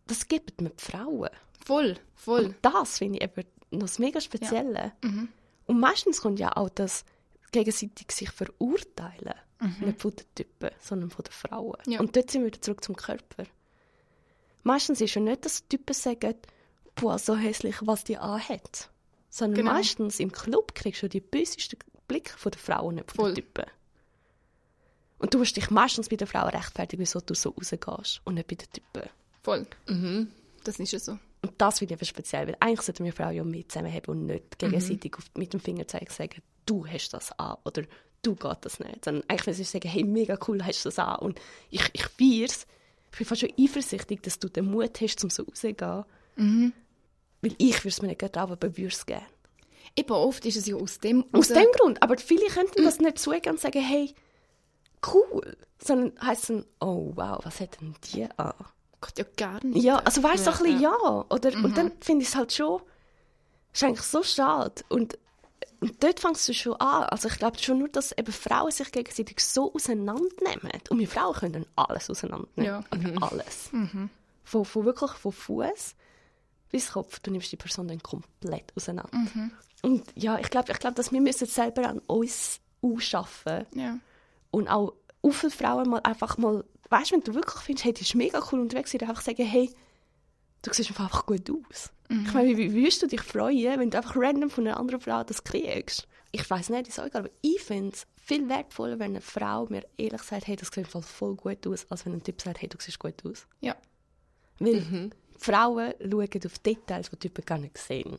Das 0.07 0.27
gibt 0.27 0.61
mir 0.61 0.69
die 0.69 0.83
Frauen. 0.83 1.29
Voll, 1.65 1.97
voll. 2.15 2.45
Und 2.45 2.55
das 2.61 2.97
finde 2.97 3.19
ich 3.19 3.23
eben 3.23 3.47
noch 3.71 3.81
das 3.81 3.99
mega 3.99 4.19
Spezielle. 4.21 4.93
Und 5.65 5.79
meistens 5.79 6.21
kommt 6.21 6.39
ja 6.39 6.55
auch 6.55 6.69
das 6.69 7.05
gegenseitig 7.51 8.11
sich 8.11 8.29
verurteilen. 8.31 9.35
Nicht 9.79 10.01
von 10.01 10.11
den 10.13 10.25
Typen, 10.35 10.71
sondern 10.79 11.09
von 11.09 11.23
den 11.23 11.31
Frauen. 11.31 11.77
Ja. 11.87 12.01
Und 12.01 12.15
dort 12.17 12.29
sind 12.31 12.41
wir 12.41 12.47
wieder 12.47 12.61
zurück 12.61 12.83
zum 12.83 12.97
Körper. 12.97 13.45
Meistens 14.63 15.01
ist 15.01 15.13
ja 15.13 15.21
nicht, 15.21 15.45
dass 15.45 15.63
die 15.67 15.77
Typen 15.77 15.93
sagen, 15.93 16.35
boah, 16.95 17.19
so 17.19 17.35
hässlich, 17.35 17.75
was 17.81 18.03
die 18.03 18.17
anhat. 18.17 18.89
Sondern 19.29 19.65
Genau. 19.65 19.73
meistens 19.73 20.19
im 20.19 20.31
Club 20.31 20.75
kriegst 20.75 21.01
du 21.03 21.09
die 21.09 21.19
bösesten 21.21 21.79
Blicke 22.07 22.37
von 22.37 22.51
den 22.51 22.59
Frauen, 22.59 22.95
nicht 22.95 23.11
von 23.11 23.25
Voll. 23.25 23.33
den 23.33 23.43
Typen. 23.45 23.65
Und 25.17 25.33
du 25.33 25.37
musst 25.39 25.55
dich 25.55 25.69
meistens 25.69 26.09
bei 26.09 26.15
den 26.17 26.27
Frauen 26.27 26.49
rechtfertigen, 26.49 27.01
wieso 27.01 27.19
du 27.21 27.33
so 27.33 27.49
rausgehst 27.51 28.21
und 28.25 28.35
nicht 28.35 28.47
bei 28.47 28.55
den 28.55 28.69
Typen. 28.71 29.09
Voll. 29.41 29.65
Das 30.63 30.79
ist 30.79 30.91
ja 30.91 30.99
so. 30.99 31.17
Und 31.41 31.53
das 31.57 31.79
finde 31.79 31.93
ich 31.93 31.99
eben 32.01 32.05
speziell, 32.07 32.47
weil 32.47 32.57
eigentlich 32.59 32.81
sollten 32.81 33.03
wir 33.05 33.13
Frauen 33.13 33.35
ja 33.35 33.43
mehr 33.43 33.67
zusammenhaben 33.67 34.09
und 34.11 34.25
nicht 34.27 34.59
gegenseitig 34.59 35.15
auf, 35.17 35.25
mit 35.35 35.51
dem 35.53 35.59
Finger 35.59 35.87
zeigen 35.87 36.09
sagen, 36.11 36.41
du 36.65 36.85
hast 36.87 37.09
das 37.13 37.31
an 37.37 37.57
oder 37.65 37.83
du 38.21 38.35
geht 38.35 38.57
das 38.61 38.79
nicht. 38.79 39.03
Sondern 39.03 39.23
eigentlich 39.29 39.47
müssen 39.47 39.59
wir 39.59 39.65
sagen, 39.65 39.89
hey, 39.89 40.03
mega 40.03 40.37
cool, 40.47 40.63
hast 40.63 40.85
du 40.85 40.89
das 40.89 40.99
an. 40.99 41.17
Und 41.19 41.39
ich, 41.69 41.83
ich 41.93 42.05
feiere 42.05 42.45
es. 42.49 42.65
Ich 43.13 43.19
bin 43.19 43.27
fast 43.27 43.41
schon 43.41 43.53
eifersüchtig, 43.57 44.21
dass 44.23 44.39
du 44.39 44.49
den 44.49 44.71
Mut 44.71 44.99
hast, 44.99 45.23
um 45.23 45.29
so 45.29 45.43
rauszugehen. 45.43 46.03
Weil 46.35 47.55
ich 47.57 47.77
würde 47.79 47.89
es 47.89 48.01
mir 48.01 48.07
nicht 48.09 48.19
trauen, 48.19 48.51
aber 48.51 48.75
würde 48.75 48.87
es 48.87 49.05
gerne. 49.05 49.25
Eben 49.95 50.11
oft 50.11 50.43
ist 50.45 50.57
es 50.57 50.65
ja 50.65 50.75
aus 50.75 50.99
dem... 50.99 51.23
Aus 51.31 51.49
dem 51.49 51.67
Grund. 51.77 52.01
Aber 52.01 52.17
viele 52.17 52.47
könnten 52.47 52.83
das 52.83 52.99
nicht 52.99 53.19
zugeben 53.19 53.51
und 53.51 53.59
sagen, 53.59 53.81
hey, 53.81 54.15
cool. 55.13 55.55
Sondern 55.77 56.13
heisst 56.25 56.49
dann, 56.49 56.65
oh 56.79 57.11
wow, 57.15 57.39
was 57.43 57.59
hat 57.59 57.79
denn 57.79 57.93
die 58.11 58.27
an? 58.37 58.53
Gott, 58.99 59.17
ja 59.17 59.25
gar 59.37 59.63
nicht. 59.63 59.83
Ja, 59.83 59.97
also 59.97 60.23
weißt 60.23 60.47
du, 60.47 60.51
Ja, 60.51 60.57
so 60.57 60.63
ein 60.63 60.71
bisschen 60.71 60.81
ja. 60.81 61.25
Oder, 61.29 61.63
Und 61.63 61.77
dann 61.77 61.91
finde 61.99 62.23
ich 62.23 62.29
es 62.29 62.35
halt 62.35 62.53
schon, 62.53 62.81
ist 63.73 63.83
eigentlich 63.83 64.01
so 64.01 64.23
schade. 64.23 64.81
Und, 64.89 65.19
und 65.83 66.01
dort 66.03 66.19
fängst 66.19 66.47
du 66.47 66.53
schon 66.53 66.73
an. 66.77 67.03
Also 67.03 67.27
ich 67.27 67.37
glaube 67.37 67.59
schon 67.59 67.79
nur, 67.79 67.89
dass 67.89 68.11
eben 68.13 68.31
Frauen 68.31 68.71
sich 68.71 68.91
gegenseitig 68.91 69.39
so 69.41 69.73
auseinandernehmen. 69.73 70.71
Und 70.89 70.97
wir 70.99 71.07
Frauen 71.07 71.33
können 71.35 71.53
dann 71.53 71.65
alles 71.75 72.09
auseinandernehmen. 72.09 72.65
Ja. 72.65 72.83
Also 72.89 73.09
alles. 73.19 73.69
Von, 74.45 74.65
von 74.65 74.85
wirklich 74.85 75.11
von 75.11 75.31
Fuß 75.33 75.95
bis 76.71 76.91
Kopf. 76.93 77.19
Du 77.19 77.31
nimmst 77.31 77.51
die 77.51 77.57
Person 77.57 77.87
dann 77.87 78.01
komplett 78.01 78.71
auseinander. 78.77 79.11
Und 79.81 80.03
ja, 80.15 80.39
ich 80.39 80.49
glaube, 80.49 80.71
ich 80.71 80.79
glaub, 80.79 80.95
dass 80.95 81.11
wir 81.11 81.19
müssen 81.21 81.47
selber 81.47 81.87
an 81.89 81.99
uns 82.07 82.61
ausschaffen 82.81 83.65
Ja. 83.75 83.99
und 84.51 84.67
auch 84.69 84.93
viele 85.31 85.51
Frauen 85.51 85.89
mal 85.89 85.99
einfach 86.03 86.37
mal, 86.37 86.63
weißt 86.89 87.11
du, 87.11 87.15
wenn 87.15 87.21
du 87.23 87.33
wirklich 87.35 87.61
findest, 87.63 87.85
hey, 87.85 87.93
die 87.93 88.01
ist 88.01 88.15
mega 88.15 88.41
cool 88.51 88.59
unterwegs, 88.61 88.91
dir 88.91 89.01
einfach 89.01 89.21
sagen, 89.21 89.45
hey, 89.45 89.69
du 90.61 90.73
siehst 90.73 90.89
einfach 90.91 91.25
gut 91.25 91.49
aus. 91.49 91.91
Ich 92.09 92.33
meine, 92.33 92.49
wie, 92.57 92.73
wie 92.73 92.83
würdest 92.83 93.01
du 93.01 93.07
dich 93.07 93.21
freuen, 93.21 93.79
wenn 93.79 93.89
du 93.89 93.97
einfach 93.97 94.15
random 94.15 94.49
von 94.49 94.67
einer 94.67 94.77
anderen 94.77 95.01
Frau 95.01 95.23
das 95.23 95.43
kriegst? 95.43 96.07
Ich 96.31 96.49
weiß 96.49 96.69
nicht, 96.69 96.87
ist 96.87 96.99
auch 96.99 97.05
egal, 97.05 97.23
aber 97.23 97.31
ich 97.41 97.61
finde 97.61 97.93
es 97.93 98.07
viel 98.21 98.49
wertvoller, 98.49 98.99
wenn 98.99 99.11
eine 99.11 99.21
Frau 99.21 99.65
mir 99.69 99.85
ehrlich 99.97 100.21
sagt, 100.21 100.47
hey, 100.47 100.55
das 100.55 100.67
sieht 100.69 100.77
im 100.77 100.85
Fall 100.85 101.01
voll 101.01 101.35
gut 101.35 101.65
aus, 101.67 101.85
als 101.89 102.05
wenn 102.05 102.13
ein 102.13 102.23
Typ 102.23 102.41
sagt, 102.41 102.61
hey, 102.61 102.69
du 102.69 102.77
siehst 102.79 102.99
gut 102.99 103.23
aus. 103.25 103.47
Ja. 103.61 103.75
Weil 104.59 105.11
Frauen 105.37 105.93
schauen 105.99 106.41
auf 106.45 106.59
Details, 106.59 107.09
die 107.09 107.17
Typen 107.17 107.45
gar 107.45 107.57
nicht 107.57 107.77
sehen. 107.77 108.17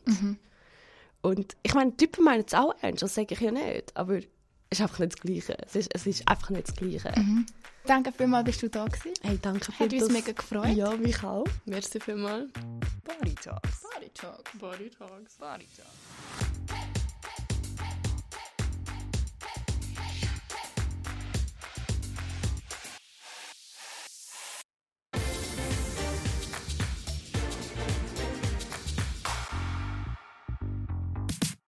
Und 1.21 1.57
ich 1.63 1.73
meine, 1.73 1.95
Typen 1.97 2.23
meinen 2.23 2.43
es 2.45 2.53
auch 2.53 2.75
ernst, 2.81 3.01
das 3.01 3.15
sage 3.15 3.33
ich 3.33 3.39
ja 3.39 3.51
nicht, 3.51 3.95
aber 3.97 4.19
ist 4.79 4.81
einfach 4.81 4.99
nicht 4.99 5.13
das 5.13 5.21
Gleiche. 5.21 5.57
Es 5.65 5.75
ist, 5.75 5.89
es 5.93 6.05
ist 6.07 6.27
einfach 6.27 6.49
nicht 6.49 6.67
das 6.67 6.75
Gleiche. 6.75 7.13
Danke 7.85 8.11
vielmals, 8.11 8.45
bist 8.45 8.63
du 8.63 8.69
da 8.69 8.85
gewesen. 8.85 9.13
Hey, 9.21 9.37
danke 9.41 9.71
Hat 9.77 9.91
uns 9.93 10.01
das- 10.03 10.11
mega 10.11 10.31
gefreut. 10.31 10.75
Ja, 10.75 10.91
mich 10.95 11.23
auch. 11.23 11.45
Merci 11.65 11.99
vielmals. 11.99 12.49
Body 13.03 13.35
Talks. 13.35 13.83
Body 13.93 14.09
Talk. 14.13 14.43
Body 14.59 14.89
Talks. 14.89 15.35
Body 15.37 15.67
Talks. 15.75 16.54